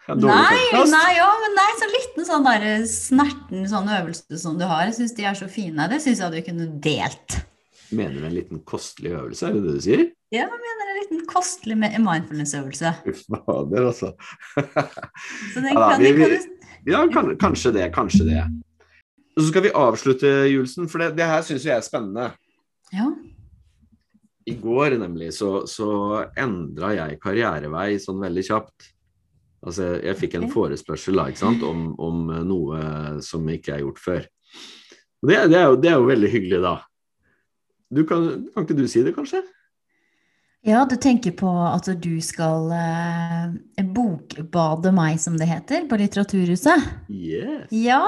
Nei, 0.08 0.60
nei, 0.88 1.10
ja, 1.18 1.28
men 1.42 1.56
nei, 1.58 1.72
så 1.76 1.88
liten 1.92 2.28
sånn 2.28 2.46
der 2.46 2.66
snerten 2.88 3.66
sånn 3.68 3.90
øvelse 3.92 4.40
som 4.40 4.56
du 4.60 4.64
har. 4.64 4.86
Jeg 4.88 4.96
syns 5.02 5.16
de 5.18 5.26
er 5.28 5.36
så 5.36 5.50
fine. 5.52 5.88
Det 5.92 6.00
syns 6.04 6.22
jeg 6.24 6.32
du 6.32 6.46
kunne 6.46 6.68
delt. 6.84 7.40
Mener 7.92 8.22
du 8.22 8.28
en 8.30 8.36
liten 8.36 8.62
kostelig 8.68 9.12
øvelse, 9.16 9.50
er 9.50 9.58
det 9.58 9.66
det 9.66 9.76
du 9.76 9.84
sier? 9.84 10.06
Ja, 10.32 10.46
jeg 10.46 10.64
mener 10.64 10.92
en 10.92 10.98
liten 11.02 11.28
kostelig 11.28 11.78
mindfulness-øvelse. 11.80 12.94
Fader, 13.34 13.90
altså. 13.92 14.14
Så 15.54 15.64
den 15.64 15.76
kan, 15.76 15.84
ja, 15.84 16.00
vi, 16.00 16.12
vi, 16.20 16.40
ja 16.92 17.04
kan, 17.12 17.32
kanskje 17.40 17.76
det. 17.76 17.92
Kanskje 17.96 18.28
det. 18.28 18.42
Og 19.38 19.44
så 19.44 19.52
skal 19.52 19.68
vi 19.68 19.78
avslutte, 19.78 20.34
Julesen, 20.50 20.88
for 20.92 21.04
det, 21.04 21.14
det 21.20 21.28
her 21.30 21.44
syns 21.48 21.68
jeg 21.68 21.76
er 21.76 21.86
spennende. 21.86 22.32
Ja. 22.96 23.12
I 24.48 24.56
går 24.60 24.96
nemlig 25.00 25.34
så, 25.36 25.66
så 25.68 25.90
endra 26.40 26.94
jeg 26.96 27.20
karrierevei 27.24 27.98
sånn 28.02 28.24
veldig 28.24 28.46
kjapt. 28.48 28.94
Altså, 29.66 29.96
jeg 30.06 30.18
fikk 30.20 30.38
en 30.38 30.50
forespørsel 30.54 31.18
da, 31.18 31.28
sant, 31.38 31.64
om, 31.66 31.90
om, 31.98 32.26
noe 32.46 32.82
som 33.26 33.48
ikke 33.50 33.74
er 33.76 33.86
gjort 33.86 34.02
før. 34.02 34.26
Det, 35.26 35.38
det, 35.50 35.58
er 35.58 35.66
jo, 35.72 35.78
det, 35.82 35.90
er 35.90 35.98
jo, 35.98 36.10
veldig 36.12 36.30
hyggelig, 36.30 36.60
da. 36.62 36.76
Kan, 38.06 38.28
kan, 38.54 38.66
ikke 38.66 38.78
du 38.78 38.86
si 38.90 39.02
det, 39.02 39.16
kanskje? 39.16 39.42
Ja, 40.68 40.82
du 40.90 40.98
tenker 41.00 41.32
på 41.38 41.50
at 41.64 41.88
du 42.04 42.18
skal 42.22 42.72
eh, 42.76 43.84
bokbade 43.96 44.92
meg, 44.94 45.16
som 45.22 45.38
det 45.40 45.48
heter, 45.48 45.86
på 45.88 46.00
Litteraturhuset? 46.02 46.84
Yes. 47.08 47.72
Ja. 47.72 48.04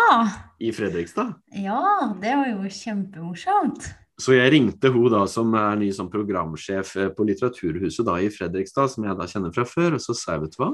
I 0.60 0.74
Fredrikstad? 0.76 1.38
Ja, 1.56 1.80
det 2.20 2.36
var 2.36 2.50
jo 2.52 2.68
kjempemorsomt. 2.68 3.88
Så 4.20 4.36
jeg 4.36 4.52
ringte 4.52 4.92
hun 4.92 5.08
da 5.14 5.24
som 5.32 5.54
er 5.56 5.78
ny 5.80 5.94
som 5.96 6.10
programsjef 6.12 6.96
eh, 7.00 7.12
på 7.16 7.26
Litteraturhuset 7.30 8.06
da 8.06 8.18
i 8.20 8.28
Fredrikstad, 8.34 8.92
som 8.92 9.08
jeg 9.08 9.16
da 9.16 9.30
kjenner 9.32 9.56
fra 9.56 9.66
før, 9.70 9.96
og 9.96 10.04
så 10.04 10.18
sa 10.18 10.36
jeg, 10.36 10.44
vet 10.44 10.58
du 10.58 10.64
hva, 10.66 10.74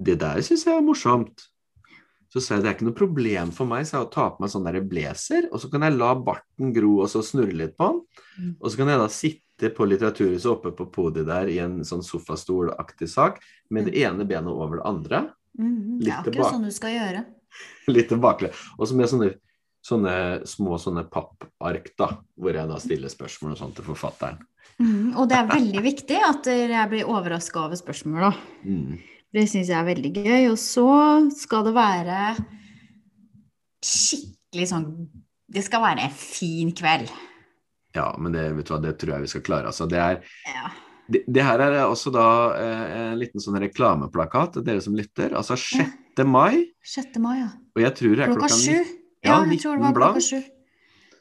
det 0.00 0.18
der 0.22 0.40
syns 0.44 0.66
jeg 0.66 0.76
er 0.76 0.84
morsomt. 0.84 1.46
Så 2.30 2.38
sa 2.38 2.54
jeg 2.56 2.62
det 2.62 2.70
er 2.70 2.76
ikke 2.76 2.86
noe 2.86 2.98
problem 2.98 3.50
for 3.54 3.66
meg 3.66 3.86
så 3.88 3.98
jeg, 3.98 4.06
å 4.06 4.12
ta 4.14 4.28
på 4.30 4.44
meg 4.44 4.52
sånn 4.52 4.66
der 4.68 4.78
blazer, 4.86 5.48
og 5.50 5.62
så 5.62 5.70
kan 5.72 5.82
jeg 5.82 5.96
la 5.96 6.12
barten 6.14 6.70
gro 6.74 7.00
og 7.02 7.10
så 7.10 7.24
snurre 7.26 7.56
litt 7.58 7.74
på 7.78 7.88
den. 7.90 7.98
Mm. 8.36 8.52
Og 8.60 8.66
så 8.70 8.80
kan 8.80 8.92
jeg 8.92 9.02
da 9.02 9.08
sitte 9.14 9.72
på 9.76 9.88
Litteraturhuset 9.88 10.48
oppe 10.48 10.72
på 10.76 10.86
podiet 10.94 11.26
der 11.28 11.50
i 11.52 11.58
en 11.60 11.80
sånn 11.84 12.04
sofastolaktig 12.06 13.10
sak 13.10 13.42
med 13.68 13.90
det 13.90 13.96
mm. 13.96 14.00
ene 14.06 14.28
benet 14.30 14.54
over 14.54 14.78
det 14.78 14.86
andre. 14.88 15.22
Mm, 15.58 15.98
det 16.00 16.12
er 16.12 16.20
akkurat 16.22 16.54
sånn 16.54 16.68
du 16.68 16.72
skal 16.74 16.94
gjøre. 16.94 17.26
litt 17.94 18.06
tilbakelig 18.12 18.52
Og 18.78 18.86
så 18.86 18.94
med 18.94 19.10
sånne, 19.10 19.32
sånne, 19.82 20.14
små 20.46 20.78
sånne 20.78 21.04
pappark, 21.10 21.92
da, 21.98 22.12
hvor 22.38 22.54
jeg 22.54 22.70
da 22.70 22.78
stiller 22.78 23.12
spørsmål 23.12 23.56
og 23.56 23.62
sånt 23.64 23.78
til 23.80 23.90
forfatteren. 23.90 24.38
Mm, 24.80 25.16
og 25.18 25.26
det 25.28 25.36
er 25.36 25.50
veldig 25.50 25.82
viktig 25.84 26.20
at 26.24 26.46
jeg 26.46 26.90
blir 26.92 27.10
overraska 27.10 27.66
over 27.66 27.80
spørsmål, 27.80 28.30
da. 28.30 28.30
Det 29.30 29.46
syns 29.46 29.70
jeg 29.70 29.78
er 29.78 29.86
veldig 29.86 30.12
gøy. 30.16 30.50
Og 30.50 30.58
så 30.60 30.90
skal 31.36 31.66
det 31.68 31.74
være 31.76 32.20
skikkelig 33.80 34.68
sånn 34.68 34.86
Det 35.50 35.62
skal 35.66 35.82
være 35.82 36.06
en 36.06 36.14
fin 36.14 36.70
kveld. 36.76 37.10
Ja, 37.96 38.12
men 38.22 38.34
det, 38.34 38.44
vet 38.54 38.68
du 38.68 38.74
hva, 38.74 38.78
det 38.84 38.94
tror 39.00 39.16
jeg 39.16 39.24
vi 39.24 39.30
skal 39.32 39.42
klare. 39.46 39.70
Altså, 39.72 39.86
det, 39.90 39.98
er, 39.98 40.20
ja. 40.46 40.68
det, 41.10 41.24
det, 41.26 41.42
her 41.42 41.62
er 41.64 41.80
også 41.82 42.12
da 42.14 42.26
eh, 42.54 42.84
en 43.00 43.18
liten 43.18 43.42
sånn 43.42 43.58
reklameplakat, 43.58 44.60
dere 44.66 44.82
som 44.84 44.94
lytter. 44.94 45.34
Altså 45.34 45.58
6. 45.58 46.22
mai. 46.22 46.62
6. 46.86 47.18
mai, 47.22 47.40
ja. 47.40 47.50
Og 47.74 47.82
jeg 47.82 47.96
tror 47.98 48.14
det 48.14 48.26
er 48.26 48.34
klokka 48.34 48.52
sju. 48.54 48.78
Ja, 49.26 49.40
jeg 49.42 49.58
tror 49.64 49.80
det 49.80 49.88
var 49.88 49.98
klokka 49.98 50.22
sju. 50.22 50.38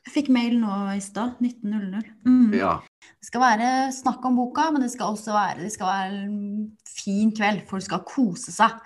Jeg 0.05 0.13
fikk 0.13 0.29
mail 0.33 0.55
nå 0.61 0.75
i 0.93 1.01
stad. 1.03 1.41
19.00. 1.41 2.05
Mm. 2.29 2.53
Ja. 2.57 2.77
Det 3.19 3.27
skal 3.29 3.43
være 3.43 3.69
snakk 3.95 4.25
om 4.29 4.37
boka, 4.39 4.69
men 4.73 4.85
det 4.85 4.91
skal 4.93 5.13
også 5.13 5.35
være, 5.35 5.63
det 5.63 5.73
skal 5.73 5.89
være 5.89 6.23
en 6.23 6.39
fin 6.87 7.33
kveld. 7.35 7.65
Folk 7.69 7.85
skal 7.85 8.05
kose 8.07 8.53
seg. 8.55 8.77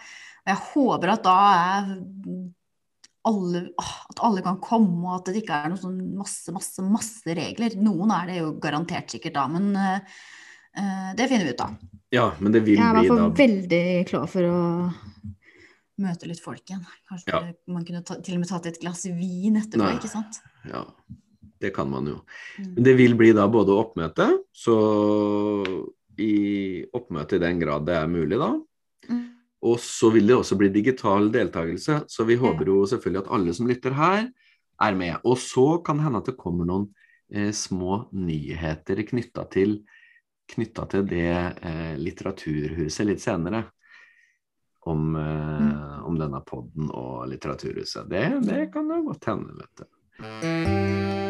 Og 0.43 0.51
jeg 0.51 0.61
håper 0.73 1.13
at 1.13 1.25
da 1.25 1.37
er 1.53 1.91
alle, 3.29 3.61
at 3.79 4.21
alle 4.25 4.43
kan 4.43 4.59
komme, 4.63 5.05
og 5.05 5.19
at 5.19 5.31
det 5.31 5.43
ikke 5.43 5.55
er 5.55 5.71
noe 5.71 5.79
sånn 5.79 5.99
masse, 6.17 6.51
masse, 6.55 6.83
masse 6.83 7.37
regler. 7.37 7.77
Noen 7.79 8.11
er 8.15 8.31
det 8.31 8.39
jo 8.41 8.53
garantert 8.63 9.13
sikkert 9.13 9.37
da, 9.37 9.45
men 9.51 9.71
uh, 9.77 11.11
det 11.15 11.29
finner 11.31 11.47
vi 11.47 11.55
ut 11.55 11.63
av. 11.63 11.77
Ja, 12.13 12.27
men 12.39 12.53
det 12.53 12.65
vil 12.65 12.77
bli 12.77 12.83
da 12.83 12.89
Jeg 12.89 12.91
er 12.91 12.99
i 12.99 13.07
hvert 13.07 13.23
fall 13.23 13.37
veldig 13.39 13.83
klar 14.11 14.27
for 14.29 14.49
å 14.49 14.59
møte 16.03 16.29
litt 16.29 16.43
folk 16.43 16.61
igjen. 16.67 16.83
Kanskje 17.09 17.31
ja. 17.31 17.41
man 17.71 17.85
kunne 17.87 18.03
ta, 18.05 18.19
til 18.19 18.37
og 18.37 18.43
med 18.43 18.51
tatt 18.51 18.69
et 18.69 18.79
glass 18.81 19.05
vin 19.07 19.59
etterpå, 19.61 19.85
Nei. 19.85 19.95
ikke 19.97 20.11
sant? 20.11 20.41
Ja, 20.69 20.83
det 21.63 21.73
kan 21.75 21.89
man 21.89 22.11
jo. 22.11 22.19
Men 22.59 22.83
Det 22.83 22.93
vil 22.99 23.15
bli 23.19 23.31
da 23.35 23.47
både 23.51 23.75
oppmøte, 23.75 24.29
så 24.51 24.77
i 26.19 26.85
oppmøte 26.93 27.39
i 27.39 27.43
den 27.43 27.61
grad 27.61 27.87
det 27.87 27.95
er 27.97 28.11
mulig, 28.11 28.37
da. 28.37 28.51
Mm. 29.09 29.23
Og 29.63 29.79
så 29.79 30.09
vil 30.11 30.27
det 30.27 30.35
også 30.35 30.57
bli 30.59 30.69
digital 30.73 31.29
deltakelse, 31.31 32.03
så 32.11 32.25
vi 32.27 32.35
håper 32.39 32.67
jo 32.67 32.83
selvfølgelig 32.89 33.23
at 33.23 33.31
alle 33.37 33.55
som 33.55 33.69
lytter 33.69 33.95
her, 33.97 34.27
er 34.83 34.97
med. 34.97 35.15
Og 35.23 35.37
så 35.39 35.77
kan 35.85 35.99
det 35.99 36.07
hende 36.07 36.19
at 36.23 36.31
det 36.31 36.39
kommer 36.39 36.67
noen 36.67 36.89
eh, 37.31 37.51
små 37.55 38.03
nyheter 38.11 39.03
knytta 39.07 39.45
til, 39.53 39.77
til 40.51 41.07
det 41.07 41.29
eh, 41.31 41.95
litteraturhuset 42.01 43.07
litt 43.07 43.23
senere. 43.23 43.65
Om, 44.83 45.15
eh, 45.15 45.63
mm. 45.63 46.03
om 46.09 46.19
denne 46.19 46.43
poden 46.43 46.89
og 46.91 47.23
Litteraturhuset. 47.31 48.03
Det, 48.11 48.25
det 48.43 48.65
kan 48.73 48.91
jo 48.91 48.99
godt 49.07 49.31
hende, 49.31 49.55
vet 49.63 49.85
du. 49.85 51.22